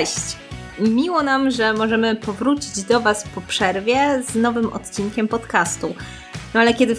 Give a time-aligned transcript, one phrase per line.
[0.00, 0.36] Cześć!
[0.78, 5.94] Miło nam, że możemy powrócić do Was po przerwie z nowym odcinkiem podcastu.
[6.54, 6.94] No ale kiedy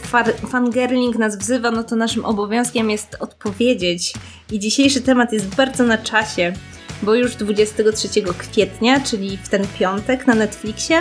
[0.52, 4.14] fangirling nas wzywa, no to naszym obowiązkiem jest odpowiedzieć.
[4.52, 6.54] I dzisiejszy temat jest bardzo na czasie,
[7.02, 8.08] bo już 23
[8.38, 11.00] kwietnia, czyli w ten piątek na Netflixie,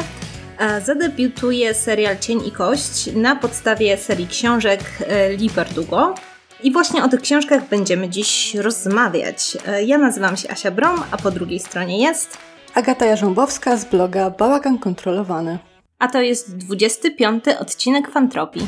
[0.58, 6.14] e, zadebiutuje serial Cień i Kość na podstawie serii książek e, Lee Bardugo.
[6.62, 9.58] I właśnie o tych książkach będziemy dziś rozmawiać.
[9.66, 12.38] E, ja nazywam się Asia Brom, a po drugiej stronie jest
[12.74, 15.58] Agata Jarząbowska z bloga Bałagan Kontrolowany.
[15.98, 18.66] A to jest 25 odcinek Fantropii.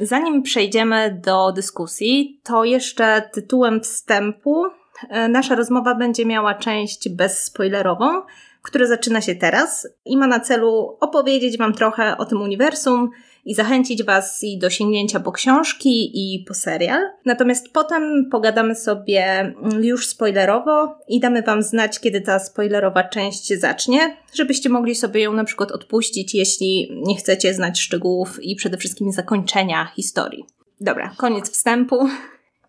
[0.00, 4.66] Zanim przejdziemy do dyskusji, to jeszcze tytułem wstępu
[5.08, 8.22] e, nasza rozmowa będzie miała część bezspoilerową,
[8.62, 13.10] która zaczyna się teraz i ma na celu opowiedzieć Wam trochę o tym uniwersum,
[13.44, 17.00] i zachęcić Was i do sięgnięcia po książki i po serial.
[17.24, 24.16] Natomiast potem pogadamy sobie już spoilerowo i damy Wam znać, kiedy ta spoilerowa część zacznie,
[24.34, 29.12] żebyście mogli sobie ją na przykład odpuścić, jeśli nie chcecie znać szczegółów i przede wszystkim
[29.12, 30.44] zakończenia historii.
[30.80, 32.08] Dobra, koniec wstępu.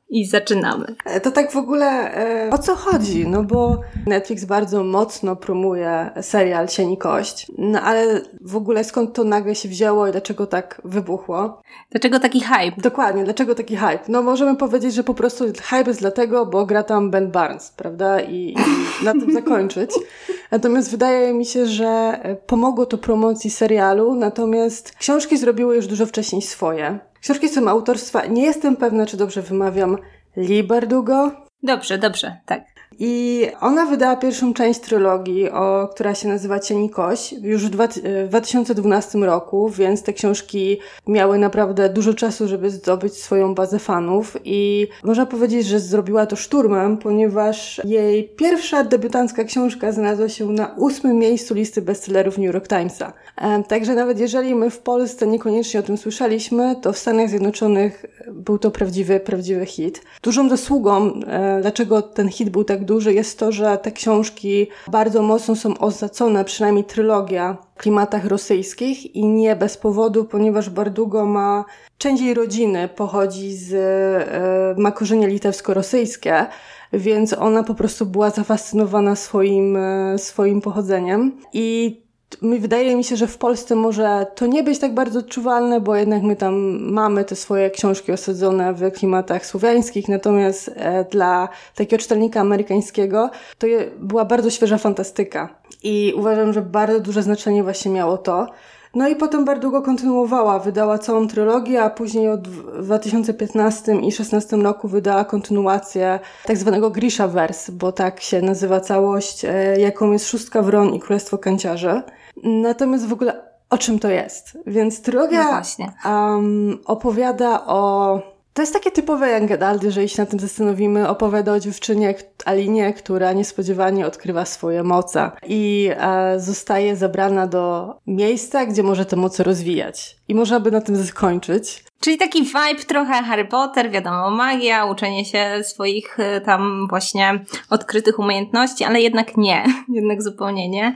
[0.10, 0.96] I zaczynamy.
[1.06, 3.28] E, to tak w ogóle e, o co chodzi?
[3.28, 9.14] No bo Netflix bardzo mocno promuje serial Cień i Kość, no ale w ogóle skąd
[9.14, 11.62] to nagle się wzięło i dlaczego tak wybuchło?
[11.92, 12.82] Dlaczego taki hype?
[12.82, 14.00] Dokładnie, dlaczego taki hype?
[14.08, 18.22] No możemy powiedzieć, że po prostu hype jest dlatego, bo gra tam Ben Barnes, prawda?
[18.22, 18.56] I,
[19.02, 19.92] i na tym zakończyć.
[20.52, 26.42] Natomiast wydaje mi się, że pomogło to promocji serialu, natomiast książki zrobiły już dużo wcześniej
[26.42, 27.00] swoje.
[27.26, 29.98] Książki są autorstwa, nie jestem pewna, czy dobrze wymawiam,
[30.36, 31.32] Lee Bardugo.
[31.64, 32.75] Dobrze, dobrze, tak.
[33.00, 36.60] I ona wydała pierwszą część trylogii, o, która się nazywa
[36.92, 37.88] Kość, już w, dwa,
[38.26, 44.38] w 2012 roku, więc te książki miały naprawdę dużo czasu, żeby zdobyć swoją bazę fanów
[44.44, 50.76] i można powiedzieć, że zrobiła to szturmem, ponieważ jej pierwsza debiutancka książka znalazła się na
[50.78, 53.14] ósmym miejscu listy bestsellerów New York Timesa.
[53.38, 58.06] E, także nawet jeżeli my w Polsce niekoniecznie o tym słyszeliśmy, to w Stanach Zjednoczonych
[58.32, 60.02] był to prawdziwy, prawdziwy hit.
[60.22, 65.22] Dużą zasługą, e, dlaczego ten hit był tak duży, jest to, że te książki bardzo
[65.22, 71.66] mocno są ozacone, przynajmniej trylogia, w klimatach rosyjskich i nie bez powodu, ponieważ Bardugo ma
[71.98, 76.46] część jej rodziny pochodzi z, e, ma korzenie litewsko-rosyjskie,
[76.94, 81.38] więc ona po prostu była zafascynowana swoim, e, swoim pochodzeniem.
[81.54, 82.05] I
[82.42, 86.24] Wydaje mi się, że w Polsce może to nie być tak bardzo odczuwalne, bo jednak
[86.24, 92.42] my tam mamy te swoje książki osadzone w klimatach słowiańskich, natomiast e, dla takiego czytelnika
[92.42, 93.68] amerykańskiego to
[94.00, 95.50] była bardzo świeża fantastyka.
[95.84, 98.48] I uważam, że bardzo duże znaczenie właśnie miało to.
[98.96, 102.42] No i potem bardzo długo kontynuowała, wydała całą trylogię, a później od
[102.82, 109.46] 2015 i 2016 roku wydała kontynuację tak zwanego Grisha Verse, bo tak się nazywa całość,
[109.46, 112.02] e, jaką jest Szóstka Wron i Królestwo Kanciarzy.
[112.44, 114.58] Natomiast w ogóle o czym to jest?
[114.68, 118.20] Więc trylogia no um, opowiada o
[118.56, 121.10] to jest takie typowe Young Adult, jeżeli się na tym zastanowimy.
[121.10, 122.16] Opowiada o dziewczynie
[122.46, 129.16] Alinie, która niespodziewanie odkrywa swoje moce i e, zostaje zabrana do miejsca, gdzie może te
[129.16, 130.16] moce rozwijać.
[130.28, 131.84] I można by na tym zakończyć.
[132.00, 138.20] Czyli taki vibe trochę Harry Potter, wiadomo, magia, uczenie się swoich e, tam właśnie odkrytych
[138.20, 139.66] umiejętności, ale jednak nie,
[139.98, 140.96] jednak zupełnie nie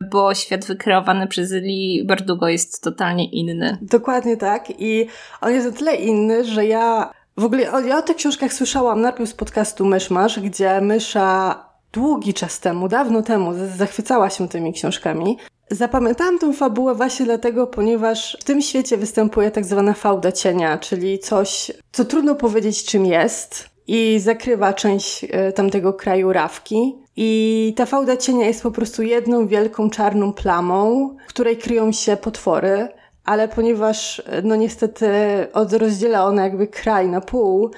[0.00, 3.78] bo świat wykreowany przez Lee Bardugo jest totalnie inny.
[3.82, 5.06] Dokładnie tak i
[5.40, 9.30] on jest o tyle inny, że ja w ogóle ja o tych książkach słyszałam najpierw
[9.30, 15.38] z podcastu Myszmasz, gdzie Mysza długi czas temu, dawno temu zachwycała się tymi książkami.
[15.70, 21.18] Zapamiętałam tą fabułę właśnie dlatego, ponieważ w tym świecie występuje tak zwana fałda cienia, czyli
[21.18, 27.05] coś, co trudno powiedzieć czym jest i zakrywa część e, tamtego kraju Rawki.
[27.16, 32.16] I ta fałda cienia jest po prostu jedną wielką czarną plamą, w której kryją się
[32.16, 32.88] potwory,
[33.24, 35.08] ale ponieważ no niestety
[35.72, 37.70] rozdziela ona jakby kraj na pół,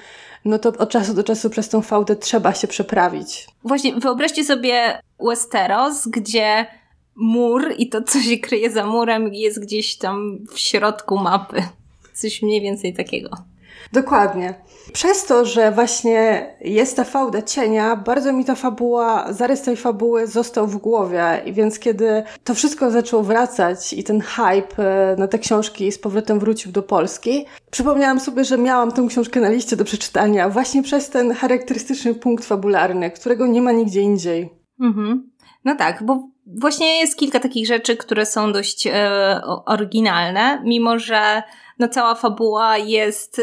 [0.44, 3.46] no to od czasu do czasu przez tą fałdę trzeba się przeprawić.
[3.64, 6.66] Właśnie wyobraźcie sobie Westeros, gdzie
[7.16, 11.62] mur i to, co się kryje za murem, jest gdzieś tam w środku mapy.
[12.14, 13.30] Coś mniej więcej takiego.
[13.92, 14.54] Dokładnie.
[14.93, 20.26] Przez to, że właśnie jest ta fałda cienia, bardzo mi ta fabuła, zarys tej fabuły
[20.26, 21.43] został w głowie.
[21.46, 25.99] I więc kiedy to wszystko zaczęło wracać i ten hype e, na te książki z
[25.99, 30.82] powrotem wrócił do Polski, przypomniałam sobie, że miałam tę książkę na liście do przeczytania właśnie
[30.82, 34.49] przez ten charakterystyczny punkt fabularny, którego nie ma nigdzie indziej.
[34.81, 35.31] Mhm.
[35.64, 41.43] No tak, bo właśnie jest kilka takich rzeczy, które są dość e, oryginalne, mimo że
[41.79, 43.40] no cała fabuła jest...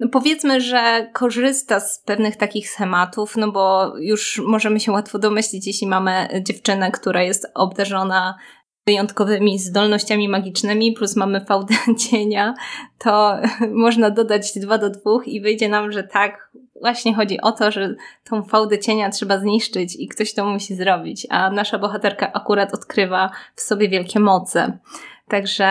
[0.00, 5.66] no powiedzmy, że korzysta z pewnych takich schematów, no bo już możemy się łatwo domyślić,
[5.66, 8.38] jeśli mamy dziewczynę, która jest obdarzona
[8.86, 11.74] wyjątkowymi zdolnościami magicznymi, plus mamy fałdę
[12.10, 12.54] cienia,
[12.98, 13.36] to
[13.86, 16.50] można dodać dwa do dwóch i wyjdzie nam, że tak,
[16.80, 21.26] właśnie chodzi o to, że tą fałdę cienia trzeba zniszczyć i ktoś to musi zrobić,
[21.30, 24.78] a nasza bohaterka akurat odkrywa w sobie wielkie moce.
[25.28, 25.64] Także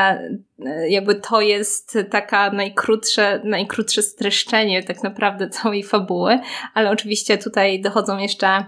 [0.65, 6.39] e, jakby to jest taka najkrótsze, najkrótsze streszczenie tak naprawdę całej fabuły,
[6.73, 8.65] ale oczywiście tutaj dochodzą jeszcze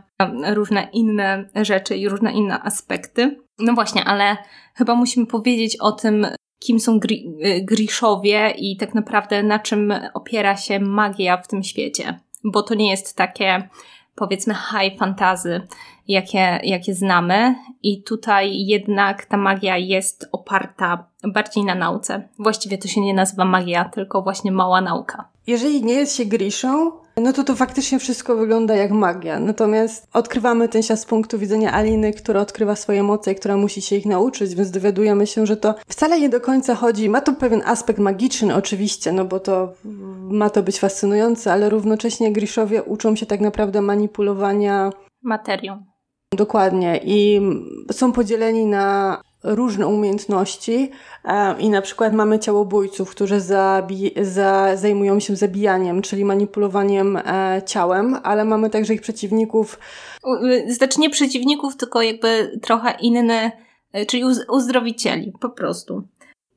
[0.54, 3.38] różne inne rzeczy i różne inne aspekty.
[3.60, 4.38] No właśnie, ale
[4.76, 6.28] chyba musimy powiedzieć o tym,
[6.60, 11.64] kim są gri e, Griszowie i tak naprawdę na czym opiera się magia w tym
[11.64, 12.20] świecie.
[12.44, 13.70] Bo to nie jest takie
[14.16, 15.62] powiedzmy high fantazy,
[16.10, 17.56] jakie, jakie znamy.
[17.84, 22.28] I tutaj jednak ta magia jest oparta bardziej na nauce.
[22.40, 25.30] Właściwie to się nie nazywa magia, tylko właśnie mała nauka.
[25.48, 29.40] Jeżeli nie jest się Griszą, no to to faktycznie wszystko wygląda jak magia.
[29.40, 33.82] Natomiast odkrywamy ten świat z punktu widzenia Aliny, która odkrywa swoje moce i która musi
[33.82, 37.10] się ich nauczyć, więc dowiadujemy się, że to wcale nie do końca chodzi.
[37.10, 39.74] Ma to pewien aspekt magiczny oczywiście, no bo to
[40.30, 44.90] ma to być fascynujące, ale równocześnie Griszowie uczą się tak naprawdę manipulowania
[45.24, 45.89] materią.
[46.34, 47.00] Dokładnie.
[47.04, 47.42] I
[47.92, 50.92] są podzieleni na różne umiejętności
[51.26, 57.62] e, i na przykład mamy ciałobójców, którzy zabi- za, zajmują się zabijaniem, czyli manipulowaniem e,
[57.66, 59.80] ciałem, ale mamy także ich przeciwników.
[60.68, 63.52] Znaczy nie przeciwników, tylko jakby trochę inny,
[63.94, 66.04] e, czyli uz- uzdrowicieli, po prostu.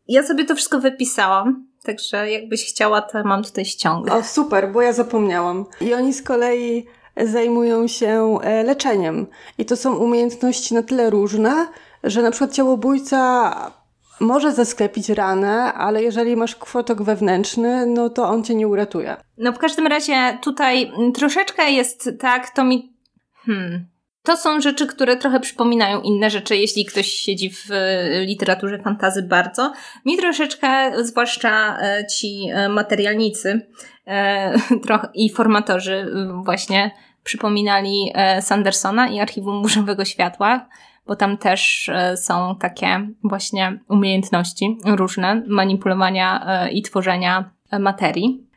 [0.08, 4.12] Ja sobie to wszystko wypisałam, także jakbyś chciała, to mam tutaj ściągę.
[4.12, 5.64] O, super, bo ja zapomniałam.
[5.80, 6.86] I oni z kolei
[7.16, 9.26] zajmują się leczeniem.
[9.58, 11.66] I to są umiejętności na tyle różne,
[12.04, 13.52] że na przykład ciałobójca
[14.20, 19.16] może zasklepić ranę, ale jeżeli masz kwotok wewnętrzny, no to on cię nie uratuje.
[19.38, 22.96] No w każdym razie tutaj troszeczkę jest tak, to mi...
[23.46, 23.91] Hmm.
[24.22, 29.22] To są rzeczy, które trochę przypominają inne rzeczy, jeśli ktoś siedzi w e, literaturze fantazy
[29.22, 29.72] bardzo.
[30.04, 33.66] Mi troszeczkę, zwłaszcza e, ci e, materialnicy
[35.14, 36.12] i formatorzy
[36.44, 36.90] właśnie
[37.24, 40.68] przypominali Sandersona i Archiwum Burzowego Światła,
[41.06, 48.51] bo tam też są takie właśnie umiejętności różne manipulowania i tworzenia materii.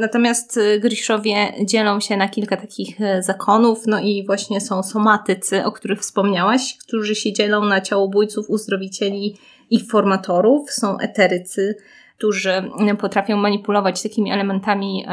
[0.00, 1.34] Natomiast Griszowie
[1.64, 7.14] dzielą się na kilka takich zakonów, no i właśnie są somatycy, o których wspomniałaś, którzy
[7.14, 9.36] się dzielą na ciałobójców, uzdrowicieli
[9.70, 10.70] i formatorów.
[10.70, 11.76] Są eterycy,
[12.20, 12.62] którzy
[12.98, 15.06] potrafią manipulować takimi elementami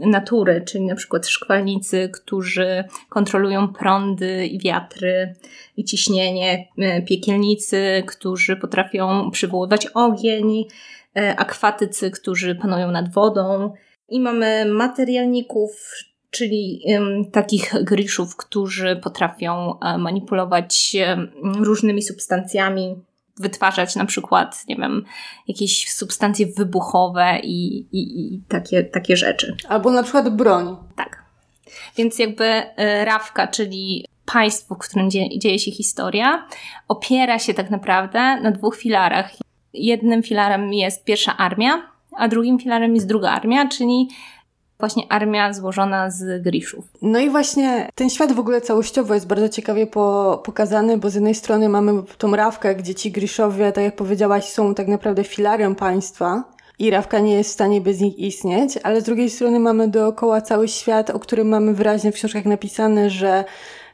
[0.00, 5.34] natury, czyli na przykład szkwalnicy, którzy kontrolują prądy i wiatry
[5.76, 10.64] i ciśnienie, e, piekielnicy, którzy potrafią przywoływać ogień,
[11.16, 13.72] e, akwatycy, którzy panują nad wodą.
[14.08, 15.70] I mamy materialników,
[16.30, 20.96] czyli um, takich griszów, którzy potrafią um, manipulować
[21.42, 22.96] różnymi substancjami,
[23.36, 25.04] wytwarzać na przykład, nie wiem,
[25.48, 29.56] jakieś substancje wybuchowe i, i, i takie, takie rzeczy.
[29.68, 30.76] Albo na przykład broń.
[30.96, 31.24] Tak.
[31.96, 36.48] Więc jakby e, Rawka, czyli państwo, w którym dzieje, dzieje się historia,
[36.88, 39.30] opiera się tak naprawdę na dwóch filarach.
[39.72, 44.08] Jednym filarem jest pierwsza armia, a drugim filarem jest druga armia, czyli
[44.78, 46.84] właśnie armia złożona z griszów.
[47.02, 51.14] No i właśnie ten świat w ogóle całościowo jest bardzo ciekawie po, pokazany, bo z
[51.14, 55.74] jednej strony mamy tą rawkę, gdzie ci griszowie, tak jak powiedziałaś, są tak naprawdę filarem
[55.74, 59.88] państwa, i Rawka nie jest w stanie bez nich istnieć, ale z drugiej strony mamy
[59.88, 63.44] dookoła cały świat, o którym mamy wyraźnie w książkach napisane, że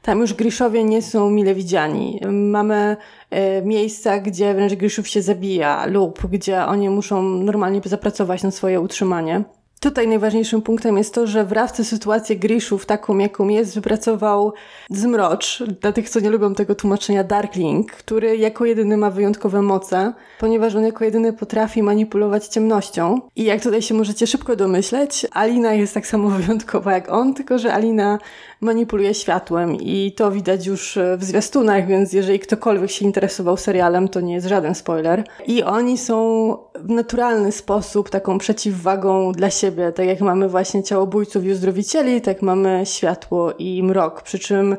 [0.03, 2.21] tam już Griszowie nie są mile widziani.
[2.31, 2.97] Mamy
[3.31, 8.81] e, miejsca, gdzie wręcz Griszów się zabija lub gdzie oni muszą normalnie zapracować na swoje
[8.81, 9.45] utrzymanie.
[9.83, 14.53] Tutaj najważniejszym punktem jest to, że w Rawce sytuację Griszów, taką jaką jest, wypracował
[14.91, 20.13] Zmrocz, dla tych, co nie lubią tego tłumaczenia Darkling, który jako jedyny ma wyjątkowe moce,
[20.41, 23.21] ponieważ on jako jedyny potrafi manipulować ciemnością.
[23.37, 27.59] I jak tutaj się możecie szybko domyśleć, Alina jest tak samo wyjątkowa jak on, tylko
[27.59, 28.19] że Alina
[28.61, 34.21] manipuluje światłem i to widać już w zwiastunach, więc jeżeli ktokolwiek się interesował serialem, to
[34.21, 35.25] nie jest żaden spoiler.
[35.47, 41.45] I oni są w naturalny sposób taką przeciwwagą dla siebie, tak jak mamy właśnie ciałobójców
[41.45, 44.77] i uzdrowicieli, tak mamy światło i mrok, przy czym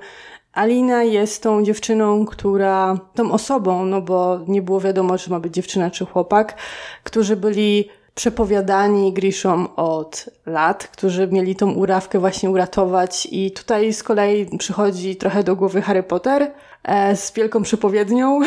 [0.53, 5.53] Alina jest tą dziewczyną, która, tą osobą, no bo nie było wiadomo, czy ma być
[5.53, 6.55] dziewczyna czy chłopak,
[7.03, 13.27] którzy byli przepowiadani Grishom od lat, którzy mieli tą urawkę właśnie uratować.
[13.31, 16.51] I tutaj z kolei przychodzi trochę do głowy Harry Potter
[16.83, 18.39] e, z wielką przepowiednią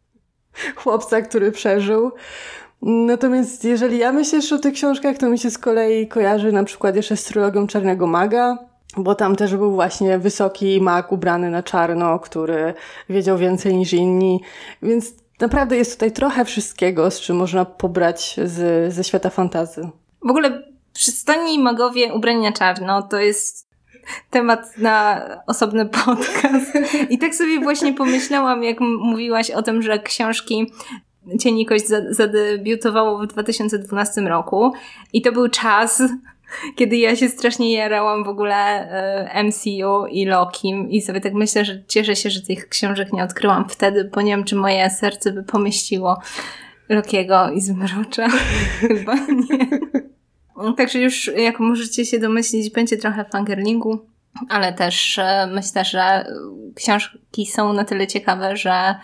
[0.76, 2.12] chłopca, który przeżył.
[2.82, 6.96] Natomiast jeżeli ja myślę o tych książkach, to mi się z kolei kojarzy na przykład
[6.96, 8.58] jeszcze z trylogią Czarnego Maga,
[8.96, 12.74] bo tam też był właśnie wysoki mag ubrany na czarno, który
[13.08, 14.40] wiedział więcej niż inni,
[14.82, 19.88] więc naprawdę jest tutaj trochę wszystkiego, z czym można pobrać z, ze świata fantazy.
[20.22, 20.62] W ogóle
[20.92, 23.68] przystojni magowie ubrani na czarno to jest
[24.30, 26.72] temat na osobny podcast.
[27.10, 30.72] I tak sobie właśnie pomyślałam, jak mówiłaś o tym, że książki
[31.40, 34.72] Cienikość zadebiutowało w 2012 roku
[35.12, 36.02] i to był czas,
[36.76, 41.64] kiedy ja się strasznie jarałam w ogóle e, MCU i Lokim i sobie tak myślę,
[41.64, 45.32] że cieszę się, że tych książek nie odkryłam wtedy, bo nie wiem, czy moje serce
[45.32, 46.18] by pomieściło
[46.88, 48.28] Lokiego i Zmrocza.
[48.80, 49.68] Chyba nie.
[50.76, 53.98] Także już, jak możecie się domyślić, będzie trochę fangirlingu,
[54.48, 56.26] ale też e, myślę, że
[56.74, 58.94] książki są na tyle ciekawe, że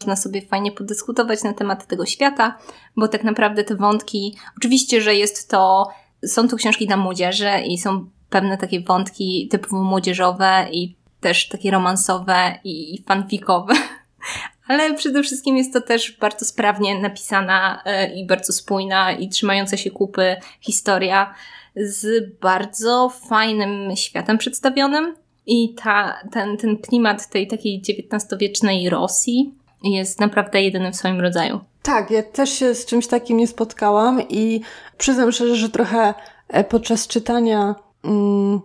[0.00, 2.58] można sobie fajnie podyskutować na temat tego świata,
[2.96, 5.88] bo tak naprawdę te wątki, oczywiście, że jest to,
[6.26, 11.70] są to książki dla młodzieży i są pewne takie wątki typowo młodzieżowe i też takie
[11.70, 13.74] romansowe i fanfikowe,
[14.68, 19.76] ale przede wszystkim jest to też bardzo sprawnie napisana e, i bardzo spójna i trzymająca
[19.76, 21.34] się kupy historia
[21.76, 25.14] z bardzo fajnym światem przedstawionym.
[25.46, 29.54] I ta, ten, ten klimat tej takiej XIX-wiecznej Rosji
[29.84, 31.60] jest naprawdę jedyny w swoim rodzaju.
[31.82, 34.60] Tak, ja też się z czymś takim nie spotkałam i
[34.98, 36.14] przyznam szczerze, że trochę
[36.48, 38.60] e, podczas czytania mm,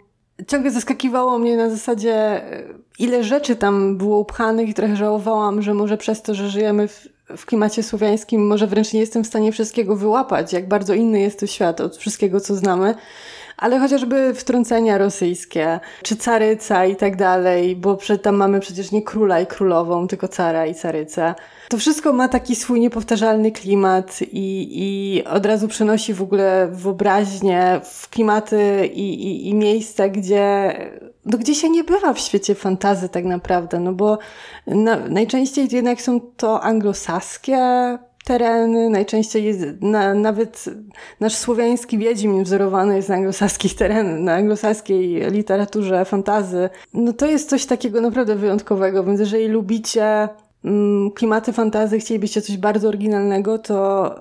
[0.47, 2.63] ciągle zaskakiwało mnie na zasadzie, e,
[2.99, 7.07] ile rzeczy tam było upchanych i trochę żałowałam, że może przez to, że żyjemy w,
[7.37, 11.39] w klimacie słowiańskim, może wręcz nie jestem w stanie wszystkiego wyłapać, jak bardzo inny jest
[11.39, 12.95] to świat od wszystkiego, co znamy
[13.57, 19.39] ale chociażby wtrącenia rosyjskie, czy caryca i tak dalej, bo tam mamy przecież nie króla
[19.39, 21.35] i królową, tylko cara i caryca.
[21.69, 27.81] To wszystko ma taki swój niepowtarzalny klimat i, i od razu przenosi w ogóle wyobraźnię
[27.83, 30.73] w klimaty i, i, i miejsca, gdzie,
[31.25, 34.17] no, gdzie się nie bywa w świecie fantazy tak naprawdę, no bo
[34.67, 37.57] na, najczęściej jednak są to anglosaskie
[38.25, 40.65] tereny, najczęściej jest, na, nawet
[41.19, 46.69] nasz słowiański Wiedźmin wzorowany jest na anglosaskich terenach, na anglosaskiej literaturze fantazy.
[46.93, 50.29] No to jest coś takiego naprawdę wyjątkowego, więc jeżeli lubicie
[50.65, 54.15] mm, klimaty fantazy, chcielibyście coś bardzo oryginalnego, to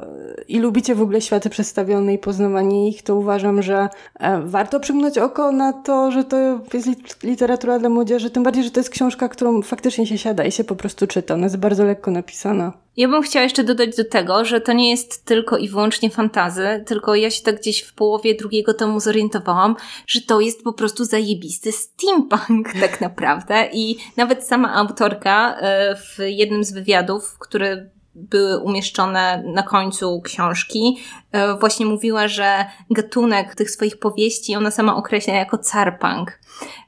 [0.49, 3.89] i lubicie w ogóle światy przedstawione i poznawanie ich, to uważam, że
[4.21, 6.89] e, warto przymknąć oko na to, że to jest
[7.23, 10.65] literatura dla młodzieży, tym bardziej, że to jest książka, którą faktycznie się siada i się
[10.65, 11.35] po prostu czyta.
[11.35, 12.84] Ona jest bardzo lekko napisana.
[12.97, 16.85] Ja bym chciała jeszcze dodać do tego, że to nie jest tylko i wyłącznie fantazy,
[16.87, 21.05] tylko ja się tak gdzieś w połowie drugiego tomu zorientowałam, że to jest po prostu
[21.05, 28.59] zajebisty steampunk tak naprawdę i nawet sama autorka e, w jednym z wywiadów, które były
[28.59, 30.99] umieszczone na końcu książki,
[31.33, 36.39] e, właśnie mówiła, że gatunek tych swoich powieści ona sama określa jako carpunk.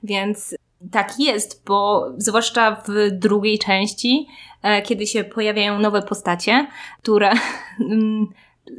[0.03, 0.55] Więc
[0.91, 4.27] tak jest, bo zwłaszcza w drugiej części
[4.67, 6.67] E, kiedy się pojawiają nowe postacie,
[7.03, 7.33] które,
[7.81, 8.27] mm,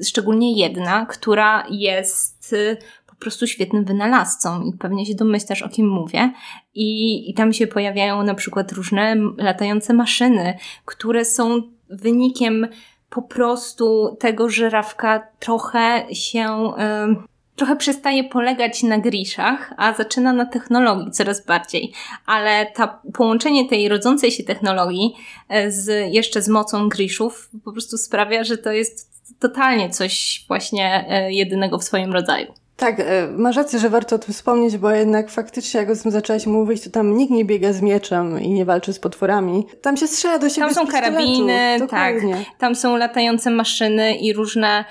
[0.03, 2.77] szczególnie jedna, która jest y,
[3.07, 6.31] po prostu świetnym wynalazcą i pewnie się domyślasz, o kim mówię.
[6.75, 12.67] I, I tam się pojawiają na przykład różne latające maszyny, które są wynikiem
[13.09, 16.73] po prostu tego, że Rawka trochę się...
[17.07, 21.93] Yy, trochę przestaje polegać na griszach, a zaczyna na technologii coraz bardziej.
[22.25, 25.15] Ale ta połączenie tej rodzącej się technologii
[25.49, 29.09] e, z, jeszcze z mocą griszów po prostu sprawia, że to jest
[29.39, 32.53] totalnie coś właśnie e, jedynego w swoim rodzaju.
[32.77, 36.11] Tak, e, masz rację, że warto o tym wspomnieć, bo jednak faktycznie jak o tym
[36.11, 39.65] zaczęłaś mówić, to tam nikt nie biega z mieczem i nie walczy z potworami.
[39.81, 42.15] Tam się strzela do siebie Tam są karabiny, tak.
[42.57, 44.85] Tam są latające maszyny i różne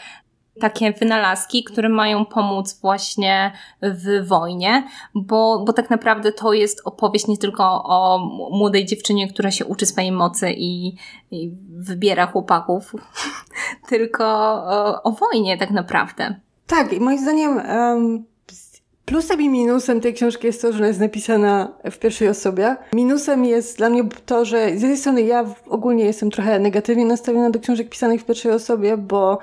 [0.60, 7.26] takie wynalazki, które mają pomóc właśnie w wojnie, bo, bo tak naprawdę to jest opowieść
[7.26, 8.18] nie tylko o
[8.50, 10.96] młodej dziewczynie, która się uczy swojej mocy i,
[11.30, 12.92] i wybiera chłopaków,
[13.88, 16.40] tylko o, o, wojnie tak naprawdę.
[16.66, 18.24] Tak, i moim zdaniem um,
[19.04, 22.76] plusem i minusem tej książki jest to, że ona jest napisana w pierwszej osobie.
[22.92, 27.50] Minusem jest dla mnie to, że z jednej strony ja ogólnie jestem trochę negatywnie nastawiona
[27.50, 29.38] do książek pisanych w pierwszej osobie, bo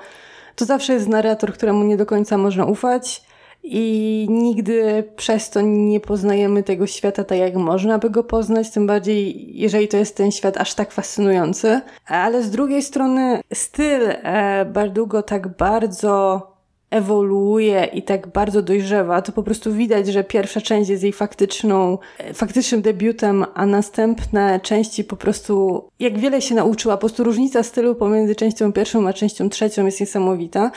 [0.56, 3.22] to zawsze jest narrator, któremu nie do końca można ufać
[3.62, 8.86] i nigdy przez to nie poznajemy tego świata tak, jak można by go poznać, tym
[8.86, 11.80] bardziej, jeżeli to jest ten świat aż tak fascynujący.
[12.06, 16.53] Ale z drugiej strony styl e, Bardugo tak bardzo
[16.94, 21.98] ewoluuje i tak bardzo dojrzewa, to po prostu widać, że pierwsza część jest jej faktyczną,
[22.34, 27.94] faktycznym debiutem, a następne części po prostu, jak wiele się nauczyła, po prostu różnica stylu
[27.94, 30.70] pomiędzy częścią pierwszą a częścią trzecią jest niesamowita.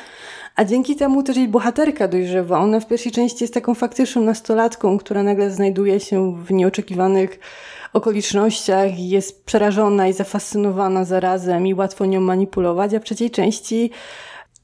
[0.55, 2.59] A dzięki temu też jej bohaterka dojrzewa.
[2.59, 7.39] Ona w pierwszej części jest taką faktyczną nastolatką, która nagle znajduje się w nieoczekiwanych
[7.93, 13.91] okolicznościach i jest przerażona i zafascynowana zarazem i łatwo nią manipulować, a w trzeciej części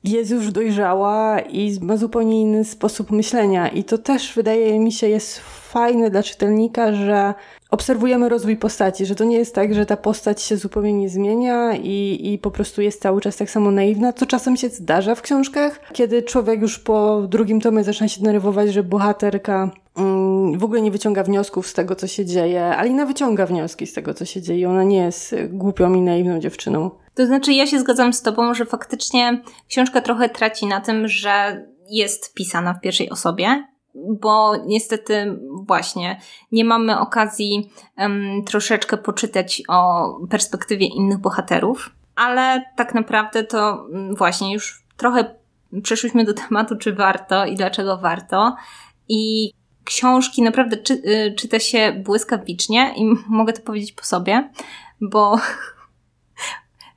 [0.03, 3.67] jest już dojrzała i ma zupełnie inny sposób myślenia.
[3.67, 5.39] I to też wydaje mi się jest
[5.74, 7.33] fajne dla czytelnika, że
[7.72, 11.75] obserwujemy rozwój postaci, że to nie jest tak, że ta postać się zupełnie nie zmienia
[11.75, 15.22] i, i po prostu jest cały czas tak samo naiwna, co czasem się zdarza w
[15.22, 20.81] książkach, kiedy człowiek już po drugim tomie zaczyna się denerwować, że bohaterka mm, w ogóle
[20.81, 24.41] nie wyciąga wniosków z tego, co się dzieje, Alina wyciąga wnioski z tego, co się
[24.41, 24.69] dzieje.
[24.69, 27.02] Ona nie jest głupią i naiwną dziewczyną.
[27.15, 31.65] To znaczy, ja się zgadzam z Tobą, że faktycznie książka trochę traci na tym, że
[31.89, 36.20] jest pisana w pierwszej osobie, bo niestety właśnie
[36.51, 44.15] nie mamy okazji um, troszeczkę poczytać o perspektywie innych bohaterów, ale tak naprawdę to um,
[44.15, 45.36] właśnie już trochę
[45.84, 48.55] przeszłyśmy do tematu, czy warto i dlaczego warto.
[49.10, 49.51] I
[49.84, 54.50] książki naprawdę czy, y, czyta się błyskawicznie i mogę to powiedzieć po sobie,
[55.01, 55.38] bo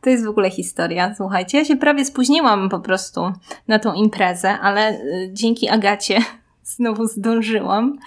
[0.07, 1.15] to jest w ogóle historia.
[1.17, 3.33] Słuchajcie, ja się prawie spóźniłam po prostu
[3.69, 6.19] na tą imprezę, ale y, dzięki Agacie
[6.75, 7.99] znowu zdążyłam.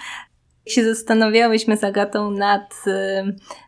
[0.66, 2.92] Się zastanawiałyśmy z Agatą nad y,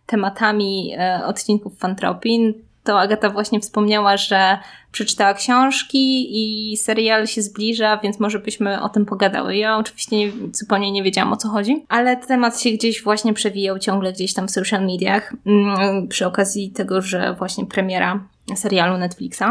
[0.05, 4.57] tematami y, odcinków Fantropin, to Agata właśnie wspomniała, że
[4.91, 9.55] przeczytała książki i serial się zbliża, więc może byśmy o tym pogadały.
[9.55, 13.79] Ja oczywiście nie, zupełnie nie wiedziałam o co chodzi, ale temat się gdzieś właśnie przewijał
[13.79, 18.23] ciągle gdzieś tam w social mediach mm, przy okazji tego, że właśnie premiera
[18.55, 19.43] serialu Netflixa.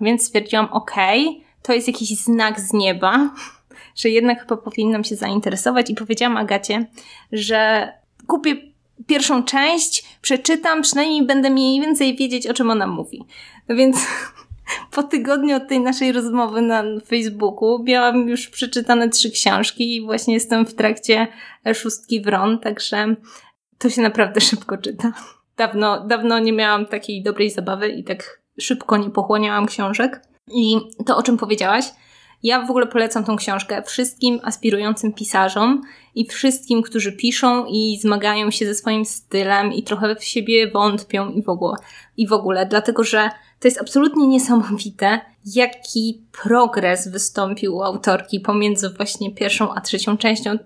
[0.00, 3.30] Więc stwierdziłam, okej, to jest jakiś znak z nieba,
[4.00, 6.86] że jednak chyba powinnam się zainteresować i powiedziałam Agacie,
[7.32, 7.92] że
[8.26, 8.67] kupię
[9.06, 13.24] pierwszą część, przeczytam, przynajmniej będę mniej więcej wiedzieć, o czym ona mówi.
[13.68, 14.06] No więc
[14.94, 20.34] po tygodniu od tej naszej rozmowy na Facebooku miałam już przeczytane trzy książki i właśnie
[20.34, 21.26] jestem w trakcie
[21.74, 23.16] szóstki wron, także
[23.78, 25.12] to się naprawdę szybko czyta.
[25.56, 30.22] Dawno, dawno nie miałam takiej dobrej zabawy i tak szybko nie pochłaniałam książek.
[30.52, 31.84] I to, o czym powiedziałaś,
[32.42, 35.82] ja w ogóle polecam tą książkę wszystkim aspirującym pisarzom
[36.14, 41.30] i wszystkim, którzy piszą i zmagają się ze swoim stylem i trochę w siebie wątpią
[41.30, 41.76] i w ogóle.
[42.16, 45.20] I w ogóle dlatego, że to jest absolutnie niesamowite,
[45.54, 50.58] jaki progres wystąpił u autorki pomiędzy właśnie pierwszą a trzecią częścią.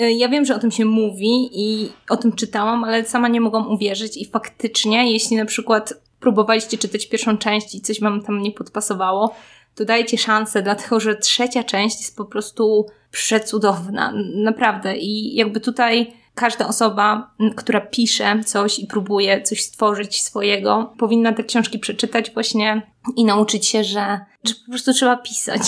[0.00, 3.40] Y, ja wiem, że o tym się mówi i o tym czytałam, ale sama nie
[3.40, 8.42] mogłam uwierzyć i faktycznie, jeśli na przykład próbowaliście czytać pierwszą część i coś wam tam
[8.42, 9.34] nie podpasowało,
[9.74, 14.12] to dajcie szansę, dlatego że trzecia część jest po prostu przecudowna.
[14.34, 14.96] Naprawdę.
[14.96, 21.44] I jakby tutaj każda osoba, która pisze coś i próbuje coś stworzyć swojego, powinna te
[21.44, 25.60] książki przeczytać właśnie i nauczyć się, że, że po prostu trzeba pisać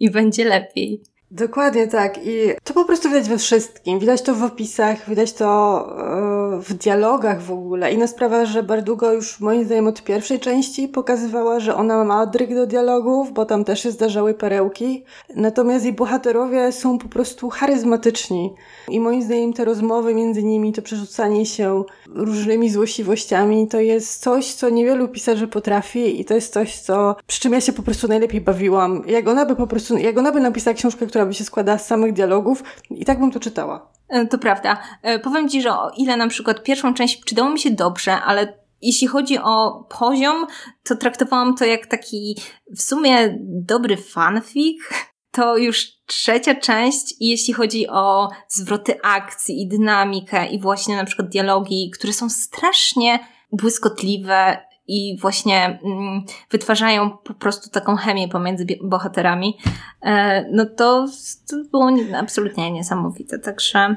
[0.00, 1.02] i będzie lepiej.
[1.30, 2.26] Dokładnie tak.
[2.26, 3.98] I to po prostu widać we wszystkim.
[3.98, 5.46] Widać to w opisach, widać to
[6.56, 7.92] e, w dialogach w ogóle.
[7.92, 12.54] Inna sprawa, że Bardugo już moim zdaniem od pierwszej części pokazywała, że ona ma dryg
[12.54, 15.04] do dialogów, bo tam też się zdarzały perełki.
[15.36, 18.54] Natomiast jej bohaterowie są po prostu charyzmatyczni.
[18.88, 24.54] I moim zdaniem te rozmowy między nimi, to przerzucanie się różnymi złośliwościami, to jest coś,
[24.54, 28.08] co niewielu pisarzy potrafi i to jest coś, co, przy czym ja się po prostu
[28.08, 29.02] najlepiej bawiłam.
[29.06, 31.86] Jak ona by po prostu, jak ona by napisała książkę, która by się składała z
[31.86, 33.92] samych dialogów i tak bym to czytała.
[34.08, 34.82] E, to prawda.
[35.02, 38.58] E, powiem Ci, że o ile na przykład pierwszą część czytało mi się dobrze, ale
[38.82, 40.46] jeśli chodzi o poziom,
[40.82, 42.36] to traktowałam to jak taki
[42.76, 44.78] w sumie dobry fanfic.
[45.30, 51.28] To już trzecia część, jeśli chodzi o zwroty akcji i dynamikę i właśnie na przykład
[51.28, 53.18] dialogi, które są strasznie
[53.52, 59.58] błyskotliwe i właśnie mm, wytwarzają po prostu taką chemię pomiędzy bohaterami,
[60.02, 61.06] e, no to,
[61.50, 63.38] to było absolutnie niesamowite.
[63.38, 63.96] Także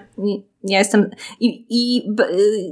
[0.63, 2.03] ja jestem i, i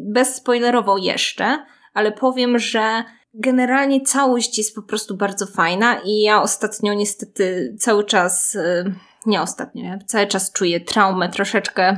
[0.01, 3.03] bez spoilerowo jeszcze, ale powiem, że
[3.34, 8.84] generalnie całość jest po prostu bardzo fajna i ja ostatnio niestety cały czas, e,
[9.25, 11.97] nie ostatnio, ja cały czas czuję traumę troszeczkę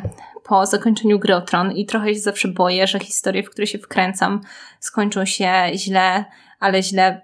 [0.49, 3.77] po zakończeniu gry o Tron i trochę się zawsze boję, że historie, w które się
[3.77, 4.41] wkręcam,
[4.79, 6.25] skończą się źle,
[6.59, 7.21] ale źle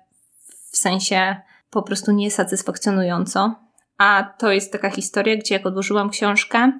[0.71, 1.35] w sensie
[1.69, 3.55] po prostu niesatysfakcjonująco.
[3.97, 6.71] A to jest taka historia, gdzie jak odłożyłam książkę,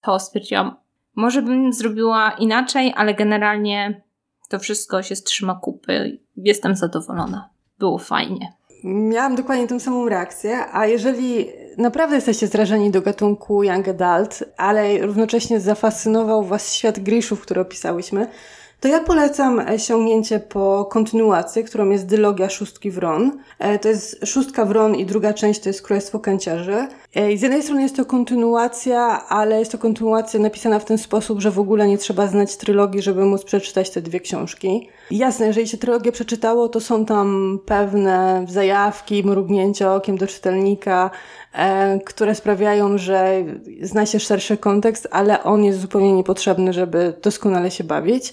[0.00, 0.76] to stwierdziłam,
[1.16, 4.02] może bym zrobiła inaczej, ale generalnie
[4.48, 6.18] to wszystko się trzyma kupy.
[6.36, 7.50] Jestem zadowolona.
[7.78, 8.52] Było fajnie.
[8.84, 11.46] Miałam dokładnie tę samą reakcję, a jeżeli
[11.78, 18.26] naprawdę jesteście zrażeni do gatunku Young Adult, ale równocześnie zafascynował Was świat Grishów, który opisałyśmy,
[18.82, 23.38] to ja polecam sięgnięcie po kontynuację, którą jest Dylogia Szóstki Wron.
[23.58, 26.86] E, to jest Szóstka Wron i druga część to jest Królestwo Kęciarzy.
[27.14, 31.40] E, z jednej strony jest to kontynuacja, ale jest to kontynuacja napisana w ten sposób,
[31.40, 34.88] że w ogóle nie trzeba znać trylogii, żeby móc przeczytać te dwie książki.
[35.10, 41.10] Jasne, jeżeli się trylogię przeczytało, to są tam pewne zajawki, mrugnięcia okiem do czytelnika,
[42.04, 43.44] które sprawiają, że
[43.82, 48.32] zna się szerszy kontekst, ale on jest zupełnie niepotrzebny, żeby doskonale się bawić.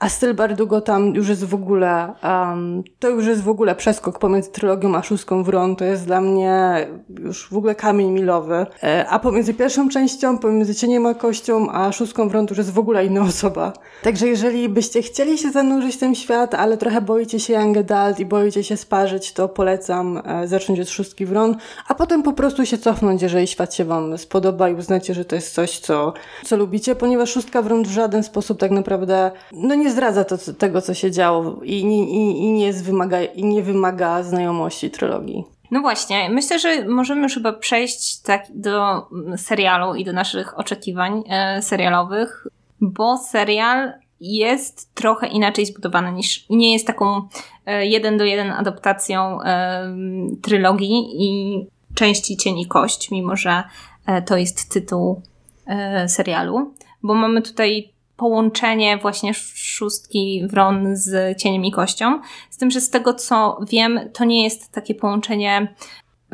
[0.00, 4.18] A styl Bardugo tam już jest w ogóle, um, to już jest w ogóle przeskok
[4.18, 5.76] pomiędzy trylogią a szóstką Wron.
[5.76, 6.86] To jest dla mnie
[7.18, 8.66] już w ogóle kamień milowy.
[8.82, 12.72] E, a pomiędzy pierwszą częścią, pomiędzy Cieniem a Kością, a szóstką Wron to już jest
[12.72, 13.72] w ogóle inna osoba.
[14.02, 18.20] Także jeżeli byście chcieli się zanurzyć w ten świat, ale trochę boicie się Young Adult
[18.20, 21.56] i boicie się sparzyć, to polecam e, zacząć od szóstki Wron,
[21.88, 25.34] a potem po prostu się cofnąć, jeżeli świat się Wam spodoba i uznacie, że to
[25.34, 26.12] jest coś, co,
[26.44, 30.82] co lubicie, ponieważ szóstka Wron w żaden sposób tak naprawdę, no nie zdradza to, tego,
[30.82, 35.44] co się działo i, i, i, nie wymaga, i nie wymaga znajomości trylogii.
[35.70, 41.22] No właśnie, myślę, że możemy już chyba przejść tak do serialu i do naszych oczekiwań
[41.28, 42.46] e, serialowych,
[42.80, 47.28] bo serial jest trochę inaczej zbudowany niż nie jest taką
[47.66, 49.94] e, jeden do jeden adaptacją e,
[50.42, 53.62] trylogii i części Cieni Kość, mimo że
[54.06, 55.22] e, to jest tytuł
[55.66, 62.20] e, serialu, bo mamy tutaj połączenie właśnie szóstki wron z cieniem i kością.
[62.50, 65.74] Z tym, że z tego co wiem, to nie jest takie połączenie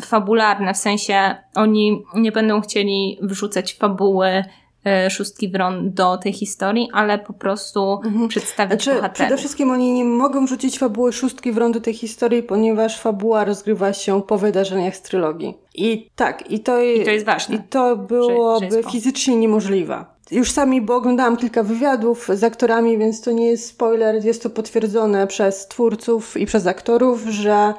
[0.01, 4.45] fabularne, w sensie oni nie będą chcieli wrzucać fabuły
[4.87, 8.29] e, szóstki wron do tej historii, ale po prostu mhm.
[8.29, 9.15] przedstawić znaczy, bohaterów.
[9.15, 13.93] Przede wszystkim oni nie mogą wrzucić fabuły szóstki wron do tej historii, ponieważ fabuła rozgrywa
[13.93, 15.55] się po wydarzeniach z trylogii.
[15.75, 17.57] I tak, i to, I to jest ważne.
[17.57, 20.16] I to byłoby że, że fizycznie niemożliwe.
[20.31, 24.51] Już sami, bo oglądałam kilka wywiadów z aktorami, więc to nie jest spoiler, jest to
[24.51, 27.75] potwierdzone przez twórców i przez aktorów, że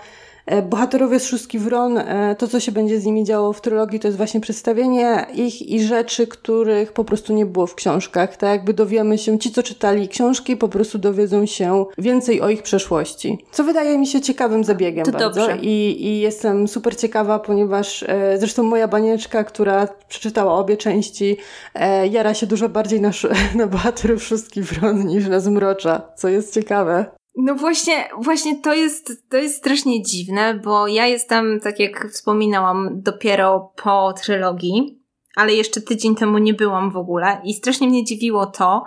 [0.69, 4.07] bohaterowie z Szóstki Wron, e, to co się będzie z nimi działo w trylogii, to
[4.07, 8.37] jest właśnie przedstawienie ich i rzeczy, których po prostu nie było w książkach.
[8.37, 12.63] Tak jakby dowiemy się, ci co czytali książki po prostu dowiedzą się więcej o ich
[12.63, 13.45] przeszłości.
[13.51, 15.29] Co wydaje mi się ciekawym zabiegiem to bardzo.
[15.29, 15.57] Dobrze.
[15.57, 21.37] I, I jestem super ciekawa, ponieważ e, zresztą moja banieczka, która przeczytała obie części,
[21.75, 23.11] e, jara się dużo bardziej na,
[23.55, 27.16] na bohaterów Szóstki Wron niż na Zmrocza, co jest ciekawe.
[27.37, 33.01] No właśnie, właśnie to jest, to jest strasznie dziwne, bo ja jestem, tak jak wspominałam,
[33.01, 35.01] dopiero po trylogii,
[35.35, 38.83] ale jeszcze tydzień temu nie byłam w ogóle i strasznie mnie dziwiło to,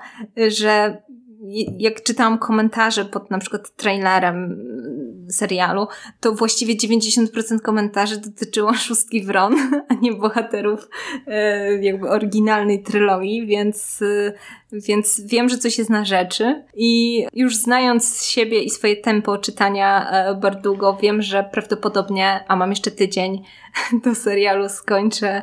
[0.48, 1.02] że
[1.78, 4.56] jak czytałam komentarze pod na przykład trailerem
[5.30, 5.86] serialu,
[6.20, 9.56] to właściwie 90% komentarzy dotyczyło szóstki Wron,
[9.88, 10.88] a nie bohaterów
[11.26, 14.32] e, jakby oryginalnej trylogii, więc, e,
[14.72, 20.10] więc wiem, że coś jest na rzeczy i już znając siebie i swoje tempo czytania
[20.10, 23.42] e, Bardugo, wiem, że prawdopodobnie, a mam jeszcze tydzień
[24.04, 25.42] do serialu, skończę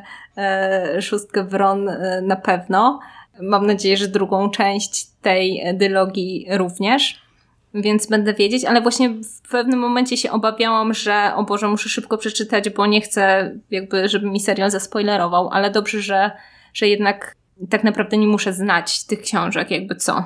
[1.02, 1.90] szóstkę Wron
[2.22, 3.00] na pewno.
[3.42, 7.27] Mam nadzieję, że drugą część tej dylogii również
[7.74, 9.10] więc będę wiedzieć, ale właśnie
[9.44, 14.10] w pewnym momencie się obawiałam, że o Boże, muszę szybko przeczytać, bo nie chcę jakby,
[14.10, 16.32] żeby mi serial zaspoilerował, ale dobrze, że,
[16.74, 17.36] że jednak
[17.70, 20.24] tak naprawdę nie muszę znać tych książek, jakby co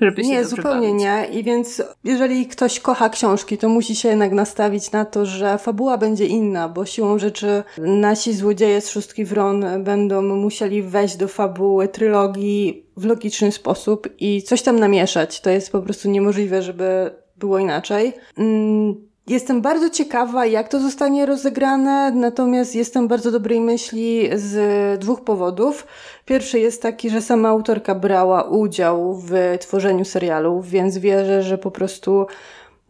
[0.00, 1.02] żeby się Nie, zupełnie bawić.
[1.02, 1.40] nie.
[1.40, 5.98] I więc jeżeli ktoś kocha książki, to musi się jednak nastawić na to, że fabuła
[5.98, 11.88] będzie inna, bo siłą rzeczy nasi złodzieje z Szóstki Wron będą musieli wejść do fabuły
[11.88, 15.40] trylogii w logiczny sposób i coś tam namieszać.
[15.40, 18.12] To jest po prostu niemożliwe, żeby było inaczej.
[18.38, 25.24] Mm Jestem bardzo ciekawa, jak to zostanie rozegrane, natomiast jestem bardzo dobrej myśli z dwóch
[25.24, 25.86] powodów.
[26.24, 31.70] Pierwszy jest taki, że sama autorka brała udział w tworzeniu serialu, więc wierzę, że po
[31.70, 32.26] prostu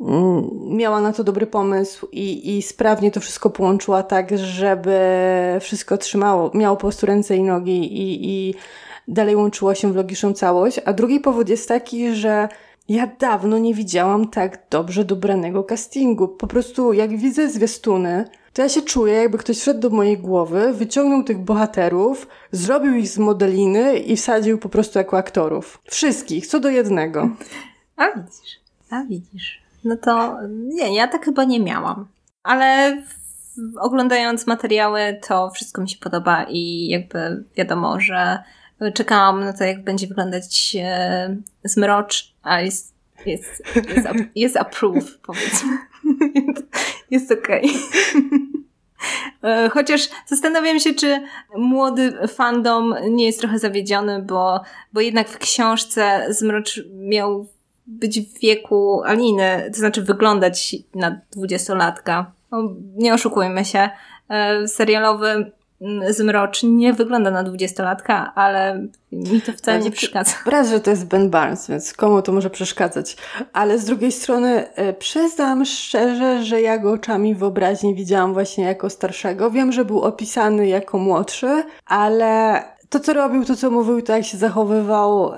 [0.00, 4.98] mm, miała na to dobry pomysł i, i sprawnie to wszystko połączyła tak, żeby
[5.60, 8.54] wszystko trzymało, miało po prostu ręce i nogi i, i
[9.08, 10.80] dalej łączyło się w logiczną całość.
[10.84, 12.48] A drugi powód jest taki, że
[12.90, 16.28] ja dawno nie widziałam tak dobrze dobranego castingu.
[16.28, 20.72] Po prostu jak widzę zwiastuny, to ja się czuję, jakby ktoś wszedł do mojej głowy,
[20.72, 25.82] wyciągnął tych bohaterów, zrobił ich z modeliny i wsadził po prostu jako aktorów.
[25.84, 27.28] Wszystkich, co do jednego.
[27.96, 29.62] A widzisz, a widzisz.
[29.84, 32.06] No to nie, ja tak chyba nie miałam.
[32.42, 32.96] Ale
[33.80, 38.38] oglądając materiały, to wszystko mi się podoba i jakby wiadomo, że
[38.94, 42.94] czekałam na to, jak będzie wyglądać e, zmrocz, a jest,
[43.26, 45.78] jest, jest, jest approve, powiedzmy.
[47.10, 47.64] jest okej.
[47.64, 48.30] Okay.
[49.42, 51.22] E, chociaż zastanawiam się, czy
[51.56, 54.60] młody fandom nie jest trochę zawiedziony, bo,
[54.92, 57.46] bo jednak w książce Zmrocz miał
[57.86, 62.32] być w wieku Aliny, to znaczy wyglądać na dwudziestolatka.
[62.50, 63.90] No, nie oszukujmy się.
[64.28, 65.52] E, serialowy
[66.10, 70.32] Zmrocz nie wygląda na dwudziestolatka, ale mi to wcale nie przeszkadza.
[70.46, 73.16] Raz, że to jest Ben Barnes, więc komu to może przeszkadzać.
[73.52, 78.90] Ale z drugiej strony e, przyznam szczerze, że ja go oczami wyobraźni widziałam właśnie jako
[78.90, 79.50] starszego.
[79.50, 84.24] Wiem, że był opisany jako młodszy, ale to, co robił, to, co mówił, to jak
[84.24, 85.32] się zachowywał,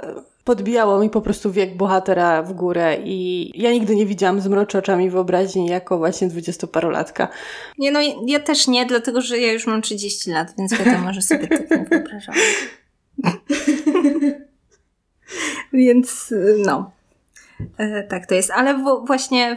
[0.44, 5.10] podbijało mi po prostu wiek bohatera w górę i ja nigdy nie widziałam zmroczy oczami
[5.10, 7.28] wyobraźni jako właśnie dwudziestoparolatka.
[7.78, 11.22] Nie, no ja też nie, dlatego że ja już mam 30 lat, więc wiadomo, że
[11.22, 12.34] sobie tak nie wyobrażam.
[15.72, 16.34] więc
[16.66, 16.90] no.
[17.78, 19.56] E, tak to jest, ale w, właśnie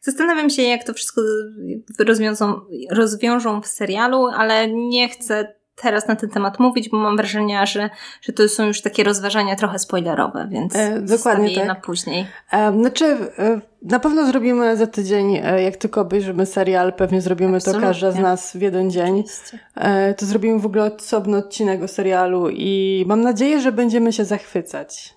[0.00, 1.22] Zastanawiam się, jak to wszystko
[1.98, 2.60] rozwiążą,
[2.90, 7.90] rozwiążą w serialu, ale nie chcę teraz na ten temat mówić, bo mam wrażenie, że,
[8.22, 11.66] że to są już takie rozważania trochę spoilerowe, więc e, dokładnie tak.
[11.66, 12.26] na później.
[12.52, 13.04] E, znaczy,
[13.38, 17.80] e, na pewno zrobimy za tydzień, e, jak tylko obejrzymy serial, pewnie zrobimy Absolutnie.
[17.80, 19.24] to każda z nas w jeden dzień.
[19.74, 24.24] E, to zrobimy w ogóle osobny odcinek o serialu i mam nadzieję, że będziemy się
[24.24, 25.14] zachwycać.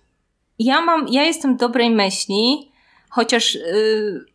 [0.59, 2.71] Ja mam, ja jestem dobrej myśli,
[3.09, 4.25] chociaż yy,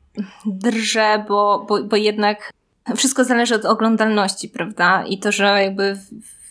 [0.46, 2.52] drżę, bo, bo, bo jednak
[2.96, 5.04] wszystko zależy od oglądalności, prawda?
[5.06, 5.98] I to, że jakby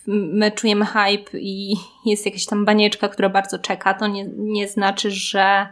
[0.08, 5.12] my czujemy hype i jest jakaś tam banieczka, która bardzo czeka, to nie, nie znaczy,
[5.12, 5.68] że,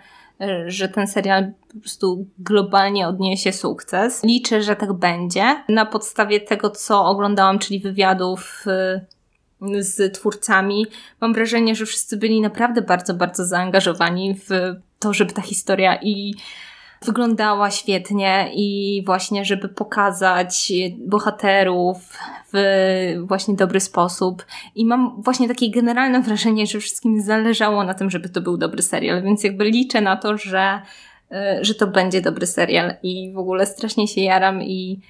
[0.68, 4.24] że ten serial po prostu globalnie odniesie sukces.
[4.24, 5.64] Liczę, że tak będzie.
[5.70, 10.86] Na podstawie tego, co oglądałam, czyli wywiadów y, z twórcami,
[11.22, 14.50] mam wrażenie, że wszyscy byli naprawdę bardzo, bardzo zaangażowani w
[15.00, 16.36] to, żeby ta historia i
[17.06, 21.98] wyglądała świetnie i właśnie, żeby pokazać bohaterów
[22.54, 22.60] w
[23.26, 24.46] właśnie dobry sposób.
[24.76, 28.82] I mam właśnie takie generalne wrażenie, że wszystkim zależało na tym, żeby to był dobry
[28.82, 30.82] serial, więc jakby liczę na to, że,
[31.32, 35.02] e, że to będzie dobry serial i w ogóle strasznie się jaram i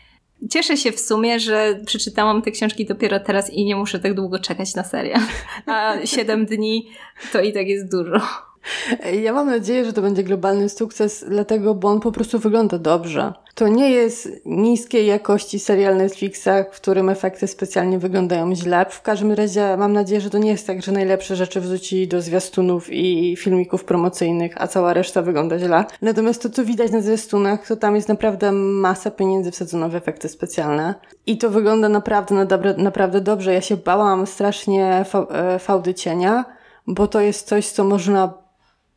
[0.49, 4.39] Cieszę się w sumie, że przeczytałam te książki dopiero teraz i nie muszę tak długo
[4.39, 5.21] czekać na serial.
[5.65, 6.89] A 7 dni
[7.31, 8.48] to i tak jest dużo.
[9.23, 13.33] Ja mam nadzieję, że to będzie globalny sukces, dlatego, bo on po prostu wygląda dobrze.
[13.55, 18.85] To nie jest niskiej jakości serial Netflixa, w którym efekty specjalnie wyglądają źle.
[18.89, 22.21] W każdym razie mam nadzieję, że to nie jest tak, że najlepsze rzeczy wrzucili do
[22.21, 25.85] zwiastunów i filmików promocyjnych, a cała reszta wygląda źle.
[26.01, 30.29] Natomiast to, co widać na zwiastunach, to tam jest naprawdę masa pieniędzy wsadzono w efekty
[30.29, 30.95] specjalne.
[31.25, 33.53] I to wygląda naprawdę, naprawdę dobrze.
[33.53, 36.45] Ja się bałam strasznie e, fałdy cienia,
[36.87, 38.33] bo to jest coś, co można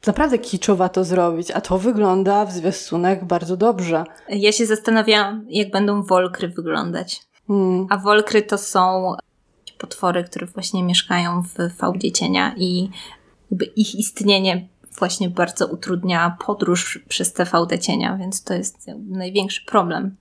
[0.06, 4.04] naprawdę kiczowa to zrobić, a to wygląda w zwiastunach bardzo dobrze.
[4.28, 7.20] Ja się zastanawiałam, jak będą wolkry wyglądać.
[7.48, 7.86] Hmm.
[7.90, 9.14] A wolkry to są
[9.78, 12.90] potwory, które właśnie mieszkają w fałdzie cienia i
[13.76, 20.16] ich istnienie właśnie bardzo utrudnia podróż przez tę fałdę cienia, więc to jest największy problem,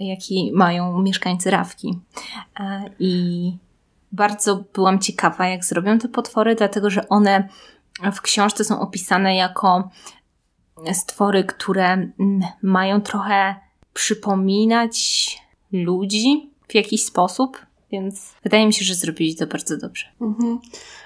[0.00, 1.98] jaki mają mieszkańcy Rawki.
[2.60, 3.56] E, I
[4.12, 7.48] bardzo byłam ciekawa, jak zrobią te potwory, dlatego że one
[8.12, 9.90] w książce są opisane jako
[10.92, 12.12] stwory, które mm,
[12.62, 13.54] mają trochę
[13.94, 15.38] przypominać
[15.72, 17.58] ludzi w jakiś sposób,
[17.92, 20.06] więc wydaje mi się, że zrobili to bardzo dobrze.
[20.20, 20.58] Mhm.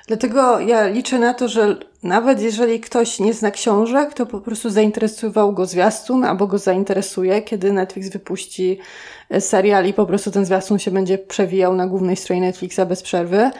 [0.06, 4.70] Dlatego ja liczę na to, że nawet jeżeli ktoś nie zna książek, to po prostu
[4.70, 8.78] zainteresował go zwiastun albo go zainteresuje, kiedy Netflix wypuści
[9.30, 13.02] e, serial i po prostu ten zwiastun się będzie przewijał na głównej stronie Netflixa bez
[13.02, 13.50] przerwy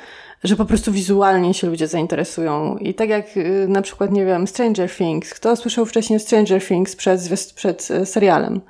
[0.45, 2.77] że po prostu wizualnie się ludzie zainteresują.
[2.77, 5.35] I tak jak y, na przykład, nie wiem, Stranger Things.
[5.35, 7.21] Kto słyszał wcześniej Stranger Things przed,
[7.55, 8.61] przed y, serialem?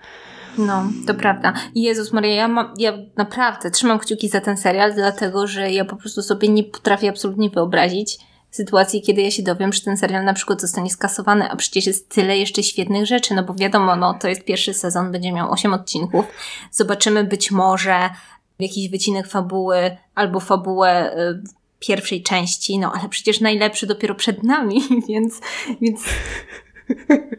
[0.58, 1.52] No, to prawda.
[1.74, 5.96] Jezus Maria, ja, mam, ja naprawdę trzymam kciuki za ten serial, dlatego że ja po
[5.96, 8.18] prostu sobie nie potrafię absolutnie wyobrazić
[8.50, 12.08] sytuacji, kiedy ja się dowiem, że ten serial na przykład zostanie skasowany, a przecież jest
[12.08, 15.74] tyle jeszcze świetnych rzeczy, no bo wiadomo, no to jest pierwszy sezon, będzie miał 8
[15.74, 16.24] odcinków.
[16.70, 18.10] Zobaczymy być może
[18.58, 24.82] jakiś wycinek fabuły albo fabułę y, pierwszej części, no ale przecież najlepszy dopiero przed nami,
[25.08, 25.40] więc,
[25.80, 26.00] więc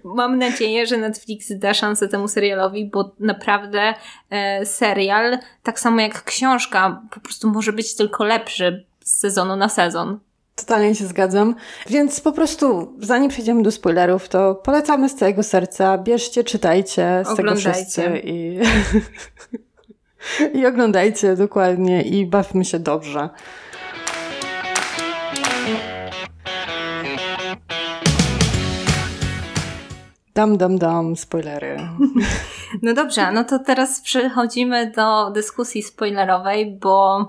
[0.03, 3.93] mam nadzieję, że Netflix da szansę temu serialowi, bo naprawdę
[4.29, 9.69] e, serial, tak samo jak książka, po prostu może być tylko lepszy z sezonu na
[9.69, 10.19] sezon.
[10.55, 11.55] Totalnie się zgadzam.
[11.89, 15.97] Więc po prostu, zanim przejdziemy do spoilerów, to polecamy z całego serca.
[15.97, 17.63] Bierzcie, czytajcie z Oglądajcie.
[17.63, 18.59] tego wszyscy i...
[20.53, 23.29] I oglądajcie dokładnie i bawmy się dobrze.
[30.33, 31.77] Dam, dam, dam, spoilery.
[32.81, 37.27] No dobrze, no to teraz przechodzimy do dyskusji spoilerowej, bo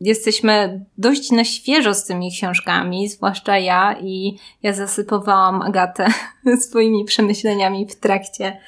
[0.00, 6.06] jesteśmy dość na świeżo z tymi książkami, zwłaszcza ja i ja zasypowałam Agatę
[6.68, 8.60] swoimi przemyśleniami w trakcie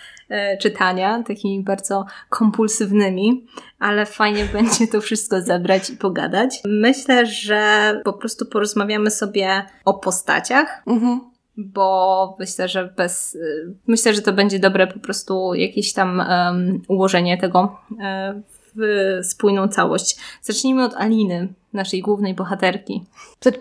[0.61, 3.47] czytania, takimi bardzo kompulsywnymi,
[3.79, 6.61] ale fajnie będzie to wszystko zebrać i pogadać.
[6.65, 10.83] Myślę, że po prostu porozmawiamy sobie o postaciach.
[10.87, 13.39] Mhm bo myślę, że bez,
[13.87, 18.43] myślę, że to będzie dobre po prostu jakieś tam um, ułożenie tego um,
[18.77, 20.17] w spójną całość.
[20.43, 23.05] Zacznijmy od Aliny, naszej głównej bohaterki.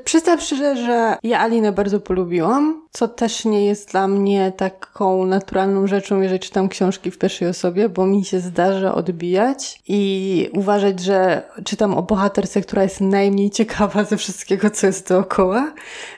[0.04, 5.88] Przyznam szczerze, że ja Alinę bardzo polubiłam, co też nie jest dla mnie taką naturalną
[5.88, 11.44] rzeczą, jeżeli czytam książki w pierwszej osobie, bo mi się zdarza odbijać i uważać, że
[11.66, 15.74] czytam o bohaterce, która jest najmniej ciekawa ze wszystkiego, co jest dookoła.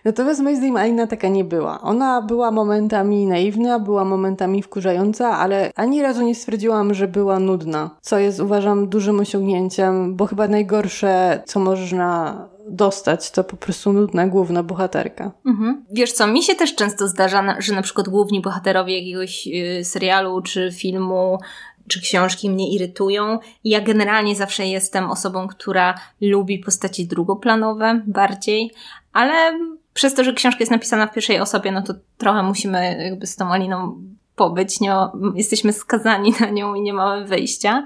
[0.05, 1.81] Natomiast moim zdaniem Alina taka nie była.
[1.81, 7.89] Ona była momentami naiwna, była momentami wkurzająca, ale ani razu nie stwierdziłam, że była nudna,
[8.01, 14.27] co jest uważam dużym osiągnięciem, bo chyba najgorsze, co można dostać, to po prostu nudna
[14.27, 15.31] główna bohaterka.
[15.45, 15.85] Mhm.
[15.91, 20.41] Wiesz co, mi się też często zdarza, że na przykład główni bohaterowie jakiegoś y, serialu
[20.41, 21.39] czy filmu
[21.87, 23.39] czy książki mnie irytują.
[23.63, 28.71] Ja generalnie zawsze jestem osobą, która lubi postaci drugoplanowe bardziej,
[29.13, 29.59] ale
[29.93, 33.35] przez to, że książka jest napisana w pierwszej osobie, no to trochę musimy jakby z
[33.35, 34.01] tą Aliną
[34.35, 34.79] pobyć.
[34.79, 34.93] Nie,
[35.35, 37.85] jesteśmy skazani na nią i nie mamy wyjścia.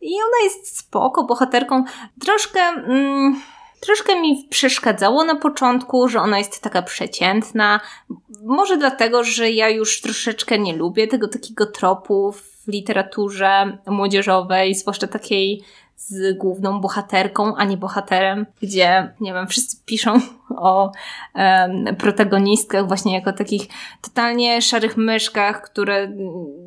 [0.00, 1.84] I ona jest spoko bohaterką.
[2.20, 2.60] Troszkę...
[2.60, 3.40] Mm,
[3.80, 7.80] Troszkę mi przeszkadzało na początku, że ona jest taka przeciętna.
[8.44, 15.06] Może dlatego, że ja już troszeczkę nie lubię tego takiego tropu w literaturze młodzieżowej, zwłaszcza
[15.06, 15.62] takiej
[15.98, 20.20] z główną bohaterką, a nie bohaterem, gdzie, nie wiem, wszyscy piszą
[20.56, 20.92] o
[21.34, 23.62] um, protagonistkach właśnie jako takich
[24.02, 26.12] totalnie szarych myszkach, które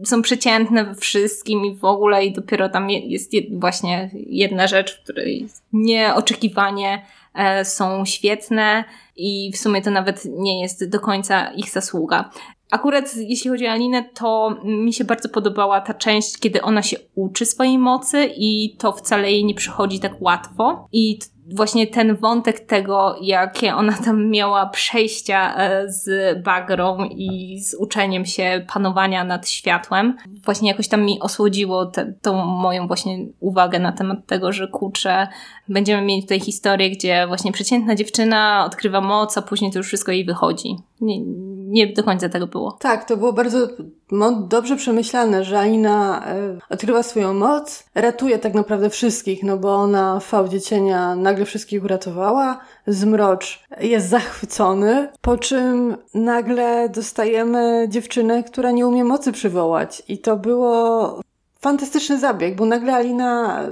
[0.06, 5.04] są przeciętne we wszystkim i w ogóle i dopiero tam jest właśnie jedna rzecz, w
[5.04, 7.21] której nieoczekiwanie e,
[7.64, 8.84] są świetne
[9.16, 12.30] i w sumie to nawet nie jest do końca ich zasługa.
[12.72, 16.98] Akurat jeśli chodzi o Alinę, to mi się bardzo podobała ta część, kiedy ona się
[17.16, 20.88] uczy swojej mocy i to wcale jej nie przychodzi tak łatwo.
[20.92, 21.20] I
[21.54, 26.10] właśnie ten wątek tego, jakie ona tam miała przejścia e, z
[26.44, 32.46] bagrą i z uczeniem się panowania nad światłem, właśnie jakoś tam mi osłodziło te, tą
[32.46, 35.28] moją właśnie uwagę na temat tego, że kurczę,
[35.70, 40.12] będziemy mieli tutaj historię, gdzie właśnie przeciętna dziewczyna odkrywa moc, a później to już wszystko
[40.12, 40.76] jej wychodzi.
[41.02, 41.16] Nie,
[41.72, 42.72] nie do końca tego było.
[42.72, 43.68] Tak, to było bardzo
[44.48, 50.20] dobrze przemyślane, że Alina e, odkrywa swoją moc, ratuje tak naprawdę wszystkich, no bo ona
[50.20, 58.72] w fałdzie cienia nagle wszystkich uratowała, Zmrocz jest zachwycony, po czym nagle dostajemy dziewczynę, która
[58.72, 61.22] nie umie mocy przywołać i to było
[61.62, 63.64] fantastyczny zabieg, bo nagle Alina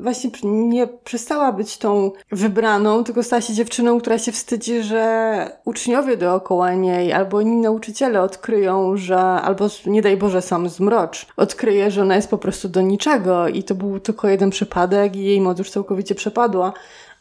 [0.00, 6.16] właśnie nie przestała być tą wybraną, tylko stała się dziewczyną, która się wstydzi, że uczniowie
[6.16, 12.02] dookoła niej albo inni nauczyciele odkryją, że, albo nie daj Boże sam zmrocz, odkryje, że
[12.02, 15.70] ona jest po prostu do niczego i to był tylko jeden przypadek i jej już
[15.70, 16.72] całkowicie przepadła.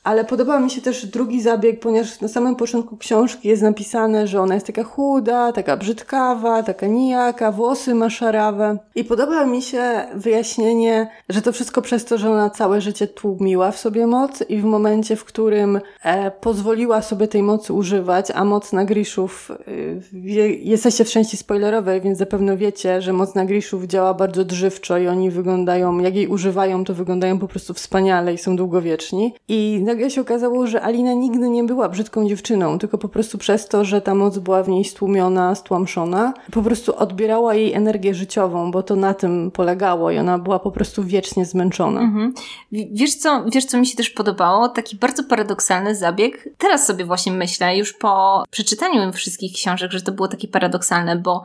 [0.04, 4.42] Ale podobał mi się też drugi zabieg, ponieważ na samym początku książki jest napisane, że
[4.42, 8.78] ona jest taka chuda, taka brzydkawa, taka nijaka, włosy ma szarawe.
[8.96, 13.72] I podoba mi się wyjaśnienie, że to wszystko przez to, że ona całe życie tłumiła
[13.72, 18.46] w sobie moc i w momencie, w którym e, pozwoliła sobie tej mocy używać, a
[18.46, 23.84] moc na Griszów, e, jesteście w części spoilerowej, więc zapewne wiecie, że moc na Griszów
[23.84, 28.38] działa bardzo drzywczo i oni wyglądają, jak jej używają, to wyglądają po prostu wspaniale i
[28.38, 29.34] są długowieczni.
[29.48, 33.68] I nagle się okazało, że Alina nigdy nie była brzydką dziewczyną, tylko po prostu przez
[33.68, 38.72] to, że ta moc była w niej stłumiona, stłamszona, po prostu odbierała jej energię życiową,
[38.72, 42.02] bo to na tym polegało i ona była po prostu wiecznie zmęczona.
[42.02, 42.34] Mhm.
[42.72, 44.70] Wiesz co, wiesz co mi się też podobało?
[44.70, 46.50] Taki bardzo paradoksalny zabieg.
[46.58, 51.44] Teraz sobie właśnie myślę, już po przeczytaniu wszystkich książek, że to było takie paradoksalne, bo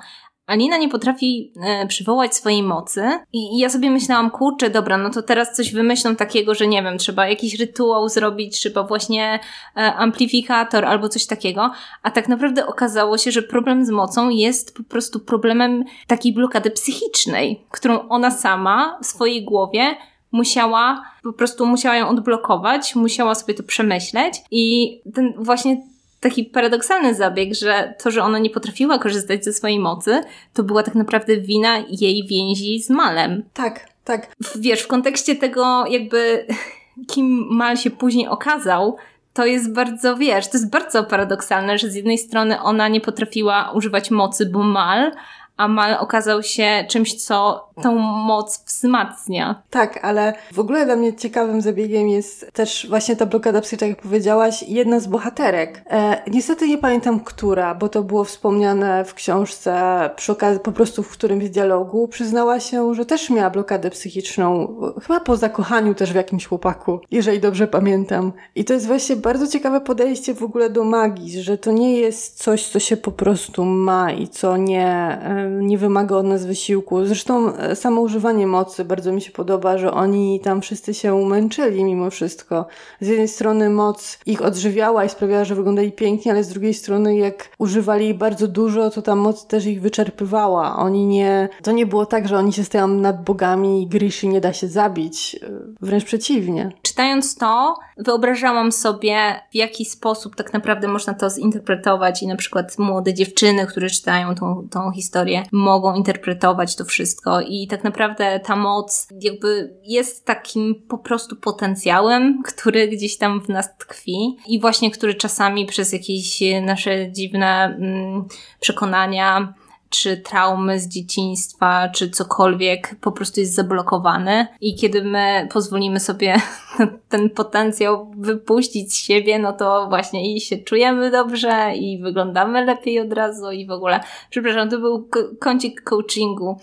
[0.49, 5.11] Alina nie potrafi e, przywołać swojej mocy I, i ja sobie myślałam, kurczę, dobra, no
[5.11, 9.41] to teraz coś wymyślą takiego, że nie wiem, trzeba jakiś rytuał zrobić, trzeba właśnie
[9.77, 11.71] e, amplifikator albo coś takiego,
[12.03, 16.71] a tak naprawdę okazało się, że problem z mocą jest po prostu problemem takiej blokady
[16.71, 19.97] psychicznej, którą ona sama w swojej głowie
[20.33, 25.83] musiała, po prostu musiała ją odblokować, musiała sobie to przemyśleć i ten właśnie
[26.21, 30.21] taki paradoksalny zabieg, że to, że ona nie potrafiła korzystać ze swojej mocy,
[30.55, 33.43] to była tak naprawdę wina jej więzi z Malem.
[33.55, 34.37] Tak, tak.
[34.57, 36.47] Wiesz, w kontekście tego jakby
[37.13, 38.97] kim Mal się później okazał,
[39.33, 43.73] to jest bardzo, wiesz, to jest bardzo paradoksalne, że z jednej strony ona nie potrafiła
[43.75, 45.13] używać mocy, bo Mal,
[45.59, 49.63] a Mal okazał się czymś, co tą moc wzmacnia.
[49.71, 53.89] Tak, ale w ogóle dla mnie ciekawym zabiegiem jest też właśnie ta blokada psy, tak
[53.89, 55.83] jak powiedziałaś, jedna z bohaterek.
[55.91, 61.03] E, niestety nie pamiętam, która, bo to było wspomniane w książce przy okazji, po prostu
[61.03, 66.17] w którymś dialogu, przyznała się, że też miała blokadę psychiczną, chyba po zakochaniu też w
[66.17, 68.33] jakimś chłopaku, jeżeli dobrze pamiętam.
[68.55, 72.43] I to jest właśnie bardzo ciekawe podejście w ogóle do magii, że to nie jest
[72.43, 75.19] coś, co się po prostu ma i co nie,
[75.51, 77.07] nie wymaga od nas wysiłku.
[77.07, 81.85] Zresztą e, samo używanie mocy bardzo mi się podoba, że oni tam wszyscy się męczyli
[81.85, 82.67] mimo wszystko.
[83.01, 87.17] Z jednej strony moc ich odżywiała i sprawiała, że wyglądali pięknie, ale z drugiej strony
[87.17, 90.77] jak używali bardzo dużo, to ta moc też ich wyczerpywała.
[90.77, 94.41] Oni nie, to nie było tak, że oni się stają nad bogami i Grishi nie
[94.41, 95.37] da się zabić.
[95.43, 95.49] E,
[95.81, 96.73] wręcz przeciwnie.
[96.83, 102.79] Czytając to, wyobrażałam sobie, w jaki sposób tak naprawdę można to zinterpretować i na przykład
[102.79, 107.41] młode dziewczyny, które czytają tą, tą historię, mogą interpretować to wszystko.
[107.41, 113.49] I tak naprawdę ta moc jakby jest takim po prostu potencjałem, który gdzieś tam w
[113.49, 118.25] nas tkwi i właśnie który czasami przez jakieś nasze dziwne mm,
[118.61, 119.55] przekonania
[119.91, 126.35] czy traumy z dzieciństwa, czy cokolwiek po prostu jest zablokowany i kiedy my pozwolimy sobie
[127.09, 133.01] ten potencjał wypuścić z siebie, no to właśnie i się czujemy dobrze i wyglądamy lepiej
[133.01, 135.09] od razu i w ogóle, przepraszam, to był
[135.41, 136.59] kącik coachingu,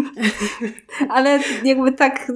[1.08, 2.32] ale jakby tak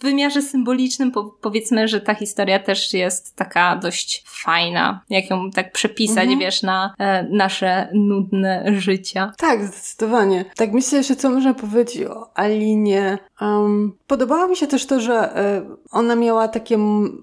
[0.00, 5.50] w wymiarze symbolicznym po, powiedzmy, że ta historia też jest taka dość fajna, jak ją
[5.50, 6.38] tak przepisać, mhm.
[6.38, 9.32] wiesz, na e, nasze nudne życia.
[9.38, 10.44] Tak, zdecydowanie.
[10.56, 13.18] Tak myślę że co można powiedzieć o Alinie.
[13.40, 16.74] Um, podobało mi się też to, że e, ona miała taki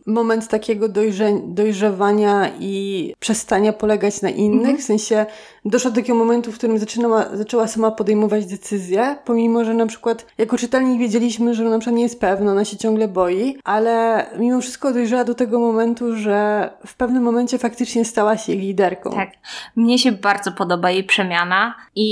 [0.05, 4.77] moment takiego dojrze dojrzewania i przestania polegać na innych, mhm.
[4.77, 5.25] w sensie
[5.65, 10.25] doszła do takiego momentu, w którym zaczynała, zaczęła sama podejmować decyzje, pomimo, że na przykład
[10.37, 14.61] jako czytelnik wiedzieliśmy, że na przykład nie jest pewna, ona się ciągle boi, ale mimo
[14.61, 19.11] wszystko dojrzała do tego momentu, że w pewnym momencie faktycznie stała się jej liderką.
[19.11, 19.29] Tak.
[19.75, 22.09] Mnie się bardzo podoba jej przemiana i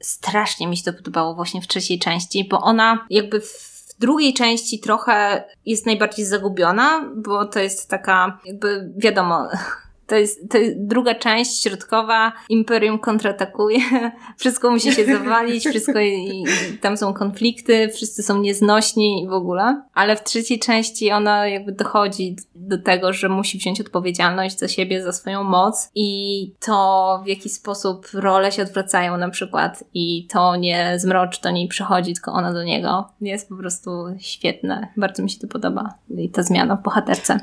[0.00, 4.80] strasznie mi się to podobało właśnie w trzeciej części, bo ona jakby w drugiej części
[4.80, 9.48] trochę jest najbardziej zagubiona, bo to jest taka, jakby wiadomo,
[10.12, 12.32] to jest, to jest druga część środkowa.
[12.48, 13.78] Imperium kontratakuje.
[14.38, 16.44] Wszystko musi się zawalić, wszystko i, i,
[16.78, 19.82] tam są konflikty, wszyscy są nieznośni i w ogóle.
[19.94, 25.02] Ale w trzeciej części ona jakby dochodzi do tego, że musi wziąć odpowiedzialność za siebie,
[25.02, 30.56] za swoją moc i to w jaki sposób role się odwracają na przykład i to
[30.56, 33.08] nie zmroczy do niej przychodzi, tylko ona do niego.
[33.20, 34.88] Jest po prostu świetne.
[34.96, 37.40] Bardzo mi się to podoba i ta zmiana w bohaterce.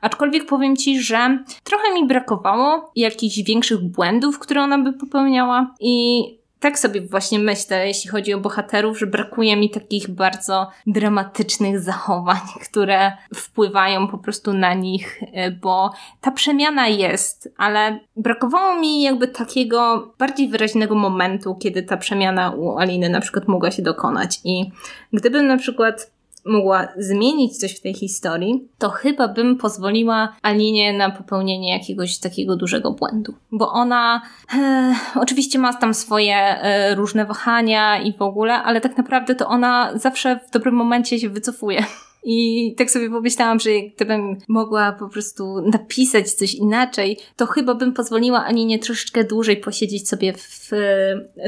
[0.00, 6.24] Aczkolwiek powiem Ci, że trochę mi brakowało jakichś większych błędów, które ona by popełniała i
[6.60, 12.40] tak sobie właśnie myślę, jeśli chodzi o bohaterów, że brakuje mi takich bardzo dramatycznych zachowań,
[12.70, 15.90] które wpływają po prostu na nich, e, bo
[16.20, 22.78] ta przemiana jest, ale brakowało mi jakby takiego bardziej wyraźnego momentu, kiedy ta przemiana u
[22.78, 24.40] Aliny na przykład mogła się dokonać.
[24.44, 24.70] I
[25.12, 26.10] gdybym na przykład
[26.44, 32.56] mogła zmienić coś w tej historii, to chyba bym pozwoliła Alinie na popełnienie jakiegoś takiego
[32.56, 33.34] dużego błędu.
[33.52, 34.22] Bo ona
[34.54, 39.46] e, oczywiście ma tam swoje e, różne wahania i w ogóle, ale tak naprawdę to
[39.48, 41.84] ona zawsze w dobrym momencie się wycofuje.
[42.24, 47.92] I tak sobie pomyślałam, że gdybym mogła po prostu napisać coś inaczej, to chyba bym
[47.92, 50.70] pozwoliła Aninie troszeczkę dłużej posiedzieć sobie w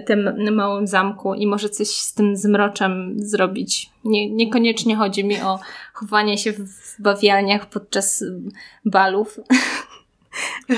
[0.07, 3.91] tym małym zamku i może coś z tym zmroczem zrobić.
[4.05, 5.59] Nie, niekoniecznie chodzi mi o
[5.93, 8.25] chowanie się w bawialniach podczas
[8.85, 9.39] balów.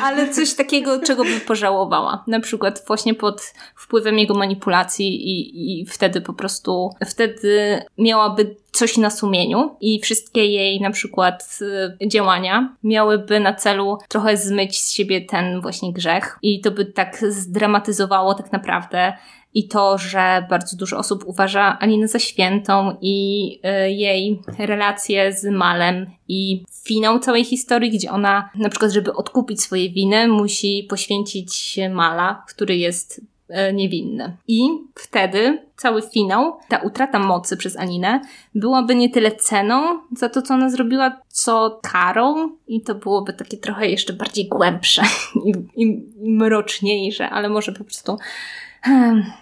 [0.02, 2.24] Ale coś takiego, czego by pożałowała.
[2.26, 8.96] Na przykład właśnie pod wpływem jego manipulacji i, i wtedy po prostu, wtedy miałaby coś
[8.96, 11.58] na sumieniu i wszystkie jej na przykład
[12.02, 16.84] y, działania miałyby na celu trochę zmyć z siebie ten właśnie grzech i to by
[16.84, 19.12] tak zdramatyzowało tak naprawdę
[19.56, 23.48] i to, że bardzo dużo osób uważa Alinę za świętą i
[23.86, 29.62] y, jej relacje z Malem i finał całej historii, gdzie ona na przykład, żeby odkupić
[29.62, 34.36] swoje winy, musi poświęcić Mala, który jest y, niewinny.
[34.48, 38.20] I wtedy cały finał, ta utrata mocy przez Aninę,
[38.54, 43.56] byłaby nie tyle ceną za to, co ona zrobiła, co karą i to byłoby takie
[43.56, 45.02] trochę jeszcze bardziej głębsze
[45.44, 45.52] i,
[45.84, 48.18] i mroczniejsze, ale może po prostu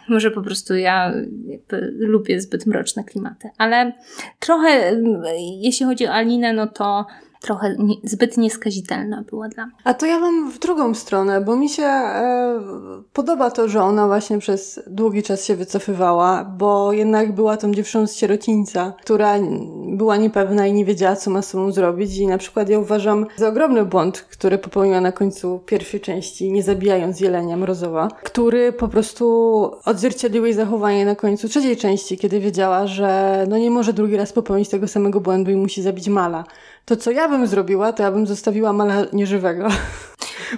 [0.08, 1.12] może po prostu ja
[1.98, 3.50] lubię zbyt mroczne klimaty.
[3.58, 3.92] Ale
[4.38, 5.00] trochę,
[5.60, 7.06] jeśli chodzi o Alinę, no to
[7.44, 9.74] trochę nie, zbyt nieskazitelna była dla mnie.
[9.84, 12.60] A to ja mam w drugą stronę, bo mi się e,
[13.12, 18.06] podoba to, że ona właśnie przez długi czas się wycofywała, bo jednak była tą dziewczyną
[18.06, 19.34] z sierocińca, która
[19.88, 23.26] była niepewna i nie wiedziała, co ma z sobą zrobić i na przykład ja uważam
[23.36, 28.88] za ogromny błąd, który popełniła na końcu pierwszej części, nie zabijając Jelenia Mrozowa, który po
[28.88, 29.24] prostu
[29.84, 34.32] odzwierciedlił jej zachowanie na końcu trzeciej części, kiedy wiedziała, że no nie może drugi raz
[34.32, 36.44] popełnić tego samego błędu i musi zabić Mala.
[36.84, 39.68] To, co ja bym zrobiła, to ja bym zostawiła Mala nieżywego.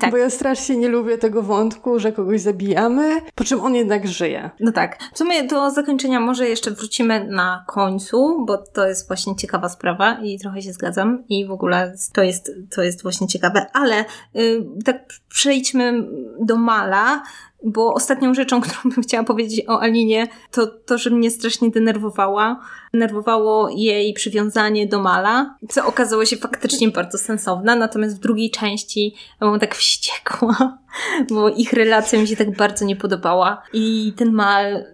[0.00, 0.10] Tak.
[0.10, 4.50] Bo ja strasznie nie lubię tego wątku, że kogoś zabijamy, po czym on jednak żyje.
[4.60, 4.98] No tak.
[5.14, 10.18] W sumie do zakończenia może jeszcze wrócimy na końcu, bo to jest właśnie ciekawa sprawa
[10.22, 14.04] i trochę się zgadzam i w ogóle to jest, to jest właśnie ciekawe, ale
[14.34, 15.92] yy, tak przejdźmy
[16.40, 17.22] do Mala,
[17.66, 22.60] bo ostatnią rzeczą, którą bym chciała powiedzieć o Alinie, to to, że mnie strasznie denerwowała.
[22.92, 29.14] Denerwowało jej przywiązanie do Mala, co okazało się faktycznie bardzo sensowne, natomiast w drugiej części
[29.40, 30.78] byłam tak wściekła,
[31.30, 33.62] bo ich relacja mi się tak bardzo nie podobała.
[33.72, 34.84] I ten Mal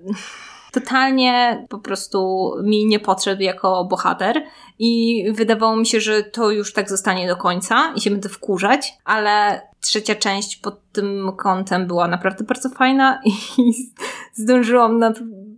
[0.73, 4.43] totalnie po prostu mi nie podszedł jako bohater.
[4.79, 8.95] I wydawało mi się, że to już tak zostanie do końca i się będę wkurzać,
[9.05, 13.33] ale trzecia część pod tym kątem była naprawdę bardzo fajna i
[14.43, 15.13] zdążyłam na,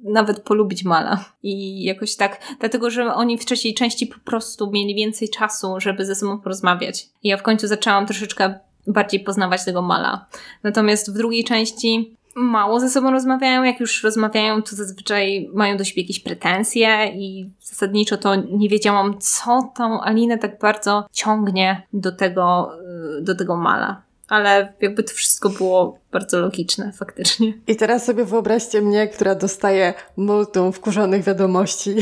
[0.05, 1.25] nawet polubić Mala.
[1.43, 6.05] I jakoś tak, dlatego, że oni w trzeciej części po prostu mieli więcej czasu, żeby
[6.05, 7.09] ze sobą porozmawiać.
[7.22, 8.55] I ja w końcu zaczęłam troszeczkę
[8.87, 10.27] bardziej poznawać tego Mala.
[10.62, 13.62] Natomiast w drugiej części mało ze sobą rozmawiają.
[13.62, 19.18] Jak już rozmawiają, to zazwyczaj mają do siebie jakieś pretensje i zasadniczo to nie wiedziałam,
[19.18, 22.70] co tą Alinę tak bardzo ciągnie do tego,
[23.18, 24.03] y, do tego mala.
[24.29, 27.53] Ale jakby to wszystko było bardzo logiczne, faktycznie.
[27.66, 31.97] I teraz sobie wyobraźcie mnie, która dostaje multum wkurzonych wiadomości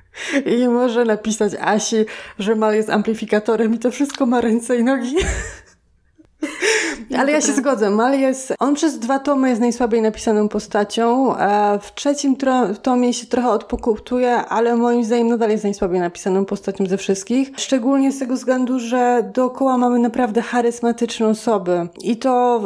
[0.56, 2.06] i może napisać Asi,
[2.38, 5.16] że mal jest amplifikatorem i to wszystko ma ręce i nogi.
[7.18, 7.90] Ale ja się zgodzę.
[7.90, 11.36] Mal jest, on przez dwa tomy jest najsłabiej napisaną postacią.
[11.36, 12.36] A w trzecim
[12.82, 17.50] tomie się trochę odpokutuje, ale moim zdaniem nadal jest najsłabiej napisaną postacią ze wszystkich.
[17.56, 21.88] Szczególnie z tego względu, że dookoła mamy naprawdę charyzmatyczne osoby.
[22.02, 22.60] I to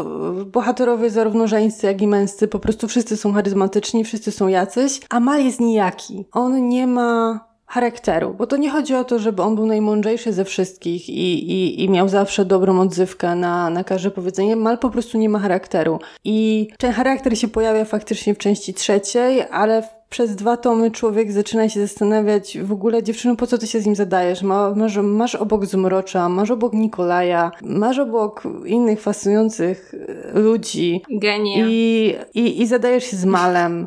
[0.47, 5.01] bohaterowie zarówno żeńscy, jak i męscy, po prostu wszyscy są charyzmatyczni, wszyscy są jacyś.
[5.11, 6.24] A Mal jest nijaki.
[6.33, 10.45] On nie ma charakteru, bo to nie chodzi o to, żeby on był najmądrzejszy ze
[10.45, 14.57] wszystkich i, i, i miał zawsze dobrą odzywkę na, na każde powiedzenie.
[14.57, 15.99] Mal po prostu nie ma charakteru.
[16.25, 21.68] I ten charakter się pojawia faktycznie w części trzeciej, ale przez dwa tomy człowiek zaczyna
[21.68, 24.43] się zastanawiać w ogóle, dziewczyno, po co ty się z nim zadajesz?
[24.43, 29.95] Ma, masz, masz obok Zmrocza, masz obok Nikolaja, masz obok innych fascynujących
[30.35, 31.03] ludzi.
[31.11, 31.66] Genia.
[31.68, 33.87] I, i, i zadajesz się z Malem.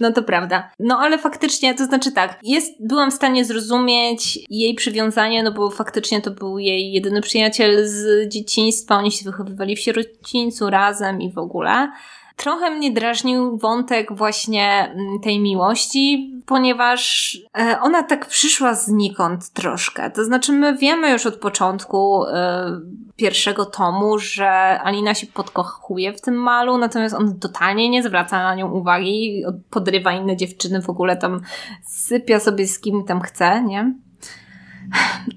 [0.00, 0.70] No to prawda.
[0.78, 5.70] No ale faktycznie, to znaczy tak, jest, byłam w stanie zrozumieć jej przywiązanie, no bo
[5.70, 11.32] faktycznie to był jej jedyny przyjaciel z dzieciństwa, oni się wychowywali w sierocińcu razem i
[11.32, 11.92] w ogóle.
[12.36, 20.10] Trochę mnie drażnił wątek właśnie mm, tej miłości, ponieważ e, ona tak przyszła znikąd troszkę.
[20.10, 22.80] To znaczy, my wiemy już od początku e,
[23.16, 28.54] pierwszego tomu, że Alina się podkochuje w tym malu, natomiast on totalnie nie zwraca na
[28.54, 31.40] nią uwagi, podrywa inne dziewczyny, w ogóle tam
[31.82, 33.94] sypia sobie z kim tam chce, nie?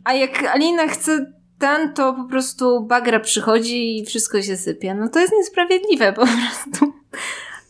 [0.03, 4.95] A jak Alina chce ten, to po prostu bagra przychodzi i wszystko się sypie.
[4.95, 6.93] No to jest niesprawiedliwe po prostu.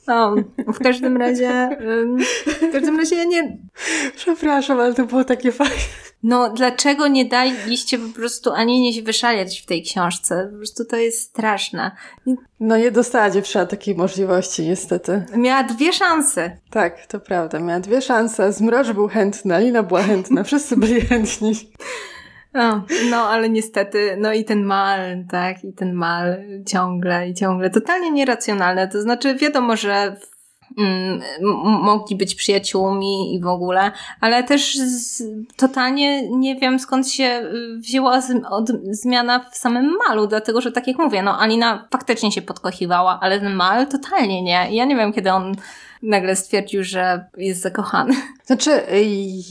[0.08, 0.36] No,
[0.68, 1.78] w każdym razie,
[2.46, 3.58] w każdym razie ja nie...
[4.16, 5.76] Przepraszam, ale to było takie fajne.
[6.24, 10.50] No, dlaczego nie daliście po prostu ani nie się wyszaleć w tej książce?
[10.52, 11.92] Po prostu to jest straszne.
[12.60, 15.26] No, nie dostała dziewczyna takiej możliwości, niestety.
[15.36, 16.58] Miała dwie szanse.
[16.70, 17.60] Tak, to prawda.
[17.60, 18.54] Miała dwie szanse.
[18.54, 20.44] Zmrocz był chętny, Alina była chętna.
[20.44, 21.54] Wszyscy byli chętni.
[22.56, 24.99] O, no, ale niestety, no i ten mal,
[25.32, 26.38] tak, i ten mal
[26.68, 28.88] ciągle i ciągle totalnie nieracjonalne.
[28.88, 30.16] To znaczy, wiadomo, że
[30.78, 31.22] mm,
[31.84, 33.91] mogli być przyjaciółmi i w ogóle,
[34.22, 35.24] ale też z,
[35.58, 40.72] totalnie nie wiem skąd się y, wzięła z, od, zmiana w samym malu, dlatego że
[40.72, 44.68] tak jak mówię, no Alina faktycznie się podkochiwała, ale ten mal totalnie nie.
[44.72, 45.56] Ja nie wiem, kiedy on
[46.06, 48.14] nagle stwierdził, że jest zakochany.
[48.45, 48.72] Znaczy,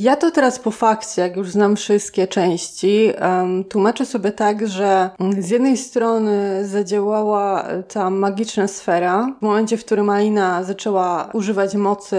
[0.00, 5.11] ja to teraz po fakcie, jak już znam wszystkie części, um, tłumaczę sobie tak, że
[5.38, 9.34] z jednej strony zadziałała ta magiczna sfera.
[9.38, 12.16] W momencie, w którym Alina zaczęła używać mocy,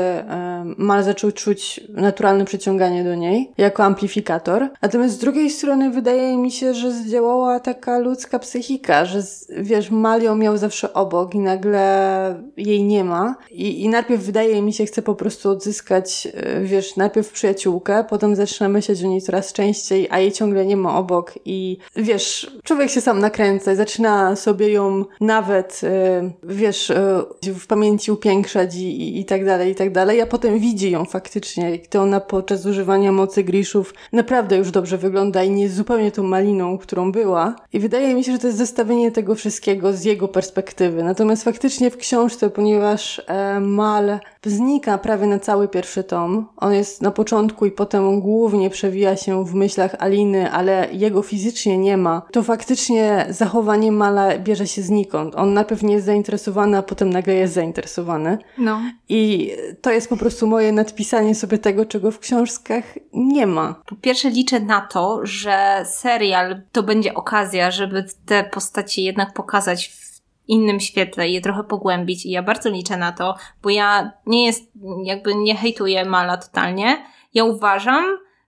[0.78, 4.68] Mal zaczął czuć naturalne przyciąganie do niej jako amplifikator.
[4.82, 9.20] Natomiast z drugiej strony wydaje mi się, że zdziałała taka ludzka psychika, że
[9.58, 11.86] wiesz, Mal ją miał zawsze obok i nagle
[12.58, 13.36] jej nie ma.
[13.52, 18.36] I, i najpierw wydaje mi się, chce po prostu odzyskać, e, wiesz, najpierw przyjaciółkę, potem
[18.36, 22.90] zaczyna myśleć o niej coraz częściej, a jej ciągle nie ma obok i wiesz, człowiek
[22.90, 27.24] się sam nakręca i zaczyna sobie ją nawet, e, wiesz, e,
[27.56, 31.06] w pamięci upiększać i, i, i tak dalej, i tak dalej, a potem widzi ją
[31.06, 36.12] faktycznie, gdy ona podczas używania mocy griszów naprawdę już dobrze wygląda i nie jest zupełnie
[36.12, 37.56] tą maliną, którą była.
[37.74, 41.04] I wydaje mi się, że to jest zestawienie tego wszystkiego z jego perspektywy.
[41.04, 44.15] Natomiast faktycznie w książce, ponieważ e, Mal
[44.46, 49.46] znika prawie na cały pierwszy tom, on jest na początku i potem głównie przewija się
[49.46, 55.36] w myślach Aliny, ale jego fizycznie nie ma, to faktycznie zachowanie Mala bierze się znikąd.
[55.36, 58.38] On najpierw nie jest zainteresowany, a potem nagle jest zainteresowany.
[58.58, 58.82] No.
[59.10, 59.52] I
[59.82, 63.76] to jest po prostu moje nadpisanie sobie tego, czego w książkach nie ma.
[63.86, 69.88] Po pierwsze liczę na to, że serial to będzie okazja, żeby te postacie jednak pokazać
[69.88, 70.15] w
[70.48, 74.46] innym świetle i je trochę pogłębić i ja bardzo liczę na to, bo ja nie
[74.46, 74.72] jest,
[75.04, 77.06] jakby nie hejtuję Mala totalnie.
[77.34, 78.06] Ja uważam,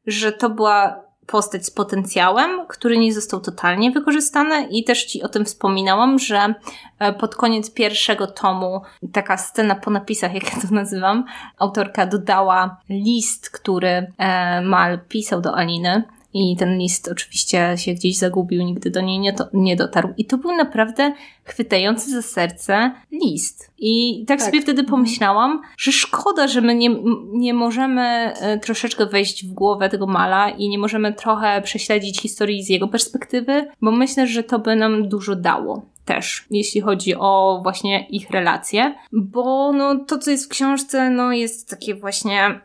[0.07, 5.29] że to była postać z potencjałem, który nie został totalnie wykorzystany i też Ci o
[5.29, 6.53] tym wspominałam, że
[6.99, 8.81] e, pod koniec pierwszego tomu
[9.13, 11.25] taka scena po napisach, jak ja to nazywam,
[11.57, 16.03] autorka dodała list, który e, Mal pisał do Aliny
[16.37, 20.13] i ten list oczywiście się gdzieś zagubił, nigdy do niej nie, to, nie dotarł.
[20.17, 21.13] I to był naprawdę
[21.43, 23.71] chwytający za serce list.
[23.77, 26.89] I tak, tak, sobie wtedy pomyślałam, że szkoda, że my nie,
[27.33, 32.63] nie możemy e, troszeczkę wejść w głowę tego mala i nie możemy trochę prześledzić historii
[32.63, 37.59] z jego perspektywy, bo myślę, że to by nam dużo dało też, jeśli chodzi o
[37.63, 42.61] właśnie ich relacje, bo no to, co jest w książce, no jest takie właśnie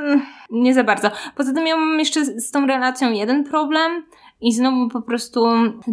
[0.00, 1.10] Mm, nie za bardzo.
[1.36, 4.06] Poza tym miałam jeszcze z tą relacją jeden problem
[4.40, 5.46] i znowu po prostu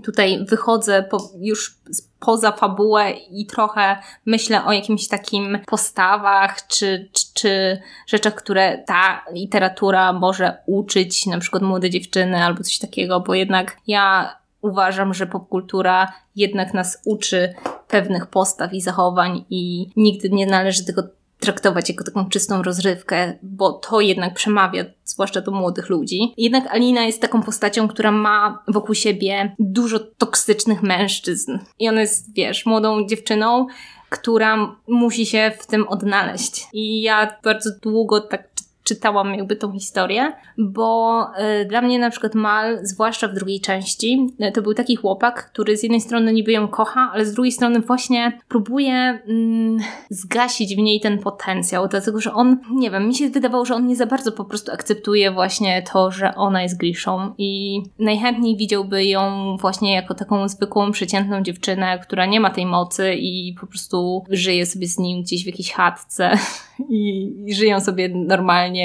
[0.03, 1.77] tutaj wychodzę po, już
[2.19, 9.23] poza fabułę i trochę myślę o jakimś takim postawach czy, czy, czy rzeczach, które ta
[9.33, 15.27] literatura może uczyć, na przykład młode dziewczyny albo coś takiego, bo jednak ja uważam, że
[15.27, 17.53] popkultura jednak nas uczy
[17.87, 21.03] pewnych postaw i zachowań i nigdy nie należy tego
[21.47, 26.33] traktować jako taką czystą rozrywkę, bo to jednak przemawia, zwłaszcza do młodych ludzi.
[26.37, 31.59] Jednak Alina jest taką postacią, która ma wokół siebie dużo toksycznych mężczyzn.
[31.79, 33.67] I ona jest, wiesz, młodą dziewczyną,
[34.09, 36.67] która musi się w tym odnaleźć.
[36.73, 38.56] I ja bardzo długo tak
[38.87, 41.21] czytałam jakby tą historię, bo
[41.61, 45.51] y, dla mnie na przykład Mal, zwłaszcza w drugiej części, y, to był taki chłopak,
[45.51, 49.77] który z jednej strony niby ją kocha, ale z drugiej strony właśnie próbuje mm,
[50.09, 53.87] zgasić w niej ten potencjał, dlatego że on, nie wiem, mi się wydawało, że on
[53.87, 59.05] nie za bardzo po prostu akceptuje właśnie to, że ona jest Gliszą i najchętniej widziałby
[59.05, 64.23] ją właśnie jako taką zwykłą, przeciętną dziewczynę, która nie ma tej mocy i po prostu
[64.29, 66.37] żyje sobie z nim gdzieś w jakiejś chatce
[66.89, 68.76] i żyją sobie normalnie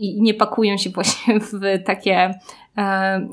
[0.00, 2.34] i nie pakują się właśnie w takie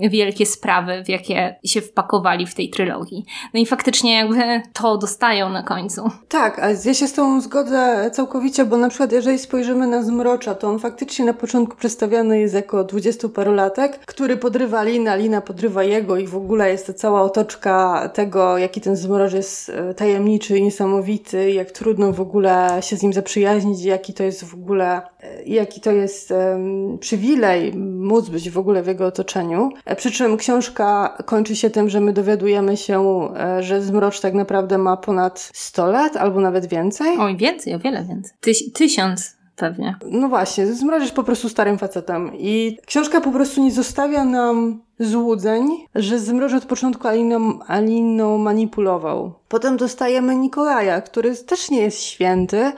[0.09, 3.25] wielkie sprawy, w jakie się wpakowali w tej trylogii.
[3.53, 6.11] No i faktycznie jakby to dostają na końcu.
[6.27, 10.55] Tak, a ja się z tą zgodzę całkowicie, bo na przykład jeżeli spojrzymy na Zmrocza,
[10.55, 16.17] to on faktycznie na początku przedstawiany jest jako dwudziestoparolatek, który podrywa Lina, Lina podrywa jego
[16.17, 20.63] i w ogóle jest to cała otoczka tego, jaki ten Zmrocz jest e, tajemniczy i
[20.63, 25.43] niesamowity, jak trudno w ogóle się z nim zaprzyjaźnić, jaki to jest w ogóle, e,
[25.43, 29.36] jaki to jest um, przywilej móc być w ogóle w jego otoczeniu
[29.85, 34.33] E, przy czym książka kończy się tym, że my dowiadujemy się, e, że Zmrocz tak
[34.33, 37.17] naprawdę ma ponad 100 lat albo nawet więcej.
[37.19, 38.31] Oj, więcej, o wiele więcej.
[38.41, 39.95] Tyś, tysiąc pewnie.
[40.11, 44.81] No właśnie, Zmrocz jest po prostu starym facetem i książka po prostu nie zostawia nam
[44.99, 49.33] złudzeń, że Zmrocz od początku Aliną, Aliną manipulował.
[49.47, 52.71] Potem dostajemy Nikolaja, który też nie jest święty,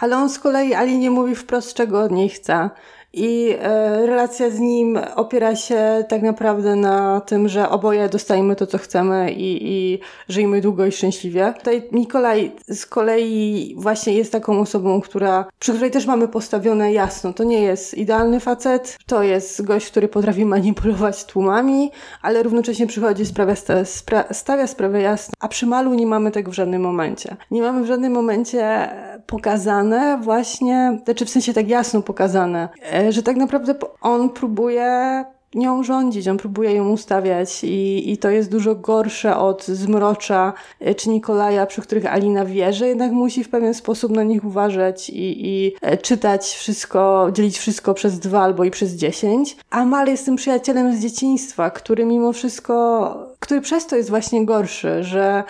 [0.00, 2.70] ale on z kolei Alinie mówi wprost, czego od niej chce
[3.16, 8.66] i e, relacja z nim opiera się tak naprawdę na tym, że oboje dostajemy to,
[8.66, 9.98] co chcemy i, i
[10.28, 11.54] żyjmy długo i szczęśliwie.
[11.58, 17.32] Tutaj Nikolaj z kolei właśnie jest taką osobą, która, przy której też mamy postawione jasno,
[17.32, 21.90] to nie jest idealny facet, to jest gość, który potrafi manipulować tłumami,
[22.22, 23.54] ale równocześnie przychodzi, sprawia,
[23.84, 27.36] spra stawia sprawę jasno, a przy Malu nie mamy tego w żadnym momencie.
[27.50, 28.90] Nie mamy w żadnym momencie
[29.26, 35.82] pokazane właśnie, znaczy w sensie tak jasno pokazane, e, że tak naprawdę on próbuje nią
[35.82, 41.10] rządzić, on próbuje ją ustawiać i, i to jest dużo gorsze od Zmrocza e, czy
[41.10, 45.46] Nikolaja, przy których Alina wie, że jednak musi w pewien sposób na nich uważać i,
[45.46, 49.56] i e, czytać wszystko, dzielić wszystko przez dwa albo i przez dziesięć.
[49.70, 54.46] A Mal jest tym przyjacielem z dzieciństwa, który mimo wszystko, który przez to jest właśnie
[54.46, 55.44] gorszy, że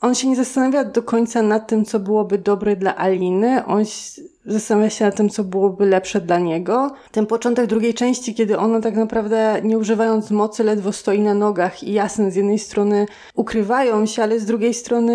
[0.00, 3.64] on się nie zastanawia do końca nad tym, co byłoby dobre dla Aliny.
[3.66, 3.84] On
[4.46, 6.90] zastanawia się nad tym, co byłoby lepsze dla niego.
[7.10, 11.82] Ten początek drugiej części, kiedy ona tak naprawdę, nie używając mocy, ledwo stoi na nogach
[11.82, 15.12] i jasne, z jednej strony ukrywają się, ale z drugiej strony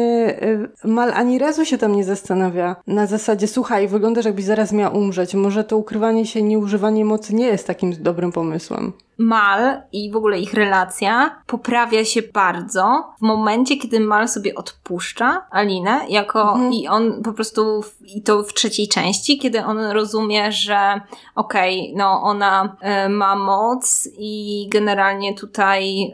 [0.84, 2.76] y, Mal ani razu się tam nie zastanawia.
[2.88, 5.34] Na zasadzie, słuchaj, wyglądasz jakbyś zaraz miała umrzeć.
[5.34, 8.94] Może to ukrywanie się, nieużywanie mocy nie jest takim dobrym pomysłem.
[9.18, 15.48] Mal i w ogóle ich relacja poprawia się bardzo w momencie, kiedy Mal sobie odpuszcza
[15.52, 16.74] Alinę jako mhm.
[16.74, 21.02] i on po prostu i to w trzeciej części, kiedy on rozumie, że
[21.36, 26.14] okej, okay, no ona y, ma moc i generalnie tutaj y,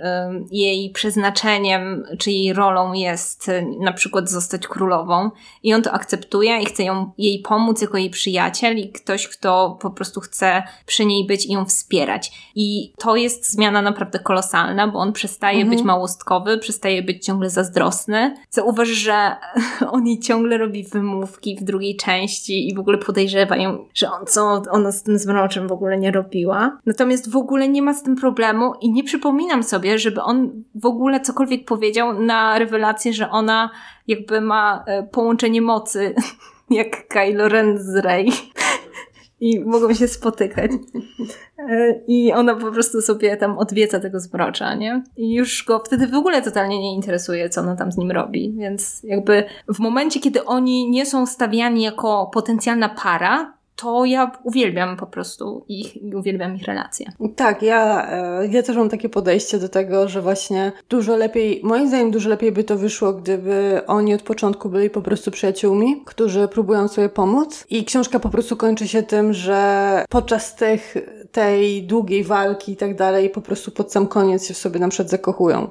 [0.52, 5.32] jej przeznaczeniem czy jej rolą jest y, na przykład zostać królową
[5.64, 9.78] i on to akceptuje i chce ją, jej pomóc jako jej przyjaciel i ktoś, kto
[9.82, 12.32] po prostu chce przy niej być i ją wspierać.
[12.56, 15.78] I to jest zmiana naprawdę kolosalna, bo on przestaje mhm.
[15.78, 18.36] być małostkowy, przestaje być ciągle zazdrosny.
[18.50, 19.36] Zauważ, że
[19.92, 24.26] on jej ciągle robi wymówki w drugiej części i w ogóle podejrzewa ją, że on,
[24.26, 26.78] co ona z tym zmroczem w ogóle nie robiła.
[26.86, 30.86] Natomiast w ogóle nie ma z tym problemu i nie przypominam sobie, żeby on w
[30.86, 33.70] ogóle cokolwiek powiedział na rewelację, że ona
[34.08, 36.16] jakby ma e, połączenie mocy
[36.70, 38.32] jak Kylo Ren z Rey
[39.44, 40.72] i mogą się spotykać.
[41.70, 45.04] E, I ona po prostu sobie tam odwiedza tego zmrocza, nie?
[45.18, 48.54] I już go wtedy w ogóle totalnie nie interesuje, co ona tam z nim robi.
[48.58, 54.98] Więc jakby w momencie, kiedy oni nie są stawiani jako potencjalna para, to ja uwielbiam
[54.98, 57.06] po prostu ich i uwielbiam ich relacje.
[57.36, 61.88] Tak, ja, e, ja też mam takie podejście do tego, że właśnie dużo lepiej, moim
[61.88, 66.48] zdaniem dużo lepiej by to wyszło, gdyby oni od początku byli po prostu przyjaciółmi, którzy
[66.48, 70.96] próbują sobie pomóc i książka po prostu kończy się tym, że podczas tych,
[71.32, 74.90] tej długiej walki i tak dalej po prostu pod sam koniec się w sobie na
[74.90, 75.68] przykład zakochują.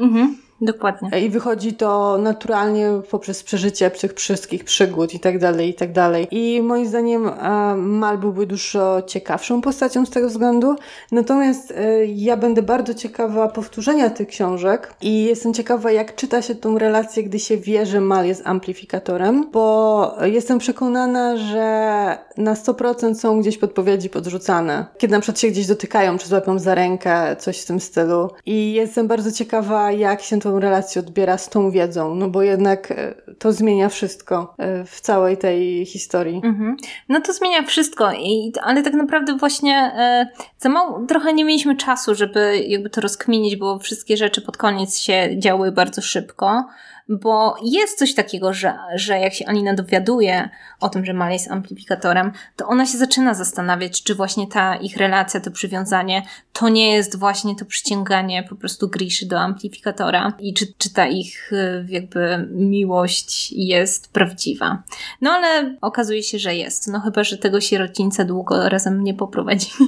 [0.00, 0.36] Mhm.
[0.60, 1.20] Dokładnie.
[1.20, 6.28] I wychodzi to naturalnie poprzez przeżycie tych wszystkich przygód i tak dalej, i tak dalej.
[6.30, 10.76] I moim zdaniem e, Mal byłby dużo ciekawszą postacią z tego względu.
[11.12, 16.54] Natomiast e, ja będę bardzo ciekawa powtórzenia tych książek i jestem ciekawa, jak czyta się
[16.54, 23.14] tą relację, gdy się wie, że Mal jest amplifikatorem, bo jestem przekonana, że na 100%
[23.14, 24.86] są gdzieś podpowiedzi podrzucane.
[24.98, 28.30] Kiedy na przykład się gdzieś dotykają, czy złapią za rękę, coś w tym stylu.
[28.46, 32.42] I jestem bardzo ciekawa, jak się to tą relację odbiera z tą wiedzą, no bo
[32.42, 36.40] jednak e, to zmienia wszystko e, w całej tej historii.
[36.44, 36.76] Mhm.
[37.08, 40.26] No to zmienia wszystko, i, ale tak naprawdę właśnie e,
[40.58, 44.98] za mało, trochę nie mieliśmy czasu, żeby jakby to rozkminić, bo wszystkie rzeczy pod koniec
[44.98, 46.64] się działy bardzo szybko
[47.10, 50.48] bo jest coś takiego, że, że jak się Alina dowiaduje
[50.80, 54.96] o tym, że Mal jest amplifikatorem, to ona się zaczyna zastanawiać, czy właśnie ta ich
[54.96, 60.54] relacja, to przywiązanie, to nie jest właśnie to przyciąganie po prostu Griszy do amplifikatora i
[60.54, 64.82] czy, czy ta ich y, jakby miłość jest prawdziwa.
[65.20, 66.88] No ale okazuje się, że jest.
[66.88, 69.86] No chyba, że tego sierocińca długo razem nie poprowadzili.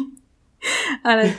[1.02, 1.32] ale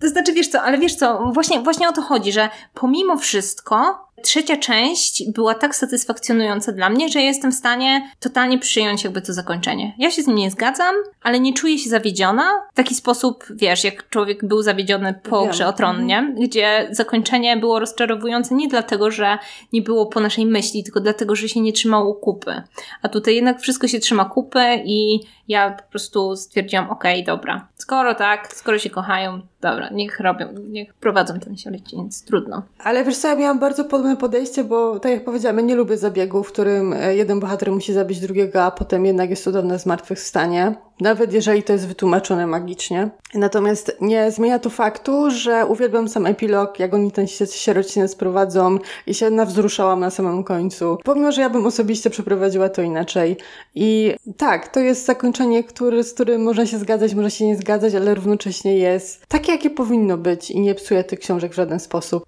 [0.00, 4.05] to znaczy, wiesz co, ale wiesz co, właśnie, właśnie o to chodzi, że pomimo wszystko
[4.22, 9.32] Trzecia część była tak satysfakcjonująca dla mnie, że jestem w stanie totalnie przyjąć jakby to
[9.32, 9.94] zakończenie.
[9.98, 12.42] Ja się z nim nie zgadzam, ale nie czuję się zawiedziona.
[12.72, 15.50] W taki sposób, wiesz, jak człowiek był zawiedziony po Wiem.
[15.50, 16.18] grze o tron, nie?
[16.18, 16.40] Mhm.
[16.40, 19.38] Gdzie zakończenie było rozczarowujące nie dlatego, że
[19.72, 22.62] nie było po naszej myśli, tylko dlatego, że się nie trzymało kupy.
[23.02, 27.68] A tutaj jednak wszystko się trzyma kupy i ja po prostu stwierdziłam, okej, okay, dobra.
[27.76, 32.62] Skoro tak, skoro się kochają, dobra, niech robią, niech prowadzą ten siolecieniec, trudno.
[32.78, 35.96] Ale wiesz co, ja miałam bardzo podobne podejście, bo tak jak powiedziałam, ja nie lubię
[35.96, 40.74] zabiegów, w którym e, jeden bohater musi zabić drugiego, a potem jednak jest cudowne zmartwychwstanie.
[41.00, 43.08] Nawet jeżeli to jest wytłumaczone magicznie.
[43.34, 49.14] Natomiast nie zmienia to faktu, że uwielbiam sam epilog, jak oni ten sierocinek sprowadzą i
[49.14, 50.98] się nawzruszałam na samym końcu.
[51.04, 53.36] Pomimo, że ja bym osobiście przeprowadziła to inaczej.
[53.74, 57.94] I tak, to jest zakończenie, który, z którym można się zgadzać, można się nie zgadzać,
[57.94, 62.24] ale równocześnie jest takie, jakie powinno być i nie psuje tych książek w żaden sposób.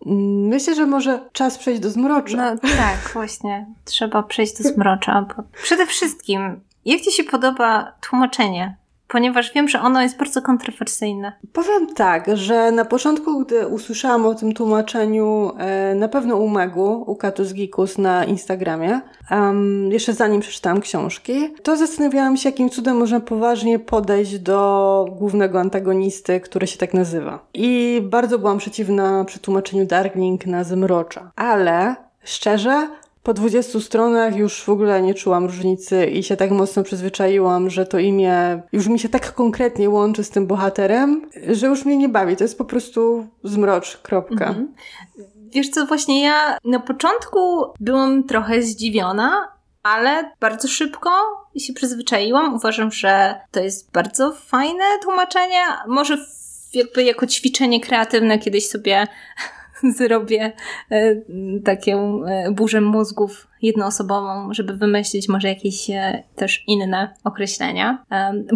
[0.48, 2.54] Myślę, że może czas przejść do zmrocza.
[2.54, 3.66] No tak, właśnie.
[3.84, 5.26] Trzeba przejść do zmrocza.
[5.36, 8.76] Bo przede wszystkim jak Ci się podoba tłumaczenie?
[9.08, 11.32] Ponieważ wiem, że ono jest bardzo kontrowersyjne.
[11.52, 17.04] Powiem tak, że na początku, gdy usłyszałam o tym tłumaczeniu, e, na pewno u Megu,
[17.06, 22.96] u Katus Gikus na Instagramie, um, jeszcze zanim przeczytałam książki, to zastanawiałam się, jakim cudem
[22.96, 27.46] można poważnie podejść do głównego antagonisty, który się tak nazywa.
[27.54, 31.30] I bardzo byłam przeciwna przetłumaczeniu Darkling na Zmrocza.
[31.36, 32.88] Ale szczerze,
[33.28, 37.86] po 20 stronach już w ogóle nie czułam różnicy i się tak mocno przyzwyczaiłam, że
[37.86, 42.08] to imię już mi się tak konkretnie łączy z tym bohaterem, że już mnie nie
[42.08, 42.36] bawi.
[42.36, 44.46] To jest po prostu zmrocz, kropka.
[44.48, 44.74] Mhm.
[45.54, 49.48] wiesz co, właśnie ja na początku byłam trochę zdziwiona,
[49.82, 51.10] ale bardzo szybko
[51.58, 52.54] się przyzwyczaiłam.
[52.54, 55.60] Uważam, że to jest bardzo fajne tłumaczenie.
[55.86, 56.18] Może
[56.74, 59.06] jakby jako ćwiczenie kreatywne kiedyś sobie
[59.98, 60.52] zrobię
[60.90, 61.14] e,
[61.64, 68.04] taką e, burzę mózgów jednoosobową, żeby wymyślić może jakieś e, też inne określenia.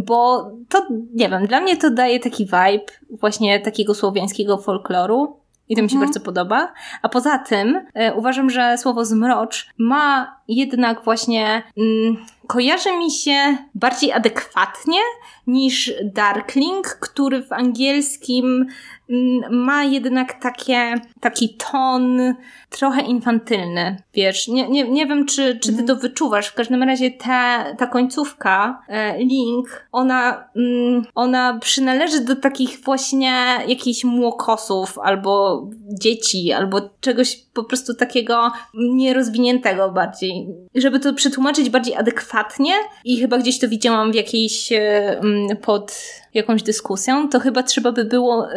[0.06, 5.76] Bo to, nie wiem, dla mnie to daje taki vibe właśnie takiego słowiańskiego folkloru, i
[5.76, 6.08] to mi się mhm.
[6.08, 6.72] bardzo podoba.
[7.02, 13.56] A poza tym e, uważam, że słowo zmrocz ma jednak właśnie mm, kojarzy mi się
[13.74, 14.98] bardziej adekwatnie
[15.46, 18.66] niż Darkling, który w angielskim
[19.10, 22.34] mm, ma jednak takie, taki ton
[22.70, 24.48] trochę infantylny, wiesz.
[24.48, 25.86] Nie, nie, nie wiem, czy, czy ty mhm.
[25.86, 26.46] to wyczuwasz.
[26.48, 33.34] W każdym razie ta, ta końcówka, e, Link, ona, mm, ona przynależy do takich właśnie
[33.66, 35.66] jakichś młokosów albo
[36.00, 40.46] dzieci, albo czegoś po prostu takiego nierozwiniętego bardziej.
[40.74, 42.72] Żeby to przetłumaczyć bardziej adekwatnie
[43.04, 45.20] i chyba gdzieś to widziałam w jakiejś e,
[45.62, 48.48] pod jakąś dyskusją, to chyba trzeba by było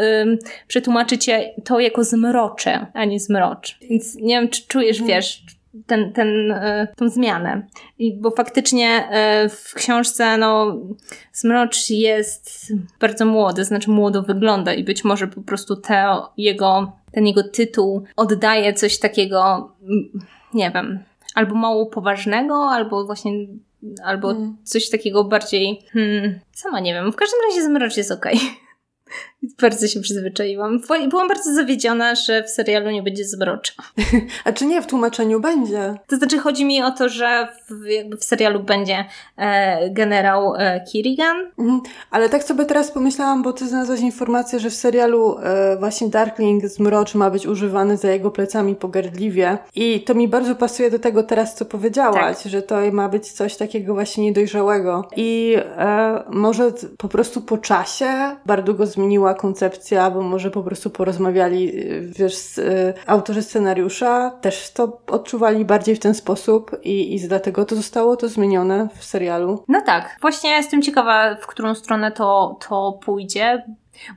[0.68, 1.30] przetłumaczyć
[1.64, 3.78] to jako zmrocze, a nie zmrocz.
[3.90, 5.08] Więc nie wiem, czy czujesz, mhm.
[5.08, 5.44] wiesz,
[5.88, 7.68] ten, ten, y, tą zmianę.
[8.00, 9.10] I, bo faktycznie
[9.46, 10.78] y, w książce no,
[11.34, 17.28] Zmrocz jest bardzo młody, znaczy młodo wygląda i być może po prostu te jego, ten
[17.28, 19.72] jego tytuł oddaje coś takiego,
[20.54, 21.00] nie wiem,
[21.36, 23.32] albo mało poważnego, albo właśnie
[24.04, 24.58] albo mm.
[24.64, 27.12] coś takiego bardziej, hmm, sama nie wiem.
[27.12, 28.36] W każdym razie Zmrocz jest okej.
[28.36, 28.50] Okay.
[29.62, 30.82] Bardzo się przyzwyczaiłam.
[31.10, 33.74] Byłam bardzo zawiedziona, że w serialu nie będzie zmrocza.
[34.46, 35.96] A czy nie, w tłumaczeniu będzie?
[36.08, 39.06] To znaczy chodzi mi o to, że w, jakby w serialu będzie
[39.38, 41.38] e, generał e, Kirigan.
[41.60, 41.82] Mhm.
[42.12, 46.66] Ale tak sobie teraz pomyślałam, bo ty znalazłaś informację, że w serialu e, właśnie Darkling
[46.66, 49.58] zmroczy ma być używany za jego plecami pogardliwie.
[49.76, 52.52] I to mi bardzo pasuje do tego teraz, co powiedziałaś, tak.
[52.52, 55.10] że to ma być coś takiego właśnie niedojrzałego.
[55.16, 60.90] I e, może po prostu po czasie bardzo go zmieniła koncepcja, bo może po prostu
[60.90, 67.16] porozmawiali, y, wiesz, z, y, autorzy scenariusza też to odczuwali bardziej w ten sposób i,
[67.16, 69.64] i dlatego to zostało to zmienione w serialu.
[69.68, 73.64] No tak, właśnie jestem ciekawa, w którą stronę to, to pójdzie,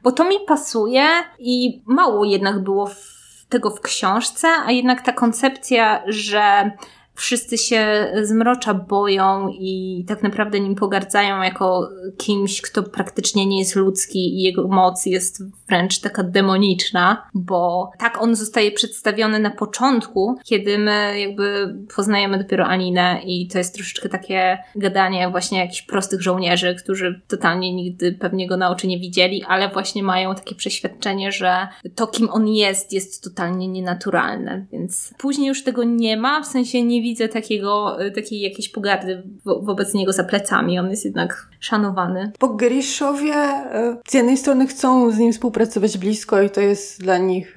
[0.02, 1.06] bo to mi pasuje
[1.38, 3.18] i mało jednak było w
[3.48, 6.70] tego w książce, a jednak ta koncepcja, że
[7.18, 13.76] wszyscy się zmrocza boją i tak naprawdę nim pogardzają jako kimś, kto praktycznie nie jest
[13.76, 20.36] ludzki i jego moc jest wręcz taka demoniczna, bo tak on zostaje przedstawiony na początku,
[20.44, 26.22] kiedy my jakby poznajemy dopiero Aninę i to jest troszeczkę takie gadanie właśnie jakichś prostych
[26.22, 31.32] żołnierzy, którzy totalnie nigdy pewnie go na oczy nie widzieli, ale właśnie mają takie przeświadczenie,
[31.32, 36.46] że to kim on jest, jest totalnie nienaturalne, więc później już tego nie ma, w
[36.46, 40.78] sensie nie widzę takiego, y, takiej jakiejś pogardy wo wobec niego za plecami.
[40.78, 42.32] On jest jednak szanowany.
[42.40, 47.18] Bo Griszowie y, z jednej strony chcą z nim współpracować blisko i to jest dla
[47.18, 47.56] nich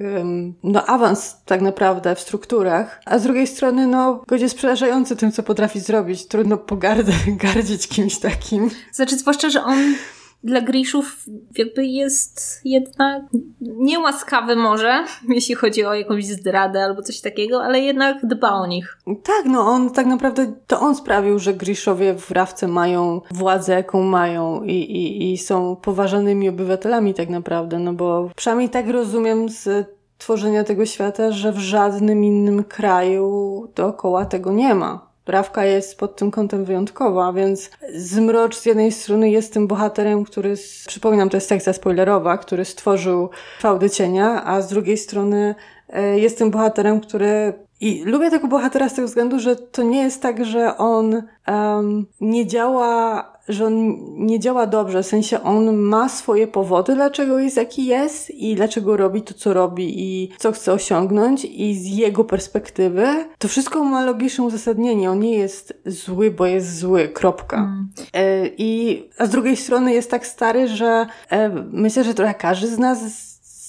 [0.64, 5.32] no awans tak naprawdę w strukturach, a z drugiej strony no gość jest przerażający tym,
[5.32, 6.28] co potrafi zrobić.
[6.28, 7.12] Trudno pogardę,
[7.44, 8.70] gardzić kimś takim.
[8.92, 9.96] Znaczy, zwłaszcza, że on
[10.44, 11.26] dla Griszów
[11.58, 13.24] jakby jest jednak
[13.62, 18.98] niełaskawy może, jeśli chodzi o jakąś zdradę albo coś takiego, ale jednak dba o nich.
[19.24, 24.04] Tak, no on tak naprawdę, to on sprawił, że Griszowie w Rawce mają władzę, jaką
[24.04, 29.88] mają i, i, i są poważanymi obywatelami tak naprawdę, no bo przynajmniej tak rozumiem z
[30.18, 35.11] tworzenia tego świata, że w żadnym innym kraju dookoła tego nie ma.
[35.32, 40.56] Rawka jest pod tym kątem wyjątkowa, więc Zmrocz z jednej strony jest tym bohaterem, który,
[40.88, 43.30] przypominam, to jest sekcja spoilerowa, który stworzył
[43.60, 45.56] fałdy cienia, a z drugiej strony
[45.90, 50.02] e, jest tym bohaterem, który i lubię tego bohatera z tego względu, że to nie
[50.02, 55.76] jest tak, że on um, nie działa że on nie działa dobrze, w sensie on
[55.76, 60.52] ma swoje powody, dlaczego jest jaki jest i dlaczego robi to, co robi i co
[60.52, 63.08] chce osiągnąć i z jego perspektywy
[63.38, 65.12] to wszystko ma logiczne uzasadnienie.
[65.12, 67.58] On nie jest zły, bo jest zły, kropka.
[67.58, 67.90] Mm.
[68.14, 72.68] E, I, a z drugiej strony jest tak stary, że e, myślę, że trochę każdy
[72.68, 73.00] z nas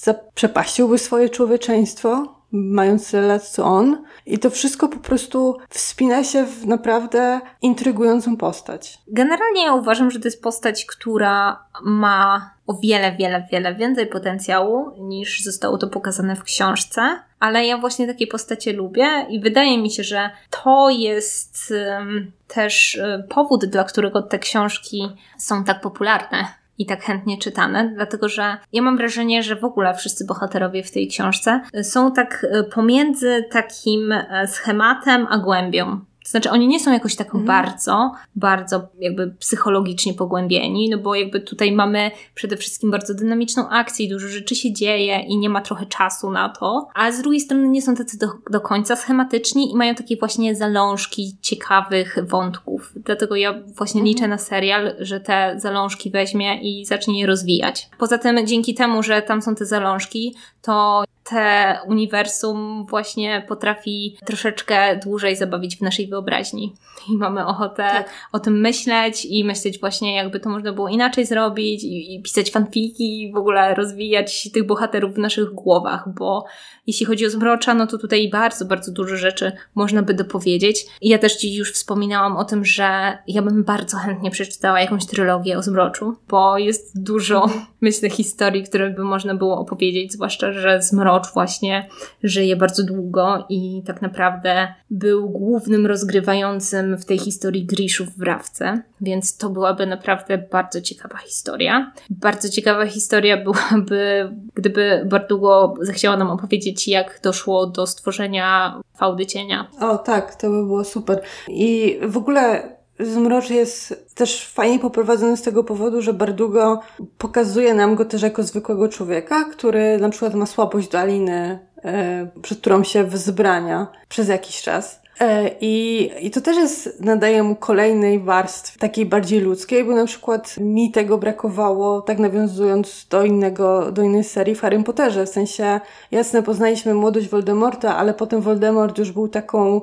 [0.03, 4.03] zaprzepaściłby swoje człowieczeństwo, mając tyle lat co on.
[4.25, 8.97] I to wszystko po prostu wspina się w naprawdę intrygującą postać.
[9.07, 14.91] Generalnie ja uważam, że to jest postać, która ma o wiele, wiele, wiele więcej potencjału
[14.99, 17.19] niż zostało to pokazane w książce.
[17.39, 22.99] Ale ja właśnie takie postacie lubię i wydaje mi się, że to jest um, też
[23.01, 28.57] um, powód, dla którego te książki są tak popularne i tak chętnie czytane, dlatego że
[28.73, 33.45] ja mam wrażenie, że w ogóle wszyscy bohaterowie w tej książce są tak e, pomiędzy
[33.51, 35.99] takim e, schematem a głębią.
[36.23, 37.45] To znaczy, oni nie są jakoś tak mhm.
[37.45, 44.05] bardzo, bardzo jakby psychologicznie pogłębieni, no bo jakby tutaj mamy przede wszystkim bardzo dynamiczną akcję
[44.05, 47.41] i dużo rzeczy się dzieje i nie ma trochę czasu na to, a z drugiej
[47.41, 52.93] strony nie są tacy do, do końca schematyczni i mają takie właśnie zalążki ciekawych wątków.
[52.95, 54.05] Dlatego ja właśnie mhm.
[54.05, 57.89] liczę na serial, że te zalążki weźmie i zacznie je rozwijać.
[57.97, 64.99] Poza tym, dzięki temu, że tam są te zalążki, to te uniwersum właśnie potrafi troszeczkę
[65.03, 66.73] dłużej zabawić w naszej wyobraźni.
[67.09, 68.09] I mamy ochotę tak.
[68.31, 72.51] o tym myśleć i myśleć właśnie, jakby to można było inaczej zrobić i, i pisać
[72.51, 76.45] fanfiki i w ogóle rozwijać tych bohaterów w naszych głowach, bo
[76.87, 80.85] jeśli chodzi o Zmrocza, no to tutaj bardzo, bardzo dużo rzeczy można by dopowiedzieć.
[81.01, 85.05] I ja też dziś już wspominałam o tym, że ja bym bardzo chętnie przeczytała jakąś
[85.05, 87.65] trylogię o Zmroczu, bo jest dużo, mhm.
[87.81, 91.87] myślę, historii, które by można było opowiedzieć, zwłaszcza, że Zmrocz właśnie
[92.23, 98.81] żyje bardzo długo i tak naprawdę był głównym rozgrywającym w tej historii Griszów w Rawce,
[99.01, 101.91] więc to byłaby naprawdę bardzo ciekawa historia.
[102.09, 109.67] Bardzo ciekawa historia byłaby, gdyby Bardugo zechciała nam opowiedzieć, jak doszło do stworzenia fałdy cienia.
[109.79, 111.21] O tak, to by było super.
[111.47, 112.69] I w ogóle
[113.05, 116.79] Zmrocz jest też fajnie poprowadzony z tego powodu, że Bardugo
[117.17, 122.27] pokazuje nam go też jako zwykłego człowieka, który na przykład ma słabość do Aliny, e,
[122.41, 125.03] przed którą się wzbrania przez jakiś czas.
[125.19, 130.05] E, I, I to też jest, nadaje mu kolejnej warstwy, takiej bardziej ludzkiej, bo na
[130.05, 135.25] przykład mi tego brakowało, tak nawiązując do innego, do innej serii w Harry Potterze.
[135.25, 135.79] W sensie,
[136.11, 139.81] jasne, poznaliśmy młodość Voldemorta, ale potem Voldemort już był taką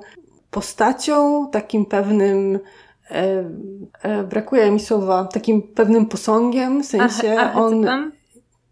[0.51, 2.59] postacią, takim pewnym
[3.11, 3.45] e,
[4.03, 7.87] e, brakuje mi słowa, takim pewnym posągiem, w sensie Ach, on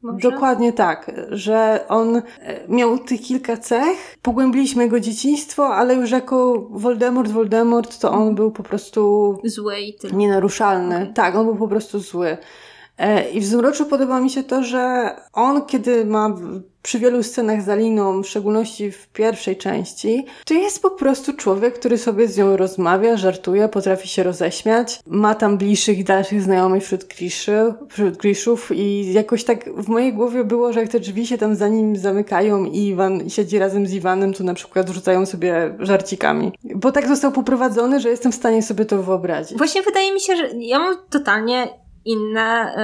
[0.02, 0.18] może?
[0.30, 2.22] Dokładnie tak, że on e,
[2.68, 8.50] miał tych kilka cech, pogłębiliśmy jego dzieciństwo, ale już jako Voldemort, Voldemort, to on był
[8.50, 10.12] po prostu zły i tyle.
[10.12, 10.96] nienaruszalny.
[10.96, 11.12] Okay.
[11.14, 12.36] Tak, on był po prostu zły.
[12.98, 16.34] E, I w Zmroczu podoba mi się to, że on, kiedy ma
[16.82, 21.78] przy wielu scenach z Aliną, w szczególności w pierwszej części, to jest po prostu człowiek,
[21.78, 26.84] który sobie z nią rozmawia, żartuje, potrafi się roześmiać, ma tam bliższych i dalszych znajomych
[26.84, 31.26] wśród, kliszy, wśród kliszów i jakoś tak w mojej głowie było, że jak te drzwi
[31.26, 35.26] się tam za nim zamykają i Iwan siedzi razem z Iwanem, to na przykład rzucają
[35.26, 36.52] sobie żarcikami.
[36.74, 39.58] Bo tak został poprowadzony, że jestem w stanie sobie to wyobrazić.
[39.58, 41.68] Właśnie wydaje mi się, że ja mam totalnie
[42.08, 42.74] inne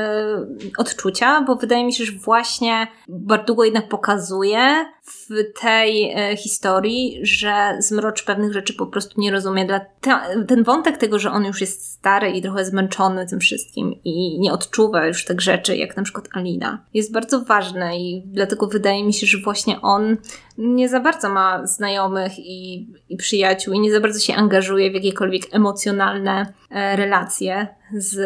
[0.65, 5.29] y, odczucia, bo wydaje mi się, że właśnie Bardugo jednak pokazuje w
[5.61, 9.65] tej y, historii, że Zmrocz pewnych rzeczy po prostu nie rozumie.
[9.67, 13.95] Dla te, ten wątek tego, że on już jest stary i trochę zmęczony tym wszystkim
[14.05, 18.67] i nie odczuwa już tak rzeczy, jak na przykład Alina, jest bardzo ważny i dlatego
[18.67, 20.17] wydaje mi się, że właśnie on
[20.59, 24.95] nie za bardzo ma znajomych i, i przyjaciół i nie za bardzo się angażuje w
[24.95, 28.19] jakiekolwiek emocjonalne e, relacje z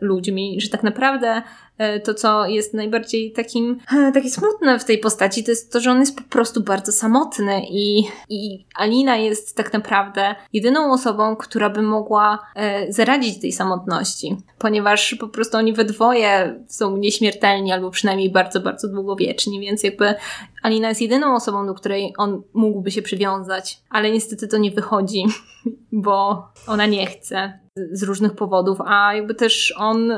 [0.00, 1.42] ludźmi, że tak naprawdę
[2.04, 5.90] to, co jest najbardziej takim, e, takie smutne w tej postaci, to jest to, że
[5.90, 11.70] on jest po prostu bardzo samotny i, i Alina jest tak naprawdę jedyną osobą, która
[11.70, 17.90] by mogła e, zaradzić tej samotności, ponieważ po prostu oni we dwoje są nieśmiertelni albo
[17.90, 20.14] przynajmniej bardzo, bardzo długowieczni, więc jakby
[20.62, 25.24] Alina jest jedyną osobą, do której on mógłby się przywiązać, ale niestety to nie wychodzi,
[25.92, 27.58] bo ona nie chce
[27.92, 30.12] z różnych powodów, a jakby też on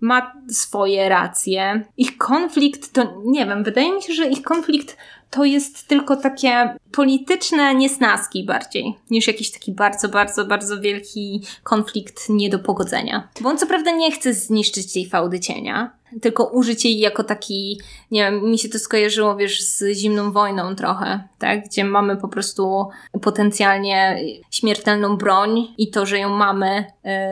[0.00, 1.84] ma swoje racje.
[1.96, 4.96] Ich konflikt to, nie wiem, wydaje mi się, że ich konflikt
[5.30, 12.28] to jest tylko takie polityczne niesnaski bardziej, niż jakiś taki bardzo, bardzo, bardzo wielki konflikt
[12.28, 13.28] nie do pogodzenia.
[13.40, 15.90] Bo on co prawda nie chce zniszczyć tej fałdy cienia,
[16.20, 17.80] tylko użyć jej jako taki,
[18.10, 21.64] nie wiem, mi się to skojarzyło, wiesz, z zimną wojną trochę, tak?
[21.64, 22.88] Gdzie mamy po prostu
[23.22, 26.84] potencjalnie śmiertelną broń i to, że ją mamy,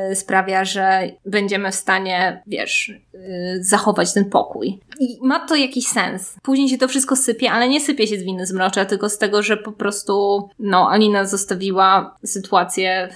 [0.08, 4.80] yy, sprawia, że będziemy w stanie, wiesz, yy, zachować ten pokój.
[5.00, 6.36] I ma to jakiś sens.
[6.42, 9.42] Później się to wszystko sypie, ale nie sypie się z winy zmrocza, tylko z tego,
[9.42, 13.08] że po prostu, no, Alina zostawiła sytuację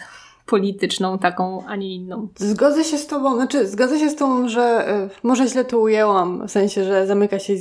[0.49, 2.29] polityczną taką, a nie inną.
[2.37, 6.49] Zgodzę się z tobą, znaczy zgodzę się z tobą, że y, może źle to ujęłam,
[6.49, 7.55] w sensie, że zamyka się,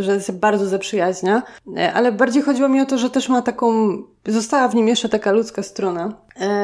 [0.00, 3.98] że się bardzo zaprzyjaźnia, y, ale bardziej chodziło mi o to, że też ma taką,
[4.26, 6.12] została w nim jeszcze taka ludzka strona.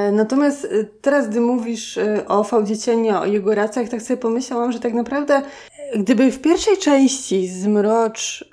[0.08, 0.68] Y, natomiast
[1.00, 1.98] teraz, gdy mówisz
[2.28, 5.42] o Fałdzie Cienia, o jego racjach, tak sobie pomyślałam, że tak naprawdę
[5.96, 8.50] gdyby w pierwszej części Zmrocz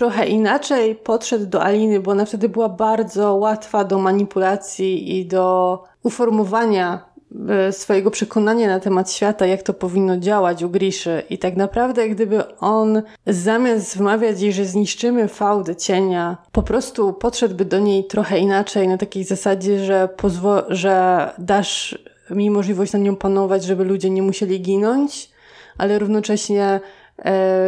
[0.00, 5.82] trochę inaczej podszedł do Aliny, bo ona wtedy była bardzo łatwa do manipulacji i do
[6.02, 7.04] uformowania
[7.48, 11.22] e, swojego przekonania na temat świata, jak to powinno działać u Griszy.
[11.30, 17.64] I tak naprawdę, gdyby on zamiast wmawiać jej, że zniszczymy fałdę cienia, po prostu podszedłby
[17.64, 21.98] do niej trochę inaczej, na takiej zasadzie, że, pozwo- że dasz
[22.30, 25.30] mi możliwość nad nią panować, żeby ludzie nie musieli ginąć,
[25.78, 26.80] ale równocześnie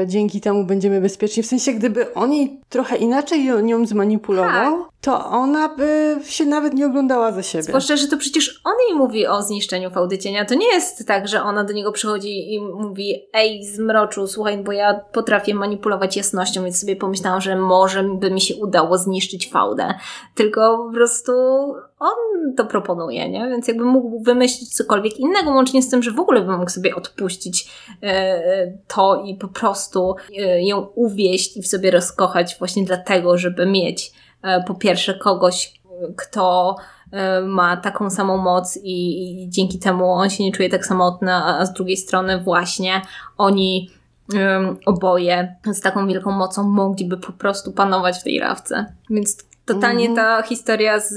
[0.07, 1.43] dzięki temu będziemy bezpieczni.
[1.43, 4.92] W sensie, gdyby on jej trochę inaczej nią zmanipulował, tak.
[5.03, 7.63] To ona by się nawet nie oglądała za siebie.
[7.63, 10.45] Zwłaszcza, że to przecież on jej mówi o zniszczeniu fałdy cienia.
[10.45, 14.73] To nie jest tak, że ona do niego przychodzi i mówi ej, zmroczu, słuchaj, bo
[14.73, 19.95] ja potrafię manipulować jasnością, więc sobie pomyślałam, że może by mi się udało zniszczyć fałdę.
[20.35, 21.33] Tylko po prostu
[21.99, 23.49] on to proponuje, nie?
[23.49, 26.95] Więc jakby mógł wymyślić cokolwiek innego, łącznie z tym, że w ogóle by mógł sobie
[26.95, 27.71] odpuścić
[28.03, 33.67] e, to i po prostu e, ją uwieść i w sobie rozkochać właśnie dlatego, żeby
[33.67, 34.22] mieć e,
[34.67, 35.83] po pierwsze kogoś,
[36.17, 36.77] kto
[37.13, 41.35] e, ma taką samą moc i, i, dzięki temu on się nie czuje tak samotny,
[41.35, 43.03] a, a z drugiej strony właśnie
[43.39, 43.91] oni
[44.35, 48.87] um, oboje z taką wielką mocą mogliby po prostu panować w tej rawce.
[49.11, 50.17] Więc totalnie -hmm.
[50.17, 51.15] ta historia z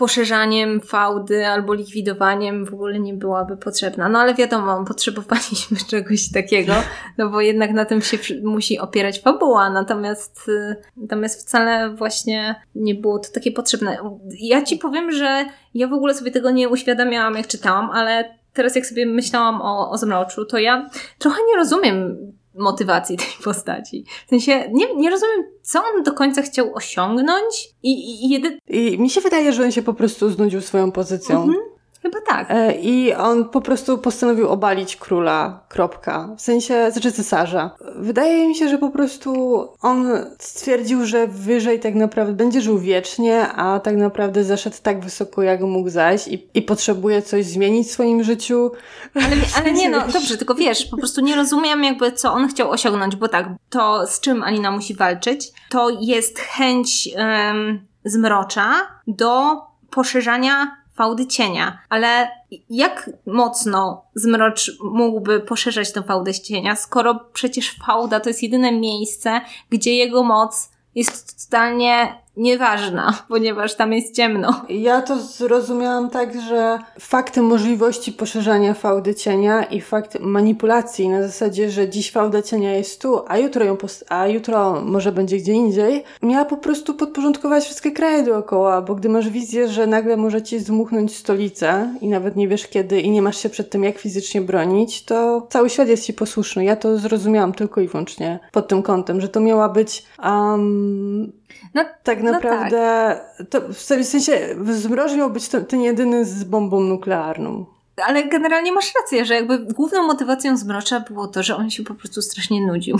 [0.00, 4.08] poszerzaniem fałdy albo likwidowaniem w ogóle nie byłaby potrzebna.
[4.08, 6.72] No ale wiadomo, potrzebowaliśmy czegoś takiego,
[7.18, 12.94] no bo jednak na tym się musi opierać fabuła, natomiast, y, natomiast wcale właśnie nie
[12.94, 13.98] było to takie potrzebne.
[14.40, 15.44] Ja ci powiem, że
[15.74, 19.90] ja w ogóle sobie tego nie uświadamiałam, jak czytałam, ale teraz jak sobie myślałam o,
[19.90, 22.16] o Zmroczu, to ja trochę nie rozumiem
[22.54, 24.04] motywacji tej postaci.
[24.26, 28.58] W sensie nie, nie rozumiem, co on do końca chciał osiągnąć i, i, i, jedy...
[28.68, 31.42] I mi się wydaje, że on się po prostu znudził swoją pozycją.
[31.42, 31.69] Mhm.
[32.02, 32.46] Chyba tak.
[32.50, 36.28] E, I on po prostu postanowił obalić króla, kropka.
[36.36, 37.70] W sensie, znaczy cesarza.
[37.96, 40.06] Wydaje mi się, że po prostu on
[40.38, 45.60] stwierdził, że wyżej tak naprawdę będzie żył wiecznie, a tak naprawdę zaszedł tak wysoko, jak
[45.60, 48.72] mógł zajść i, i potrzebuje coś zmienić w swoim życiu.
[49.14, 52.70] Ale, ale nie, no dobrze, tylko wiesz, po prostu nie rozumiem jakby, co on chciał
[52.70, 58.72] osiągnąć, bo tak, to z czym Alina musi walczyć, to jest chęć um, zmrocza
[59.06, 59.56] do
[59.90, 62.30] poszerzania fałdy cienia, ale
[62.70, 69.40] jak mocno Zmrocz mógłby poszerzać tę fałdę cienia, skoro przecież fałda to jest jedyne miejsce,
[69.70, 74.64] gdzie jego moc jest totalnie nieważna, ponieważ tam jest ciemno.
[74.68, 81.70] Ja to zrozumiałam tak, że faktem możliwości poszerzania fałdy cienia i fakt manipulacji na zasadzie,
[81.70, 83.76] że dziś fałda cienia jest tu, a jutro ją
[84.08, 89.08] a jutro może będzie gdzie indziej, miała po prostu podporządkować wszystkie kraje dookoła, bo gdy
[89.08, 93.22] masz wizję, że nagle może ci zdmuchnąć stolicę i nawet nie wiesz kiedy i nie
[93.22, 96.64] masz się przed tym jak fizycznie bronić, to cały świat jest ci posłuszny.
[96.64, 101.32] Ja to zrozumiałam tylko i wyłącznie pod tym kątem, że to miała być um,
[101.74, 103.48] no, tak naprawdę, no tak.
[103.50, 107.66] To w sensie zmroż miał być ten, ten jedyny z bombą nuklearną.
[108.06, 111.94] Ale generalnie masz rację, że jakby główną motywacją zmrocza było to, że on się po
[111.94, 112.98] prostu strasznie nudził.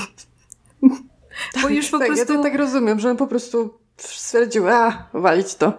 [1.55, 2.33] Bo tak, już po tak, prostu...
[2.33, 5.73] Ja to tak rozumiem, że on po prostu stwierdził, a, walić to.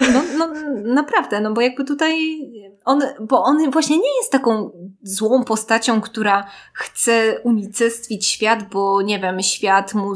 [0.00, 0.48] No, no,
[0.84, 2.38] naprawdę, no bo jakby tutaj
[2.84, 4.70] on, bo on właśnie nie jest taką
[5.02, 10.14] złą postacią, która chce unicestwić świat, bo nie wiem, świat mu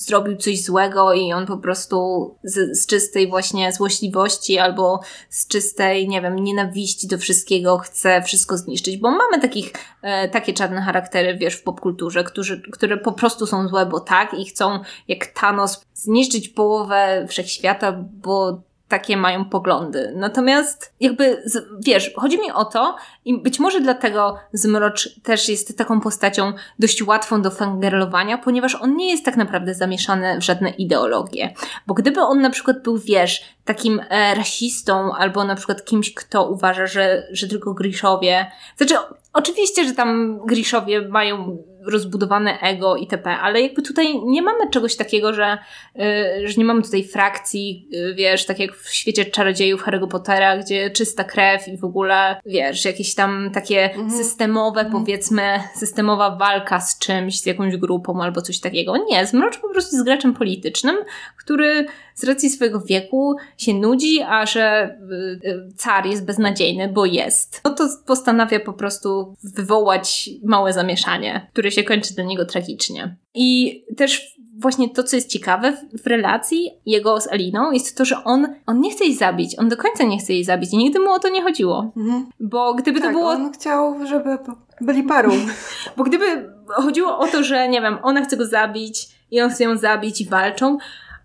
[0.00, 6.08] zrobił coś złego i on po prostu z, z czystej właśnie złośliwości albo z czystej,
[6.08, 9.72] nie wiem, nienawiści do wszystkiego chce wszystko zniszczyć, bo mamy takich,
[10.02, 14.34] e, takie czarne charaktery, wiesz, w popkulturze, którzy, które po prostu są złe, bo tak
[14.34, 17.92] i chcą jak Thanos zniszczyć połowę wszechświata,
[18.22, 20.12] bo takie mają poglądy.
[20.16, 21.42] Natomiast jakby,
[21.86, 27.02] wiesz, chodzi mi o to i być może dlatego Zmrocz też jest taką postacią dość
[27.02, 31.54] łatwą do fangirlowania, ponieważ on nie jest tak naprawdę zamieszany w żadne ideologie.
[31.86, 33.42] Bo gdyby on na przykład był, wiesz,
[33.74, 38.46] takim e, rasistą albo na przykład kimś, kto uważa, że, że tylko Griszowie,
[38.76, 38.94] znaczy
[39.32, 45.34] oczywiście, że tam Griszowie mają rozbudowane ego itp., ale jakby tutaj nie mamy czegoś takiego,
[45.34, 45.58] że,
[45.94, 50.58] yy, że nie mamy tutaj frakcji, yy, wiesz, tak jak w świecie czarodziejów Harry'ego Pottera,
[50.58, 54.10] gdzie czysta krew i w ogóle, wiesz, jakieś tam takie mhm.
[54.10, 55.00] systemowe, mhm.
[55.00, 58.96] powiedzmy, systemowa walka z czymś, z jakąś grupą albo coś takiego.
[58.96, 60.96] Nie, Zmrocz po prostu jest graczem politycznym,
[61.36, 64.96] który z racji swojego wieku się nudzi, a że
[65.42, 67.60] yy, car jest beznadziejny, bo jest.
[67.64, 73.16] No to postanawia po prostu wywołać małe zamieszanie, które się kończy dla niego tragicznie.
[73.34, 78.04] I też właśnie to, co jest ciekawe w, w, relacji jego z Aliną, jest to,
[78.04, 79.58] że on, on nie chce jej zabić.
[79.58, 81.92] On do końca nie chce jej zabić i nigdy mu o to nie chodziło.
[81.96, 82.26] Mhm.
[82.40, 83.30] Bo gdyby tak, to było...
[83.30, 84.38] on chciał, żeby
[84.80, 85.30] byli parą.
[85.96, 89.64] Bo gdyby chodziło o to, że nie wiem, ona chce go zabić i on chce
[89.64, 90.78] ją zabić i walczą,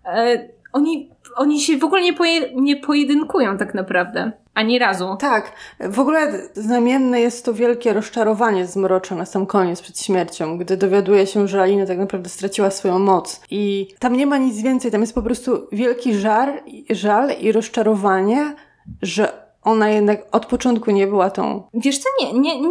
[0.04, 4.32] e, oni oni się w ogóle nie, poje, nie pojedynkują tak naprawdę.
[4.54, 5.16] Ani razu.
[5.20, 5.52] Tak.
[5.80, 11.26] W ogóle znamienne jest to wielkie rozczarowanie zmrocza na sam koniec przed śmiercią, gdy dowiaduje
[11.26, 13.40] się, że Alina tak naprawdę straciła swoją moc.
[13.50, 18.54] I tam nie ma nic więcej, tam jest po prostu wielki żar, żal i rozczarowanie,
[19.02, 21.62] że ona jednak od początku nie była tą.
[21.74, 22.68] Wiesz co, nie, nie, nie,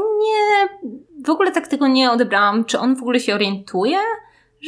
[1.26, 2.66] w ogóle tak tego nie odebrałam.
[2.66, 3.98] Czy on w ogóle się orientuje?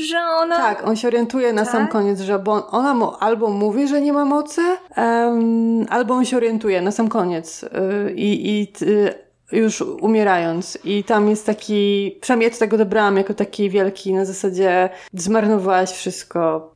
[0.06, 0.58] Że ona...
[0.58, 1.72] Tak, on się orientuje na tak?
[1.72, 4.62] sam koniec, że bo ona mu albo mówi, że nie ma mocy,
[4.98, 10.78] um, albo on się orientuje na sam koniec yy, i, yy, już umierając.
[10.84, 15.92] I tam jest taki, przynajmniej ja to tak odebrałam jako taki wielki, na zasadzie zmarnowałaś
[15.92, 16.72] wszystko,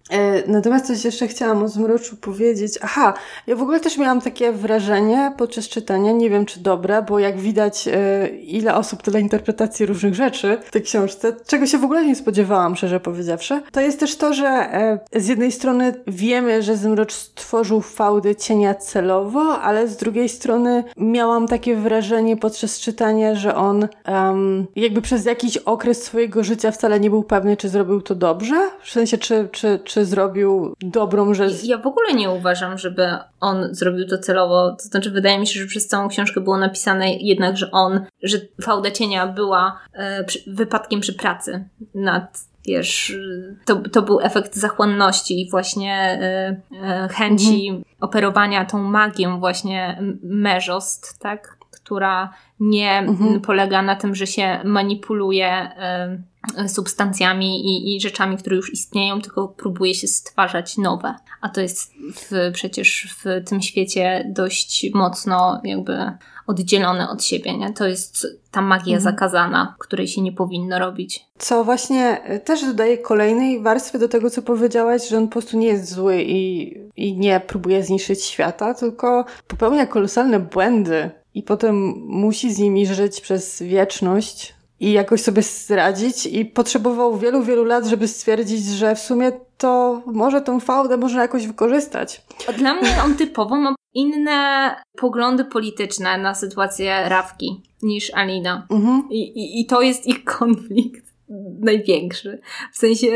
[0.47, 2.79] natomiast coś jeszcze chciałam o Zmroczu powiedzieć.
[2.81, 3.13] Aha,
[3.47, 7.39] ja w ogóle też miałam takie wrażenie podczas czytania, nie wiem czy dobre, bo jak
[7.39, 12.05] widać e, ile osób, tyle interpretacji różnych rzeczy w tej książce, czego się w ogóle
[12.05, 16.77] nie spodziewałam, szczerze powiedziawszy, to jest też to, że e, z jednej strony wiemy, że
[16.77, 23.55] Zmrocz stworzył fałdy cienia celowo, ale z drugiej strony miałam takie wrażenie podczas czytania, że
[23.55, 28.15] on um, jakby przez jakiś okres swojego życia wcale nie był pewny, czy zrobił to
[28.15, 31.63] dobrze, w sensie czy, czy, czy zrobił dobrą rzecz.
[31.63, 33.07] Ja w ogóle nie uważam, żeby
[33.39, 34.75] on zrobił to celowo.
[34.75, 38.37] To znaczy, wydaje mi się, że przez całą książkę było napisane jednak, że on, że
[38.61, 41.65] fałda cienia była e, przy, wypadkiem przy pracy
[41.95, 43.17] nad wiesz,
[43.65, 47.85] to, to był efekt zachłanności i właśnie e, e, chęci mhm.
[47.99, 51.57] operowania tą magią właśnie merzost, tak?
[51.71, 53.41] Która nie mhm.
[53.41, 56.21] polega na tym, że się manipuluje e,
[56.67, 61.15] substancjami i, i rzeczami, które już istnieją, tylko próbuje się stwarzać nowe.
[61.41, 66.11] A to jest w, przecież w tym świecie dość mocno jakby
[66.47, 67.73] oddzielone od siebie, nie?
[67.73, 69.01] To jest ta magia mhm.
[69.01, 71.25] zakazana, której się nie powinno robić.
[71.37, 75.67] Co właśnie też dodaje kolejnej warstwy do tego, co powiedziałaś, że on po prostu nie
[75.67, 81.75] jest zły i, i nie próbuje zniszczyć świata, tylko popełnia kolosalne błędy i potem
[82.07, 87.85] musi z nimi żyć przez wieczność, i jakoś sobie zradzić i potrzebował wielu, wielu lat,
[87.85, 92.21] żeby stwierdzić, że w sumie to może tą fałdę można jakoś wykorzystać.
[92.57, 98.67] Dla mnie on typowo ma inne poglądy polityczne na sytuację Rawki niż Alina.
[98.69, 99.07] Mhm.
[99.09, 101.10] I, i, I to jest ich konflikt
[101.59, 102.39] największy.
[102.73, 103.07] W sensie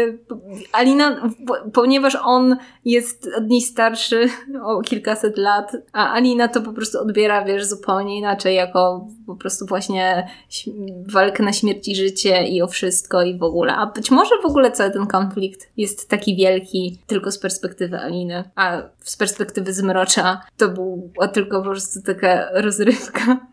[0.71, 1.29] Alina,
[1.73, 4.29] ponieważ on jest od niej starszy
[4.63, 9.65] o kilkaset lat, a Alina to po prostu odbiera, wiesz, zupełnie inaczej, jako po prostu
[9.65, 10.27] właśnie
[11.13, 13.75] walkę na śmierć i życie i o wszystko i w ogóle.
[13.75, 18.43] A być może w ogóle cały ten konflikt jest taki wielki tylko z perspektywy Aliny,
[18.55, 23.47] a z perspektywy Zmrocza to była tylko po prostu taka rozrywka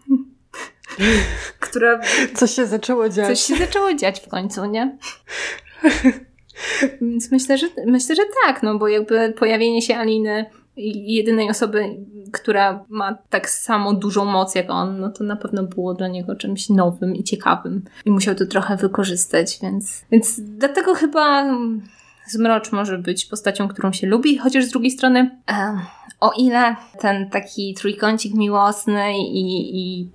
[1.60, 2.00] która...
[2.34, 3.26] Coś się zaczęło dziać.
[3.26, 4.98] Coś się zaczęło dziać w końcu, nie?
[7.00, 10.46] Więc myślę, że myślę, że tak, no bo jakby pojawienie się Aliny
[10.76, 11.96] jedynej osoby,
[12.32, 16.36] która ma tak samo dużą moc jak on, no to na pewno było dla niego
[16.36, 17.82] czymś nowym i ciekawym.
[18.04, 21.44] I musiał to trochę wykorzystać, więc, więc dlatego chyba
[22.26, 25.78] Zmrocz może być postacią, którą się lubi, chociaż z drugiej strony, e,
[26.22, 30.10] o ile ten taki trójkącik miłosny i, i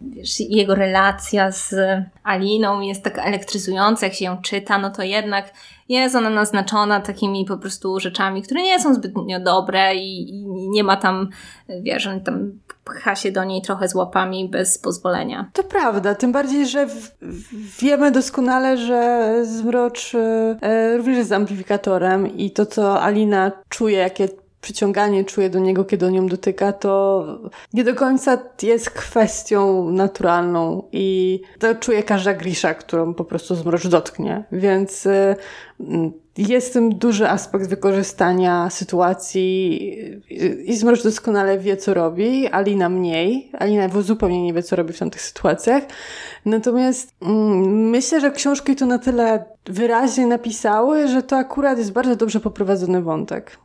[0.50, 1.76] jego relacja z
[2.24, 5.54] Aliną jest taka elektryzująca, jak się ją czyta, no to jednak
[5.90, 10.84] jest ona naznaczona takimi po prostu rzeczami, które nie są zbytnio dobre i, i nie
[10.84, 11.30] ma tam,
[11.82, 12.52] wiesz, tam
[12.86, 15.50] pcha się do niej trochę z łapami bez pozwolenia.
[15.54, 17.12] To prawda, tym bardziej, że w,
[17.82, 24.28] wiemy doskonale, że Zmrocz e, również jest amplifikatorem i to, co Alina czuje, jakie
[24.68, 27.26] przyciąganie czuje do niego, kiedy on ją dotyka, to
[27.74, 33.88] nie do końca jest kwestią naturalną i to czuje każda grisza, którą po prostu zmrocz
[33.88, 34.44] dotknie.
[34.52, 35.36] Więc y,
[36.38, 39.92] jest tym duży aspekt wykorzystania sytuacji
[40.66, 43.52] i Zmrocz doskonale wie, co robi, Alina mniej.
[43.60, 45.84] Alina zupełnie nie wie, co robi w tamtych sytuacjach.
[46.46, 52.16] Natomiast mm, myślę, że książki to na tyle wyraźnie napisały, że to akurat jest bardzo
[52.16, 53.58] dobrze poprowadzony wątek.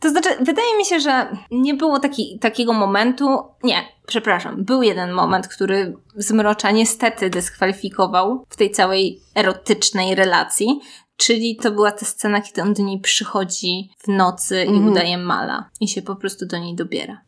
[0.00, 3.38] To znaczy, wydaje mi się, że nie było taki, takiego momentu.
[3.62, 10.80] Nie, przepraszam, był jeden moment, który Zmrocza niestety dyskwalifikował w tej całej erotycznej relacji.
[11.18, 14.88] Czyli to była ta scena, kiedy on do niej przychodzi w nocy i mm.
[14.88, 17.20] udaje mala i się po prostu do niej dobiera.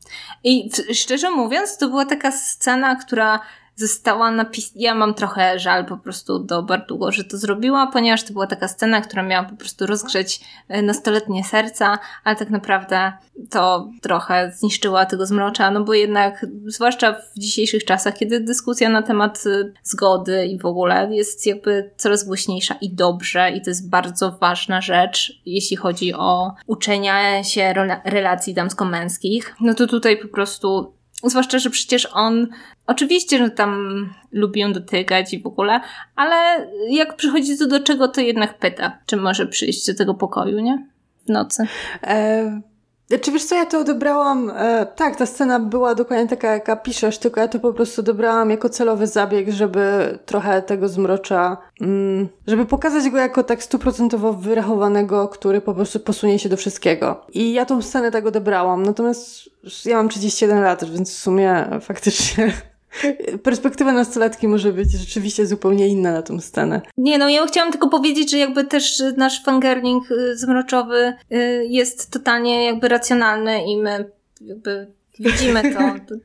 [0.45, 3.41] I szczerze mówiąc, to była taka scena, która
[3.81, 4.73] została napisana.
[4.77, 8.69] Ja mam trochę żal po prostu do Bardugo, że to zrobiła, ponieważ to była taka
[8.69, 13.13] scena, która miała po prostu rozgrzeć e, nastoletnie serca, ale tak naprawdę
[13.51, 19.03] to trochę zniszczyła tego zmrocza, no bo jednak, zwłaszcza w dzisiejszych czasach, kiedy dyskusja na
[19.03, 23.91] temat e, zgody i w ogóle jest jakby coraz głośniejsza i dobrze, i to jest
[23.91, 27.75] bardzo ważna rzecz, jeśli chodzi o uczenie się
[28.05, 32.49] relacji damsko-męskich, no to tutaj po prostu Zwłaszcza, że przecież on
[32.87, 35.81] oczywiście, że tam lubi ją dotykać i w ogóle,
[36.17, 40.61] ale jak przychodzi to do czego, to jednak pyta, czy może przyjść do tego pokoju,
[40.61, 40.87] nie?
[41.27, 41.67] W nocy.
[42.03, 42.61] E,
[43.19, 47.19] czy wiesz co, ja to odebrałam, e, tak, ta scena była dokładnie taka, jaka piszesz,
[47.19, 52.67] tylko ja to po prostu odebrałam jako celowy zabieg, żeby trochę tego zmrocza, mm, żeby
[52.67, 57.27] pokazać go jako tak stuprocentowo wyrachowanego, który po prostu posunie się do wszystkiego.
[57.33, 59.51] I ja tą scenę tak odebrałam, natomiast
[59.85, 62.53] ja mam 31 lat, więc w sumie faktycznie
[63.43, 66.81] perspektywa nastolatki może być rzeczywiście zupełnie inna na tą scenę.
[66.97, 72.11] Nie, no ja chciałam tylko powiedzieć, że jakby też nasz fangirling y, zmroczowy y, jest
[72.11, 74.11] totalnie jakby racjonalny i my
[74.41, 74.87] jakby
[75.21, 75.81] widzimy to.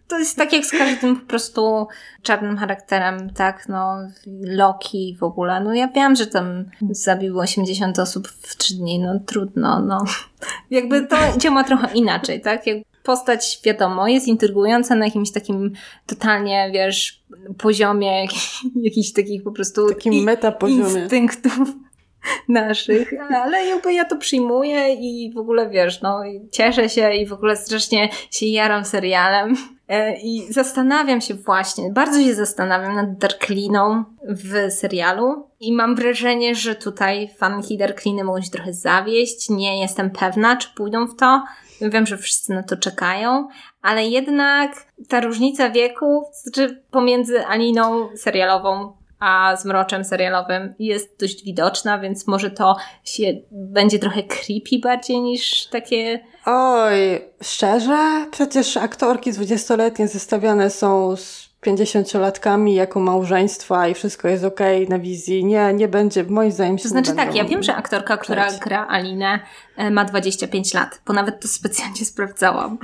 [0.08, 1.88] To jest tak jak z każdym po prostu
[2.22, 3.98] czarnym charakterem, tak, no
[4.42, 5.62] Loki w ogóle.
[5.62, 10.04] No ja wiem, że tam zabił 80 osób w 3 dni, no trudno, no.
[10.72, 12.66] Jakby to działa trochę inaczej, tak?
[13.06, 15.72] Postać, wiadomo, jest intrygująca na jakimś takim
[16.06, 17.24] totalnie, wiesz,
[17.58, 18.26] poziomie
[18.76, 21.68] jakichś takich po prostu takim metapoziomie instynktów
[22.50, 26.20] naszych, ale jakby ja to przyjmuję i w ogóle wiesz, no
[26.52, 29.56] cieszę się i w ogóle strasznie się jaram serialem.
[29.88, 36.56] E, i zastanawiam się właśnie, bardzo się zastanawiam nad Darkliną w serialu i mam wrażenie,
[36.56, 41.44] że tutaj fanki Darkliny mogą się trochę zawieść, nie jestem pewna, czy pójdą w to,
[41.82, 43.48] Wiem, że wszyscy na to czekają,
[43.82, 52.00] ale jednak ta różnica wieku znaczy pomiędzy Aliną serialową a zmroczem serialowym jest dość widoczna,
[52.00, 56.20] więc może to się będzie trochę creepy bardziej niż takie.
[56.46, 58.26] Oj, szczerze?
[58.32, 65.04] Przecież aktorki 20-letnie zestawiane są z 50-latkami jako małżeństwa i wszystko jest okej okay na
[65.04, 65.46] wizji.
[65.46, 68.88] Nie, nie będzie, moim zdaniem się To znaczy tak, ja wiem, że aktorka, która gra
[68.88, 69.40] Alinę
[69.78, 72.78] e, ma 25 lat, bo nawet to specjalnie sprawdzałam.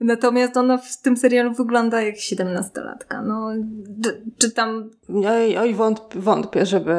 [0.00, 3.24] Natomiast ona w tym serialu wygląda jak 17-latka.
[3.24, 3.50] No,
[4.38, 4.90] czy tam...
[5.08, 6.94] Oj, oj wątpię, wątpię, żeby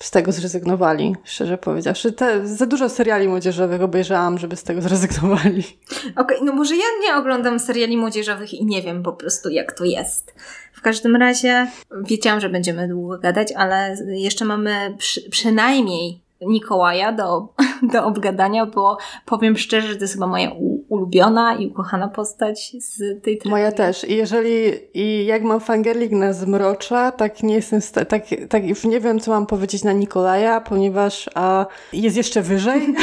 [0.00, 2.12] z tego zrezygnowali, szczerze powiedziawszy.
[2.12, 5.62] Te, za dużo seriali młodzieżowych obejrzałam, żeby z tego zrezygnowali.
[6.00, 9.72] Okej, okay, no może ja nie oglądam seriali młodzieżowych i nie wiem po prostu jak
[9.72, 10.34] to jest.
[10.72, 11.70] W każdym razie
[12.04, 17.48] wiedziałam, że będziemy długo gadać, ale jeszcze mamy przy, przynajmniej Nikołaja do,
[17.92, 20.50] do obgadania, bo powiem szczerze, że to jest chyba moja
[20.88, 23.50] ulubiona i ukochana postać z tej trylogii.
[23.50, 24.04] Moja też.
[24.04, 29.00] I jeżeli, i jak mam fangirling na Zmrocza, tak nie jestem, tak, tak już nie
[29.00, 32.82] wiem, co mam powiedzieć na Nikolaja, ponieważ a, jest jeszcze wyżej.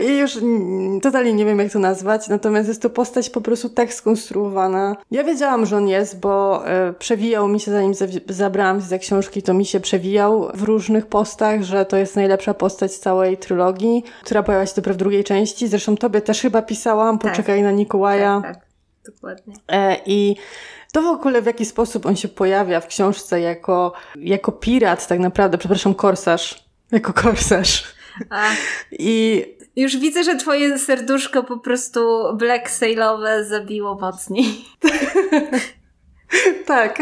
[0.00, 0.38] I już
[1.02, 4.96] totalnie nie wiem, jak to nazwać, natomiast jest to postać po prostu tak skonstruowana.
[5.10, 7.92] Ja wiedziałam, że on jest, bo e, przewijał mi się, zanim
[8.28, 12.54] zabrałam się za książki, to mi się przewijał w różnych postach, że to jest najlepsza
[12.54, 15.68] postać całej trylogii, która pojawia się dopiero w drugiej części.
[15.68, 17.30] Zresztą tobie też chyba pisałam, tak.
[17.30, 18.40] poczekaj na Nikołaja.
[18.42, 18.66] Tak, tak,
[19.14, 19.54] dokładnie.
[19.68, 20.36] E, I
[20.92, 25.18] to w ogóle w jaki sposób on się pojawia w książce jako, jako pirat tak
[25.18, 26.68] naprawdę, przepraszam, korsarz.
[26.92, 27.97] Jako korsarz.
[28.92, 29.44] I
[29.76, 32.00] już widzę, że twoje serduszko po prostu
[32.34, 34.64] black sailowe zabiło mocniej.
[36.66, 36.98] tak.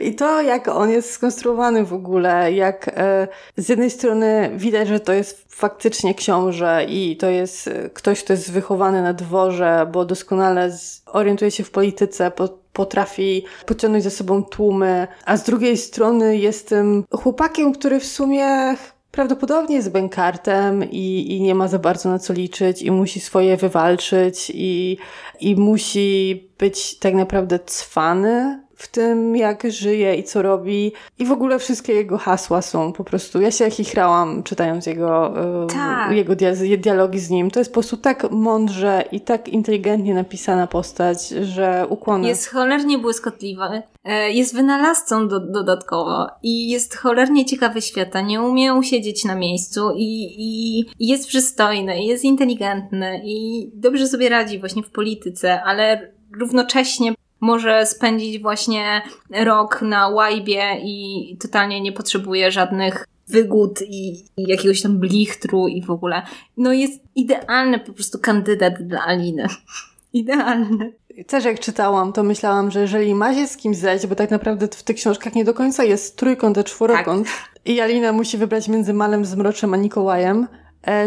[0.00, 5.00] I to, jak on jest skonstruowany w ogóle, jak e, z jednej strony widać, że
[5.00, 10.04] to jest faktycznie książę i to jest e, ktoś, kto jest wychowany na dworze, bo
[10.04, 10.70] doskonale
[11.06, 12.32] orientuje się w polityce,
[12.72, 18.76] potrafi pociągnąć za sobą tłumy, a z drugiej strony jest tym chłopakiem, który w sumie
[19.18, 23.56] prawdopodobnie jest bękartem i, i nie ma za bardzo na co liczyć i musi swoje
[23.56, 24.98] wywalczyć i,
[25.40, 30.92] i musi być tak naprawdę cwany w tym, jak żyje i co robi.
[31.18, 33.40] I w ogóle wszystkie jego hasła są po prostu.
[33.40, 36.12] Ja się chichrałam czytając jego, e, tak.
[36.12, 36.34] jego
[36.78, 37.50] dialogi z nim.
[37.50, 42.28] To jest po prostu tak mądrze i tak inteligentnie napisana postać, że ukłony.
[42.28, 43.82] Jest cholernie błyskotliwy.
[44.04, 48.20] E, jest wynalazcą do, dodatkowo i jest cholernie ciekawy świata.
[48.20, 54.28] Nie umie usiedzieć na miejscu i, i, i jest przystojny, jest inteligentny i dobrze sobie
[54.28, 59.02] radzi właśnie w polityce, ale równocześnie może spędzić właśnie
[59.44, 65.82] rok na łajbie i totalnie nie potrzebuje żadnych wygód i, i, jakiegoś tam blichtru i
[65.82, 66.22] w ogóle.
[66.56, 69.46] No jest idealny po prostu kandydat dla Aliny.
[70.12, 70.90] Idealne.
[71.26, 74.68] Też jak czytałam, to myślałam, że jeżeli ma się z kimś zejść, bo tak naprawdę
[74.68, 77.60] w tych książkach nie do końca jest trójkąt, a czworokąt tak.
[77.64, 80.46] i Alina musi wybrać między Malem Zmroczem a Nikołajem,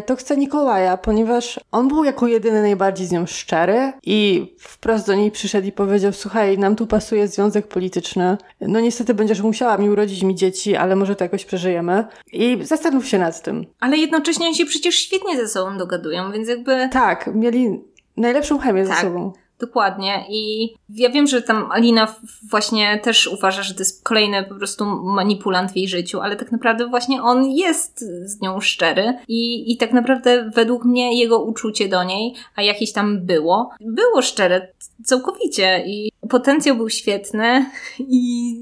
[0.06, 5.16] to chce Mikołaja, ponieważ on był jako jedyny najbardziej z nią szczery i wprost do
[5.16, 9.90] niej przyszedł i powiedział, słuchaj, nam tu pasuje związek polityczny, no niestety będziesz musiała mi
[9.90, 12.06] urodzić mi dzieci, ale może to jakoś przeżyjemy.
[12.34, 13.66] I zastanów się nad tym.
[13.80, 16.90] Ale jednocześnie oni się przecież świetnie ze sobą dogadują, więc jakby...
[16.92, 17.82] Tak, mieli
[18.18, 18.96] najlepszą chemię tak.
[18.96, 19.34] ze sobą.
[19.62, 20.26] Dokładnie.
[20.30, 22.16] I ja wiem, że tam Alina
[22.50, 26.52] właśnie też uważa, że to jest kolejny po prostu manipulant w jej życiu, ale tak
[26.52, 31.90] naprawdę właśnie on jest z nią szczery i, i tak naprawdę według mnie jego uczucie
[31.90, 34.68] do niej, a jakieś tam było, było szczere
[35.06, 37.66] całkowicie i potencjał był świetny
[38.00, 38.54] i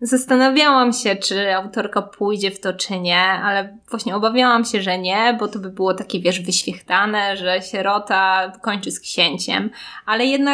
[0.00, 5.36] zastanawiałam się, czy autorka pójdzie w to, czy nie, ale właśnie obawiałam się, że nie,
[5.40, 9.70] bo to by było takie, wiesz, wyświechtane, że sierota kończy z księciem,
[10.06, 10.45] ale jednak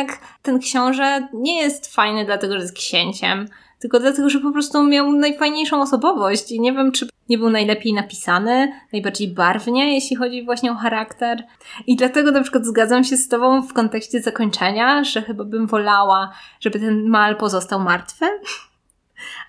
[0.43, 3.49] ten książę nie jest fajny dlatego, że jest księciem,
[3.83, 7.93] tylko dlatego, że po prostu miał najfajniejszą osobowość i nie wiem, czy nie był najlepiej
[7.93, 11.43] napisany, najbardziej barwnie, jeśli chodzi właśnie o charakter.
[11.87, 16.33] I dlatego na przykład zgadzam się z Tobą w kontekście zakończenia, że chyba bym wolała,
[16.61, 18.27] żeby ten mal pozostał martwy.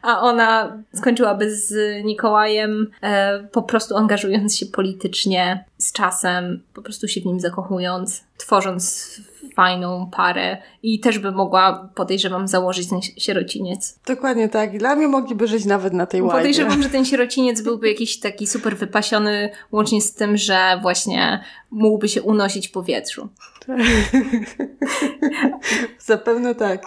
[0.01, 1.75] A ona skończyłaby z
[2.05, 8.23] Nikołajem, e, po prostu angażując się politycznie z czasem, po prostu się w nim zakochując,
[8.37, 9.17] tworząc
[9.55, 13.99] fajną parę i też by mogła, podejrzewam, założyć ten sierociniec.
[14.05, 14.77] Dokładnie tak.
[14.77, 16.37] Dla mnie mogliby żyć nawet na tej ładzie.
[16.37, 22.09] Podejrzewam, że ten sierociniec byłby jakiś taki super wypasiony, łącznie z tym, że właśnie mógłby
[22.09, 23.29] się unosić w powietrzu.
[25.99, 26.81] Zapewne tak.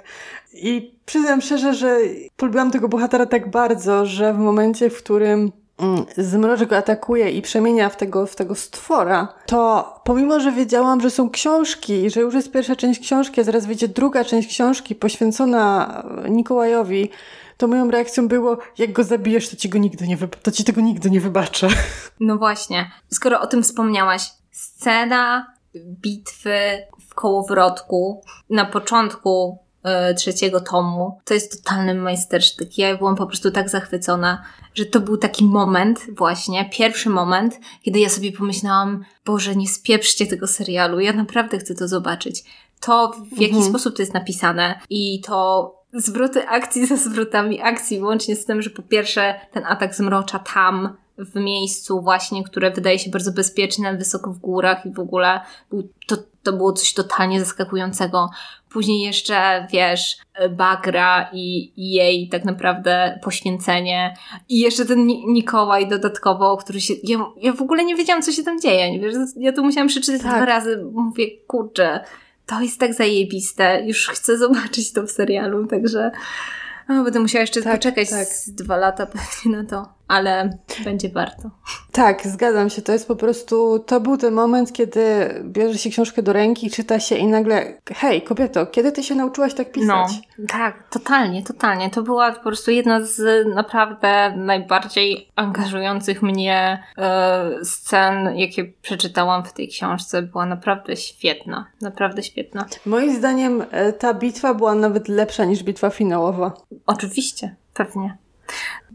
[0.55, 1.99] I przyznam szczerze, że
[2.37, 7.43] polubiłam tego bohatera tak bardzo, że w momencie, w którym Mm, Zmroczek go atakuje i
[7.43, 12.35] przemienia w tego, w tego stwora, to pomimo, że wiedziałam, że są książki, że już
[12.35, 17.11] jest pierwsza część książki, a zaraz wyjdzie druga część książki poświęcona Nikołajowi,
[17.57, 20.81] to moją reakcją było, jak go zabijesz, to ci, go nigdy nie to ci tego
[20.81, 21.69] nigdy nie wybaczę.
[22.21, 22.91] No właśnie.
[23.13, 26.59] Skoro o tym wspomniałaś, scena bitwy
[27.09, 29.66] w kołowrotku na początku E,
[30.17, 31.21] trzeciego tomu.
[31.25, 32.79] To jest totalny majstersztyk.
[32.79, 34.43] Ja byłam po prostu tak zachwycona,
[34.75, 40.27] że to był taki moment właśnie, pierwszy moment, kiedy ja sobie pomyślałam, Boże, nie spieprzcie
[40.27, 42.45] tego serialu, ja naprawdę chcę to zobaczyć.
[42.81, 43.71] To, w jaki mhm.
[43.71, 48.71] sposób to jest napisane i to zwroty akcji za zwrotami akcji, łącznie z tym, że
[48.71, 54.33] po pierwsze ten atak zmrocza tam, w miejscu właśnie, które wydaje się bardzo bezpieczne, wysoko
[54.33, 55.41] w górach i w ogóle
[55.71, 58.31] był, to, to było coś totalnie zaskakującego.
[58.77, 60.17] Później jeszcze, wiesz,
[60.51, 64.15] Bagra i, i jej tak naprawdę poświęcenie.
[64.49, 66.95] I jeszcze ten Nikołaj dodatkowo, który się...
[67.03, 69.01] Ja, ja w ogóle nie wiedziałam, co się tam dzieje.
[69.01, 70.37] Wiesz, ja to musiałam przeczytać tak.
[70.37, 70.85] dwa razy.
[70.93, 72.01] Mówię, kurczę,
[72.47, 73.83] to jest tak zajebiste.
[73.87, 76.11] Już chcę zobaczyć to w serialu, także...
[76.89, 78.29] O, będę musiała jeszcze tak, poczekać tak.
[78.49, 81.51] dwa lata pewnie na to ale będzie warto.
[81.93, 82.83] Tak, zgadzam się.
[82.83, 85.01] To jest po prostu, to był ten moment, kiedy
[85.45, 89.55] bierze się książkę do ręki, czyta się i nagle, hej, kobieto, kiedy ty się nauczyłaś
[89.55, 89.89] tak pisać?
[90.39, 91.91] No, tak, totalnie, totalnie.
[91.91, 99.53] To była po prostu jedna z naprawdę najbardziej angażujących mnie e, scen, jakie przeczytałam w
[99.53, 100.23] tej książce.
[100.23, 102.67] Była naprawdę świetna, naprawdę świetna.
[102.87, 106.53] Moim zdaniem e, ta bitwa była nawet lepsza niż bitwa finałowa.
[106.87, 108.26] Oczywiście, pewnie.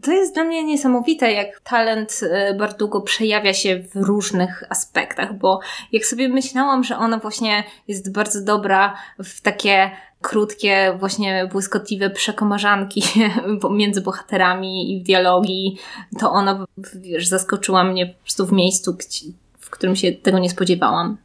[0.02, 5.60] To jest dla mnie niesamowite, jak talent e, Bardugo przejawia się w różnych aspektach, bo
[5.92, 13.02] jak sobie myślałam, że ona właśnie jest bardzo dobra w takie krótkie, właśnie błyskotliwe przekomarzanki
[13.70, 15.78] między bohaterami i w dialogi,
[16.18, 18.96] to ona, wiesz, zaskoczyła mnie po prostu w miejscu,
[19.58, 21.16] w którym się tego nie spodziewałam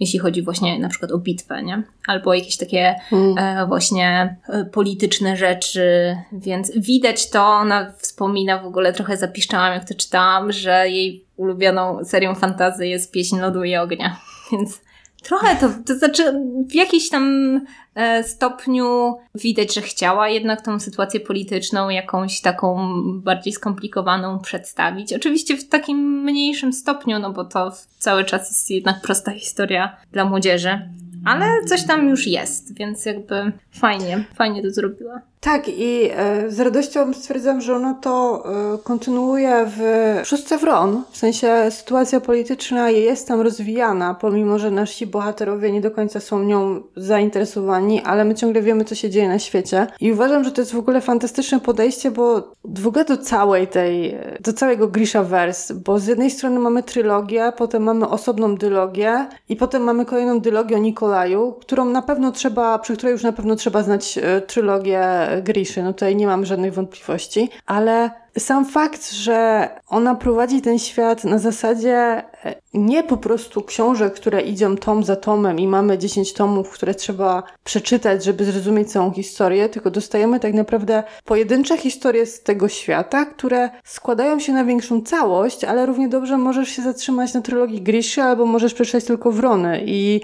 [0.00, 1.82] jeśli chodzi właśnie na przykład o bitwę, nie?
[2.06, 3.38] Albo jakieś takie mm.
[3.38, 9.88] e, właśnie e, polityczne rzeczy, więc widać to, ona wspomina w ogóle, trochę zapiszczałam jak
[9.88, 14.16] to czytałam, że jej ulubioną serią fantazy jest Pieśń Lodu i Ognia,
[14.52, 14.80] więc
[15.22, 16.32] Trochę to, to znaczy
[16.68, 17.60] w jakiś tam
[17.94, 25.12] e, stopniu widać, że chciała jednak tą sytuację polityczną jakąś taką bardziej skomplikowaną przedstawić.
[25.12, 30.24] Oczywiście w takim mniejszym stopniu, no bo to cały czas jest jednak prosta historia dla
[30.24, 30.90] młodzieży.
[31.24, 35.20] Ale coś tam już jest, więc jakby fajnie, fajnie to zrobiła.
[35.40, 38.44] Tak, i e, z radością stwierdzam, że ono to
[38.74, 39.80] e, kontynuuje w
[40.24, 41.02] szóstce Wron.
[41.10, 46.42] W sensie sytuacja polityczna jest tam rozwijana, pomimo że nasi bohaterowie nie do końca są
[46.42, 49.86] nią zainteresowani, ale my ciągle wiemy, co się dzieje na świecie.
[50.00, 54.18] I uważam, że to jest w ogóle fantastyczne podejście, bo w ogóle do całej tej,
[54.40, 59.56] do całego Grisha Verse, bo z jednej strony mamy trylogię, potem mamy osobną dylogię i
[59.56, 63.56] potem mamy kolejną dylogię o Nikolaju, którą na pewno trzeba, przy której już na pewno
[63.56, 69.68] trzeba znać e, trylogię Griszy, no tutaj nie mam żadnych wątpliwości, ale sam fakt, że
[69.88, 71.96] ona prowadzi ten świat na zasadzie
[72.44, 76.94] e, nie po prostu książek, które idą tom za tomem i mamy 10 tomów, które
[76.94, 83.24] trzeba przeczytać, żeby zrozumieć całą historię, tylko dostajemy tak naprawdę pojedyncze historie z tego świata,
[83.24, 88.22] które składają się na większą całość, ale równie dobrze możesz się zatrzymać na trylogii Griszy
[88.22, 90.20] albo możesz przeczytać tylko Wrony i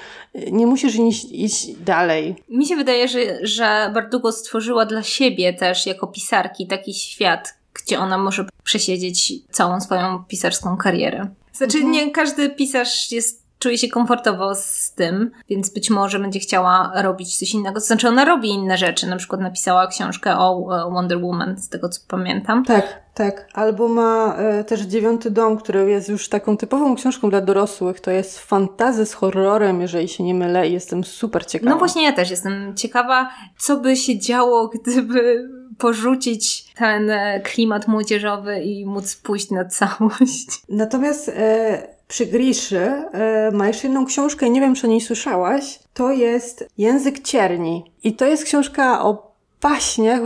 [0.53, 2.37] nie musisz iść, iść dalej.
[2.49, 7.99] Mi się wydaje, że, że Bardugo stworzyła dla siebie też jako pisarki taki świat, gdzie
[7.99, 11.29] ona może przesiedzieć całą swoją pisarską karierę.
[11.53, 11.93] Znaczy, mhm.
[11.93, 17.37] nie każdy pisarz jest czuje się komfortowo z tym, więc być może będzie chciała robić
[17.37, 17.81] coś innego.
[17.81, 19.07] To znaczy, ona robi inne rzeczy.
[19.07, 22.65] Na przykład napisała książkę o Wonder Woman, z tego co pamiętam.
[22.65, 23.49] Tak, tak.
[23.55, 28.01] Albo ma e, też Dziewiąty Dom, który jest już taką typową książką dla dorosłych.
[28.01, 31.71] To jest fantazy z horrorem, jeżeli się nie mylę i jestem super ciekawa.
[31.71, 35.49] No właśnie, ja też jestem ciekawa, co by się działo, gdyby
[35.79, 40.63] porzucić ten e, klimat młodzieżowy i móc pójść na całość.
[40.69, 45.79] Natomiast e, przy Griszy e, ma jeszcze jedną książkę, nie wiem czy o niej słyszałaś,
[45.95, 47.85] to jest Język Cierni.
[48.03, 49.26] I to jest książka o
[49.63, 50.21] baśniach,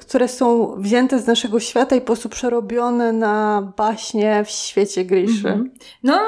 [0.00, 5.42] które są wzięte z naszego świata i po prostu przerobione na baśnie w świecie Griszy.
[5.42, 5.64] -hmm.
[6.02, 6.20] No,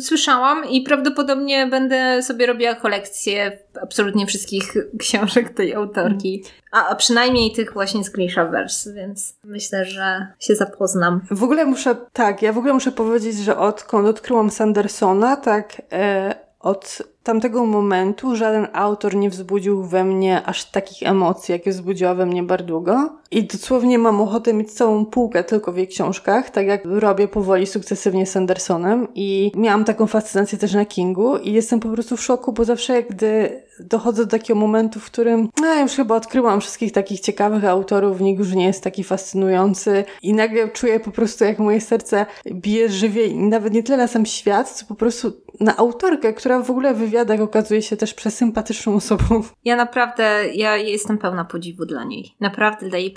[0.00, 6.44] słyszałam i prawdopodobnie będę sobie robiła kolekcję absolutnie wszystkich książek tej autorki.
[6.72, 11.20] A, a przynajmniej tych właśnie z Grishaverse, więc myślę, że się zapoznam.
[11.30, 16.34] W ogóle muszę, tak, ja w ogóle muszę powiedzieć, że odkąd odkryłam Sandersona, tak, e,
[16.60, 22.26] od tamtego momentu żaden autor nie wzbudził we mnie aż takich emocji, jakie wzbudziła we
[22.26, 23.10] mnie Bardugo.
[23.34, 27.66] I dosłownie mam ochotę mieć całą półkę tylko w jej książkach, tak jak robię powoli
[27.66, 29.08] sukcesywnie z Andersonem.
[29.14, 33.02] I miałam taką fascynację też na Kingu i jestem po prostu w szoku, bo zawsze
[33.02, 38.20] gdy dochodzę do takiego momentu, w którym no, już chyba odkryłam wszystkich takich ciekawych autorów,
[38.20, 42.88] nikt już nie jest taki fascynujący i nagle czuję po prostu, jak moje serce bije
[42.88, 46.94] żywiej, nawet nie tyle na sam świat, co po prostu na autorkę, która w ogóle
[46.94, 49.42] w wywiadach okazuje się też przesympatyczną osobą.
[49.64, 52.34] Ja naprawdę, ja jestem pełna podziwu dla niej.
[52.40, 53.12] Naprawdę dla jej.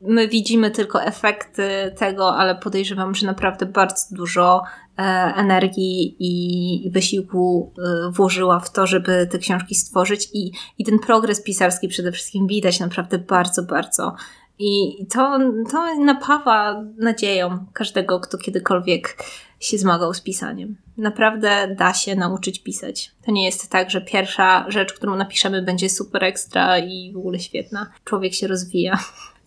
[0.00, 4.62] My widzimy tylko efekty tego, ale podejrzewam, że naprawdę bardzo dużo
[4.98, 5.02] e,
[5.36, 11.42] energii i wysiłku e, włożyła w to, żeby te książki stworzyć i, i ten progres
[11.42, 14.14] pisarski przede wszystkim widać naprawdę bardzo, bardzo.
[14.58, 15.38] I to,
[15.70, 19.16] to napawa nadzieją każdego, kto kiedykolwiek
[19.60, 20.76] się zmagał z pisaniem.
[20.96, 23.10] Naprawdę da się nauczyć pisać.
[23.26, 27.38] To nie jest tak, że pierwsza rzecz, którą napiszemy, będzie super ekstra i w ogóle
[27.38, 27.92] świetna.
[28.04, 28.98] Człowiek się rozwija.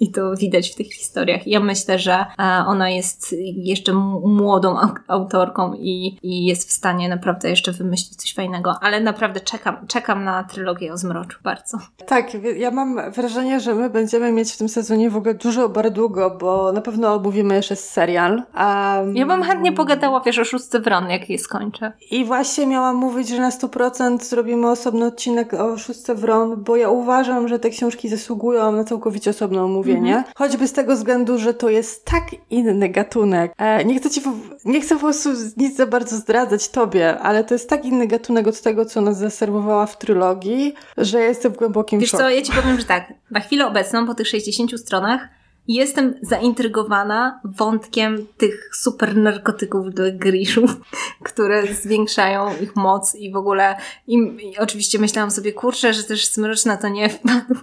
[0.04, 1.48] I to widać w tych historiach.
[1.48, 3.94] Ja myślę, że e, ona jest jeszcze
[4.24, 4.78] młodą
[5.08, 10.24] autorką i, i jest w stanie naprawdę jeszcze wymyślić coś fajnego, ale naprawdę czekam, czekam
[10.24, 11.78] na trylogię o Zmroczu bardzo.
[12.06, 16.38] Tak, ja mam wrażenie, że my będziemy mieć w tym sezonie w ogóle dużo długo,
[16.42, 18.32] bo na pewno omówimy jeszcze serial.
[18.32, 21.92] Um, ja bym chętnie pogadała, wiesz, o szóstce Wron, jak je skończę.
[22.12, 26.90] I właśnie miałam mówić, że na 100% zrobimy osobny odcinek o szóstce Wron, bo ja
[26.90, 30.24] uważam, że te książki zasługują na całkowicie osobne omówienie mówienie.
[30.36, 33.54] Choćby z tego względu, że to jest tak inny gatunek.
[33.58, 34.22] E, nie chcę ci,
[34.66, 38.48] nie chcę po prostu nic za bardzo zdradzać tobie, ale to jest tak inny gatunek
[38.48, 42.24] od tego, co nas zaserwowała w trylogii, że jestem w głębokim Wiesz szoku.
[42.24, 45.28] co, ja ci powiem, że tak, na chwilę obecną, po tych 60 stronach,
[45.68, 50.66] Jestem zaintrygowana wątkiem tych super narkotyków do Griszu,
[51.30, 53.76] które zwiększają ich moc i w ogóle
[54.08, 57.56] im, i oczywiście myślałam sobie, kurczę, że też Smroczna to nie wpadł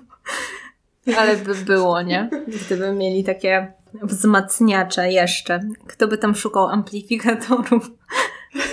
[1.16, 2.30] ale by było, nie?
[2.66, 3.72] Gdyby mieli takie
[4.02, 5.60] wzmacniacze jeszcze.
[5.86, 7.90] Kto by tam szukał amplifikatorów?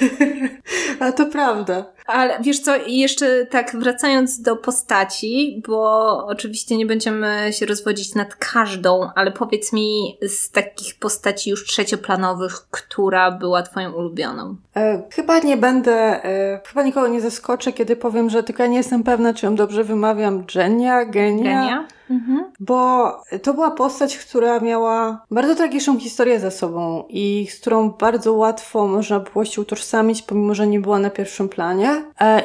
[1.00, 1.86] A to prawda.
[2.08, 8.36] Ale wiesz co, jeszcze tak wracając do postaci, bo oczywiście nie będziemy się rozwodzić nad
[8.36, 14.56] każdą, ale powiedz mi z takich postaci już trzecioplanowych, która była twoją ulubioną?
[14.76, 19.04] E, chyba nie będę, e, chyba nikogo nie zaskoczę, kiedy powiem, że tylko nie jestem
[19.04, 20.44] pewna, czy ją dobrze wymawiam.
[20.56, 21.06] Genia?
[21.06, 21.44] Genia?
[21.44, 21.88] Genia?
[22.10, 22.52] Mhm.
[22.60, 23.12] Bo
[23.44, 28.88] to była postać, która miała bardzo tragiczną historię za sobą i z którą bardzo łatwo
[28.88, 31.97] można było się utożsamić, pomimo że nie była na pierwszym planie,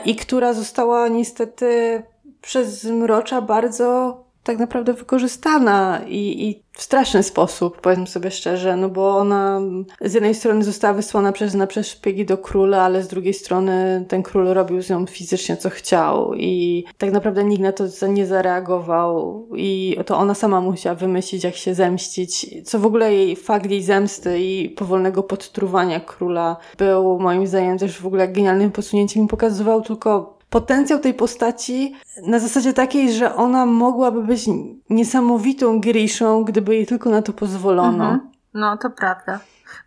[0.05, 2.03] i która została niestety
[2.41, 8.89] przez Mrocza bardzo tak naprawdę wykorzystana i, i w straszny sposób, powiedzmy sobie szczerze, no
[8.89, 9.61] bo ona
[10.01, 14.05] z jednej strony została wysłana przez, na przez szpiegi do króla, ale z drugiej strony
[14.09, 18.27] ten król robił z nią fizycznie co chciał i tak naprawdę nikt na to nie
[18.27, 23.71] zareagował i to ona sama musiała wymyślić, jak się zemścić, co w ogóle jej fakt
[23.71, 29.25] jej zemsty i powolnego podtruwania króla był moim zdaniem też w ogóle genialnym posunięciem.
[29.25, 34.45] I pokazywał tylko potencjał tej postaci na zasadzie takiej, że ona mogłaby być
[34.91, 38.05] niesamowitą Grishą, gdyby jej tylko na to pozwolono.
[38.05, 38.31] Mhm.
[38.55, 39.41] No, to prawda.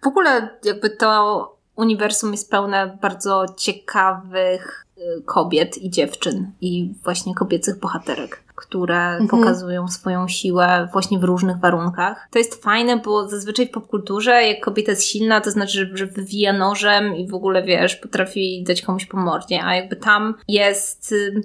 [0.03, 7.35] W ogóle jakby to uniwersum jest pełne bardzo ciekawych y, kobiet i dziewczyn i właśnie
[7.35, 9.27] kobiecych bohaterek które mhm.
[9.27, 12.27] pokazują swoją siłę właśnie w różnych warunkach.
[12.31, 16.53] To jest fajne, bo zazwyczaj w popkulturze, jak kobieta jest silna, to znaczy, że wywija
[16.53, 21.43] nożem i w ogóle, wiesz, potrafi dać komuś po mordzie, a jakby tam jest y,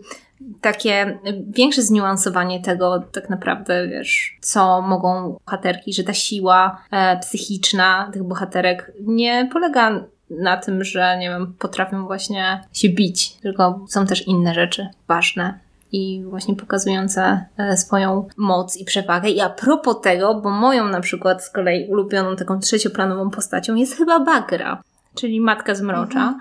[0.60, 1.18] takie
[1.48, 8.22] większe zniuansowanie tego tak naprawdę, wiesz, co mogą bohaterki, że ta siła e, psychiczna tych
[8.22, 14.26] bohaterek nie polega na tym, że nie wiem, potrafią właśnie się bić, tylko są też
[14.26, 15.58] inne rzeczy ważne
[15.92, 19.30] i właśnie pokazujące e, swoją moc i przewagę.
[19.30, 23.96] I a propos tego, bo moją na przykład z kolei ulubioną taką trzecioplanową postacią jest
[23.96, 24.82] chyba Bagra,
[25.14, 26.20] czyli Matka Zmrocza.
[26.20, 26.40] Mhm.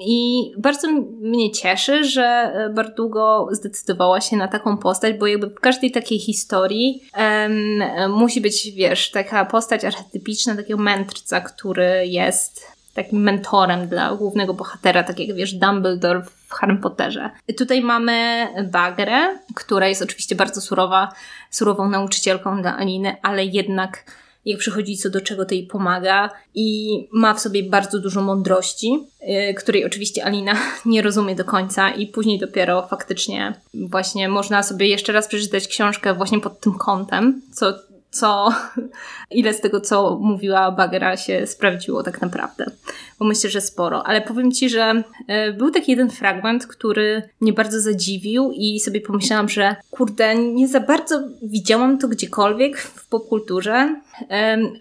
[0.00, 0.88] I bardzo
[1.20, 6.18] mnie cieszy, że e, Bardugo zdecydowała się na taką postać, bo jakby w każdej takiej
[6.18, 14.14] historii um, musi być, wiesz, taka postać archetypiczna, takiego mędrca, który jest takim mentorem dla
[14.14, 17.30] głównego bohatera, tak jak wiesz, Dumbledore w Harry Potterze.
[17.58, 21.12] Tutaj mamy Bagrę, która jest oczywiście bardzo surowa,
[21.50, 24.04] surową nauczycielką dla Aliny, ale jednak
[24.44, 28.98] jak przychodzi co do czego, to jej pomaga i ma w sobie bardzo dużo mądrości,
[29.22, 30.54] yy, której oczywiście Alina
[30.86, 36.14] nie rozumie do końca i później dopiero faktycznie właśnie można sobie jeszcze raz przeczytać książkę
[36.14, 37.74] właśnie pod tym kątem, co
[38.10, 38.48] co,
[39.30, 42.70] ile z tego, co mówiła Bagera się sprawdziło tak naprawdę.
[43.18, 44.06] Bo myślę, że sporo.
[44.06, 49.00] Ale powiem Ci, że e, był taki jeden fragment, który mnie bardzo zadziwił i sobie
[49.00, 54.00] pomyślałam, że kurde, nie za bardzo widziałam to gdziekolwiek w popkulturze.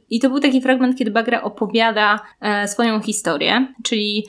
[0.09, 4.27] I to był taki fragment, kiedy Bagra opowiada e, swoją historię, czyli,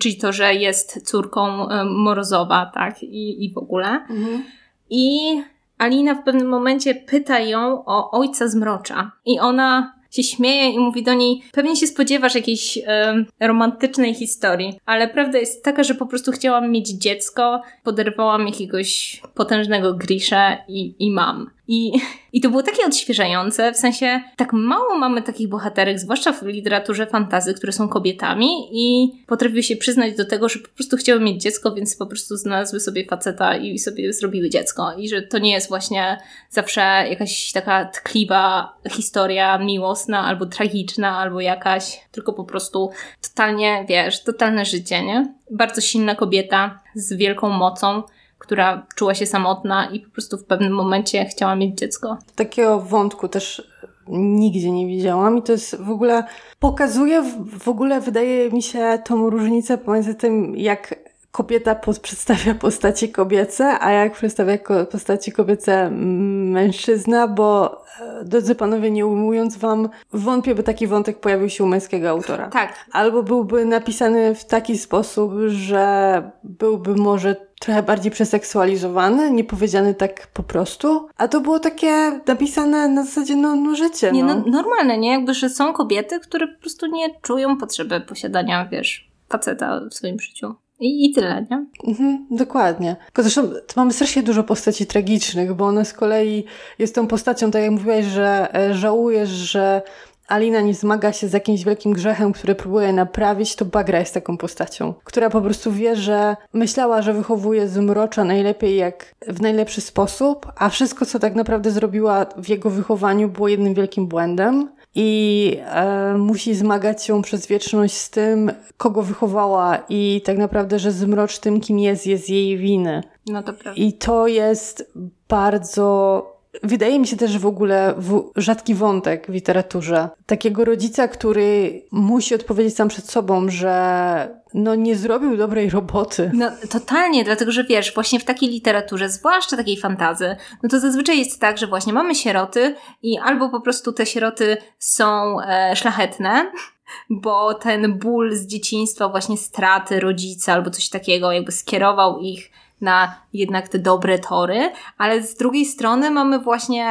[0.00, 3.88] czyli to, że jest córką Morozowa, tak, i, i w ogóle.
[3.88, 4.44] Mhm.
[4.90, 5.42] I
[5.78, 9.12] Alina w pewnym momencie pyta ją o ojca zmrocza.
[9.26, 14.78] I ona się śmieje i mówi do niej, pewnie się spodziewasz jakiejś e, romantycznej historii,
[14.86, 20.94] ale prawda jest taka, że po prostu chciałam mieć dziecko, poderwałam jakiegoś potężnego Grisha i,
[20.98, 21.50] i mam.
[21.72, 21.92] I,
[22.32, 27.06] I to było takie odświeżające, w sensie tak mało mamy takich bohaterek, zwłaszcza w literaturze
[27.06, 31.42] fantazy, które są kobietami i potrafiły się przyznać do tego, że po prostu chciały mieć
[31.42, 34.92] dziecko, więc po prostu znalazły sobie faceta i sobie zrobiły dziecko.
[34.98, 36.18] I że to nie jest właśnie
[36.50, 36.80] zawsze
[37.10, 42.90] jakaś taka tkliwa historia miłosna albo tragiczna, albo jakaś, tylko po prostu
[43.28, 45.34] totalnie, wiesz, totalne życie, nie?
[45.50, 48.02] Bardzo silna kobieta z wielką mocą,
[48.42, 52.18] która czuła się samotna i po prostu w pewnym momencie chciała mieć dziecko.
[52.34, 53.68] Takiego wątku też
[54.08, 56.24] nigdzie nie widziałam i to jest w ogóle,
[56.58, 57.22] pokazuje
[57.58, 60.94] w ogóle, wydaje mi się, tą różnicę pomiędzy tym, jak
[61.32, 64.58] kobieta przedstawia postaci kobiece, a jak przedstawia
[64.90, 71.48] postaci kobiece mężczyzna, bo e, drodzy panowie, nie ujmując wam, wątpię, by taki wątek pojawił
[71.48, 72.48] się u męskiego autora.
[72.48, 72.86] Tak.
[72.92, 80.26] Albo byłby napisany w taki sposób, że byłby może trochę bardziej przeseksualizowany, nie powiedziany tak
[80.26, 84.12] po prostu, a to było takie napisane na zasadzie, no, no życie.
[84.12, 84.34] Nie, no.
[84.34, 85.10] no normalne, nie?
[85.12, 90.20] Jakby, że są kobiety, które po prostu nie czują potrzeby posiadania, wiesz, faceta w swoim
[90.20, 90.54] życiu.
[90.82, 91.66] I, I tyle, nie?
[91.86, 92.96] Mhm, dokładnie.
[93.06, 93.42] Tylko zresztą
[93.76, 96.44] mamy strasznie dużo postaci tragicznych, bo ona z kolei
[96.78, 99.82] jest tą postacią, tak jak mówiłaś, że e, żałujesz, że
[100.28, 104.36] Alina nie zmaga się z jakimś wielkim grzechem, który próbuje naprawić, to Bagra jest taką
[104.36, 110.52] postacią, która po prostu wie, że myślała, że wychowuje zmrocza najlepiej jak w najlepszy sposób,
[110.56, 116.14] a wszystko, co tak naprawdę zrobiła w jego wychowaniu, było jednym wielkim błędem i e,
[116.18, 121.60] musi zmagać się przez wieczność z tym, kogo wychowała i tak naprawdę, że zmrocz tym,
[121.60, 123.02] kim jest, jest jej winy.
[123.26, 123.80] No to prawda.
[123.82, 124.92] I to jest
[125.28, 130.08] bardzo Wydaje mi się też w ogóle w, rzadki wątek w literaturze.
[130.26, 136.30] Takiego rodzica, który musi odpowiedzieć sam przed sobą, że no nie zrobił dobrej roboty.
[136.34, 141.18] No totalnie, dlatego że wiesz, właśnie w takiej literaturze, zwłaszcza takiej fantazy, no to zazwyczaj
[141.18, 146.52] jest tak, że właśnie mamy sieroty i albo po prostu te sieroty są e, szlachetne,
[147.10, 152.50] bo ten ból z dzieciństwa, właśnie straty rodzica albo coś takiego, jakby skierował ich
[152.82, 156.86] na jednak te dobre tory, ale z drugiej strony mamy właśnie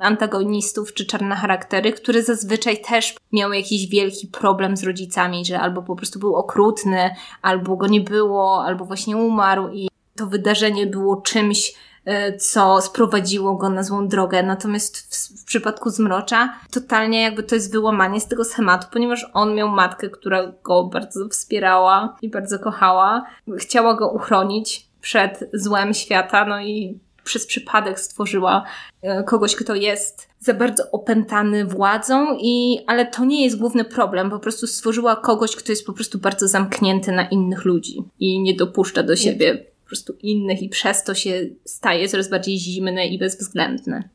[0.00, 5.82] antagonistów czy czarne charaktery, które zazwyczaj też miały jakiś wielki problem z rodzicami, że albo
[5.82, 7.10] po prostu był okrutny,
[7.42, 11.74] albo go nie było, albo właśnie umarł i to wydarzenie było czymś,
[12.04, 14.42] e, co sprowadziło go na złą drogę.
[14.42, 19.54] Natomiast w, w, przypadku Zmrocza totalnie jakby to jest wyłamanie z tego schematu, ponieważ on
[19.54, 23.26] miał matkę, która go bardzo wspierała i bardzo kochała.
[23.58, 28.64] Chciała go uchronić przed złem świata, no i przez przypadek stworzyła
[29.02, 34.30] e, kogoś, kto jest za bardzo opętany władzą i, ale to nie jest główny problem,
[34.30, 38.54] po prostu stworzyła kogoś, kto jest po prostu bardzo zamknięty na innych ludzi i nie
[38.54, 43.18] dopuszcza do siebie po prostu innych i przez to się staje coraz bardziej zimny i
[43.18, 44.08] bezwzględny.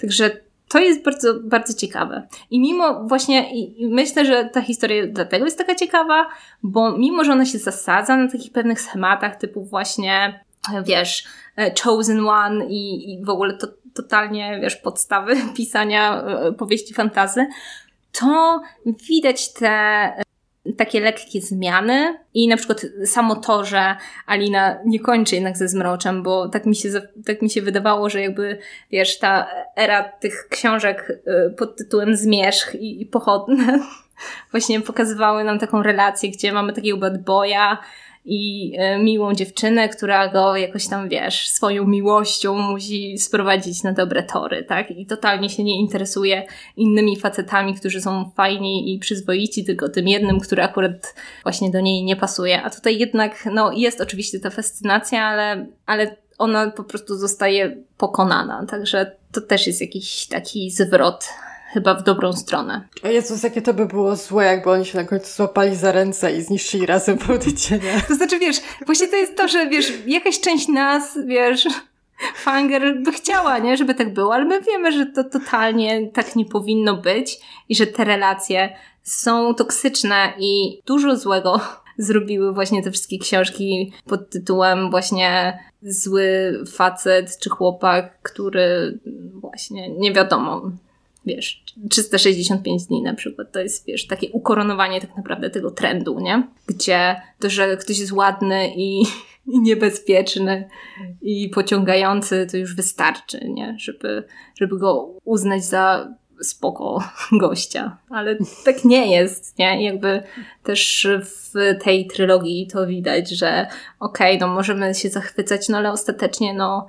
[0.00, 0.30] Także
[0.68, 2.26] to jest bardzo, bardzo ciekawe.
[2.50, 6.28] I mimo właśnie, i myślę, że ta historia dlatego jest taka ciekawa,
[6.62, 10.44] bo mimo, że ona się zasadza na takich pewnych schematach, typu właśnie,
[10.84, 11.24] wiesz,
[11.56, 17.46] e, Chosen One i, i w ogóle to totalnie, wiesz, podstawy pisania e, powieści fantazy,
[18.12, 18.60] to
[19.08, 20.12] widać te
[20.76, 23.96] takie lekkie zmiany i na przykład samo to, że
[24.26, 26.88] Alina nie kończy jednak ze zmroczem, bo tak mi się,
[27.26, 28.58] tak mi się wydawało, że jakby,
[28.90, 33.78] wiesz, ta era tych książek y, pod tytułem Zmierzch i, i Pochodne
[34.52, 37.78] właśnie pokazywały nam taką relację, gdzie mamy takiego bad boya,
[38.30, 44.22] i e, miłą dziewczynę, która go jakoś tam, wiesz, swoją miłością musi sprowadzić na dobre
[44.22, 44.90] tory, tak?
[44.90, 46.46] I totalnie się nie interesuje
[46.76, 52.04] innymi facetami, którzy są fajni i przyzwoici, tylko tym jednym, który akurat właśnie do niej
[52.04, 52.62] nie pasuje.
[52.62, 58.66] A tutaj jednak, no, jest oczywiście ta fascynacja, ale, ale ona po prostu zostaje pokonana.
[58.66, 61.28] Także to też jest jakiś taki zwrot
[61.72, 62.88] chyba w dobrą stronę.
[63.04, 66.36] O Jezus, jakie to by było złe, jakby oni się na końcu złapali za ręce
[66.36, 68.00] i zniszczyli razem Bałtycienia.
[68.08, 71.68] To znaczy, wiesz, właśnie to jest to, że wiesz, jakaś część nas, wiesz,
[72.34, 76.44] Fanger by chciała, nie, żeby tak było, ale my wiemy, że to totalnie tak nie
[76.44, 81.60] powinno być i że te relacje są toksyczne i dużo złego
[81.98, 88.98] zrobiły właśnie te wszystkie książki pod tytułem właśnie zły facet czy chłopak, który
[89.34, 90.70] właśnie nie wiadomo,
[91.28, 96.48] wiesz, 365 dni na przykład, to jest, wiesz, takie ukoronowanie tak naprawdę tego trendu, nie?
[96.66, 99.02] Gdzie to, że ktoś jest ładny i,
[99.54, 100.68] i niebezpieczny
[101.22, 103.76] i pociągający, to już wystarczy, nie?
[103.78, 104.24] Żeby,
[104.54, 107.02] żeby go uznać za spoko
[107.40, 107.96] gościa.
[108.10, 109.84] Ale tak nie jest, nie?
[109.84, 110.22] Jakby
[110.62, 111.52] też w
[111.84, 113.66] tej trylogii to widać, że
[114.00, 116.88] okej, okay, no możemy się zachwycać, no ale ostatecznie, no,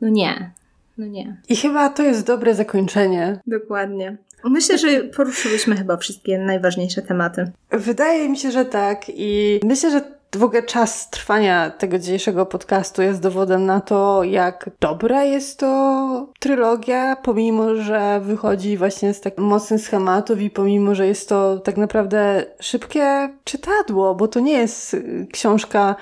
[0.00, 0.59] no nie.
[1.00, 1.36] No nie.
[1.48, 3.40] I chyba to jest dobre zakończenie.
[3.46, 4.16] Dokładnie.
[4.44, 7.50] Myślę, że poruszyliśmy chyba wszystkie najważniejsze tematy.
[7.70, 9.04] Wydaje mi się, że tak.
[9.08, 14.70] I myślę, że w ogóle czas trwania tego dzisiejszego podcastu jest dowodem na to, jak
[14.80, 21.06] dobra jest to trylogia, pomimo, że wychodzi właśnie z tak mocnych schematów i pomimo, że
[21.06, 24.96] jest to tak naprawdę szybkie czytadło, bo to nie jest
[25.32, 25.96] książka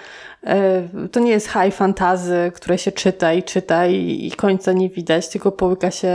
[0.46, 5.28] E, to nie jest high fantazy, które się czyta i czyta i końca nie widać,
[5.28, 6.12] tylko połyka się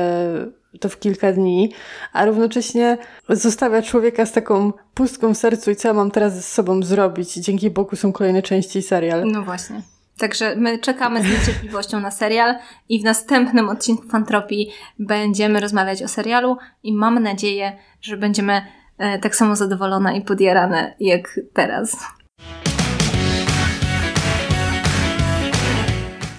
[0.79, 1.73] to w kilka dni,
[2.13, 2.97] a równocześnie
[3.29, 7.33] zostawia człowieka z taką pustką w sercu i co ja mam teraz ze sobą zrobić.
[7.33, 9.23] Dzięki Bogu są kolejne części serial.
[9.25, 9.81] No właśnie.
[10.17, 12.55] Także my czekamy z niecierpliwością na serial
[12.89, 18.61] i w następnym odcinku Fantropii będziemy rozmawiać o serialu i mam nadzieję, że będziemy
[18.97, 21.97] e, tak samo zadowolone i podjarane jak teraz.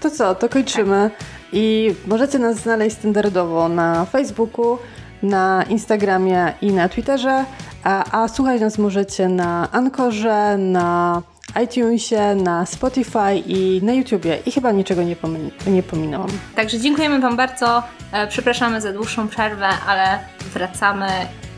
[0.00, 1.10] To co, to kończymy.
[1.56, 4.78] I możecie nas znaleźć standardowo na Facebooku,
[5.22, 7.44] na Instagramie i na Twitterze,
[7.84, 11.22] a, a słuchać nas możecie na Ankorze, na
[11.64, 14.38] iTunesie, na Spotify i na YouTubie.
[14.46, 16.28] I chyba niczego nie, pomin nie pominęłam.
[16.56, 17.82] Także dziękujemy Wam bardzo.
[18.12, 20.18] E, przepraszamy za dłuższą przerwę, ale
[20.54, 21.06] wracamy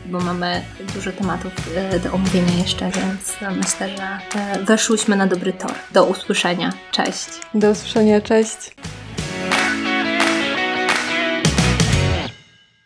[0.05, 0.61] bo mamy
[0.95, 5.73] dużo tematów e, do omówienia jeszcze, więc myślę, że e, weszłyśmy na dobry tor.
[5.91, 6.73] Do usłyszenia.
[6.91, 7.27] Cześć.
[7.53, 8.21] Do usłyszenia.
[8.21, 8.75] Cześć.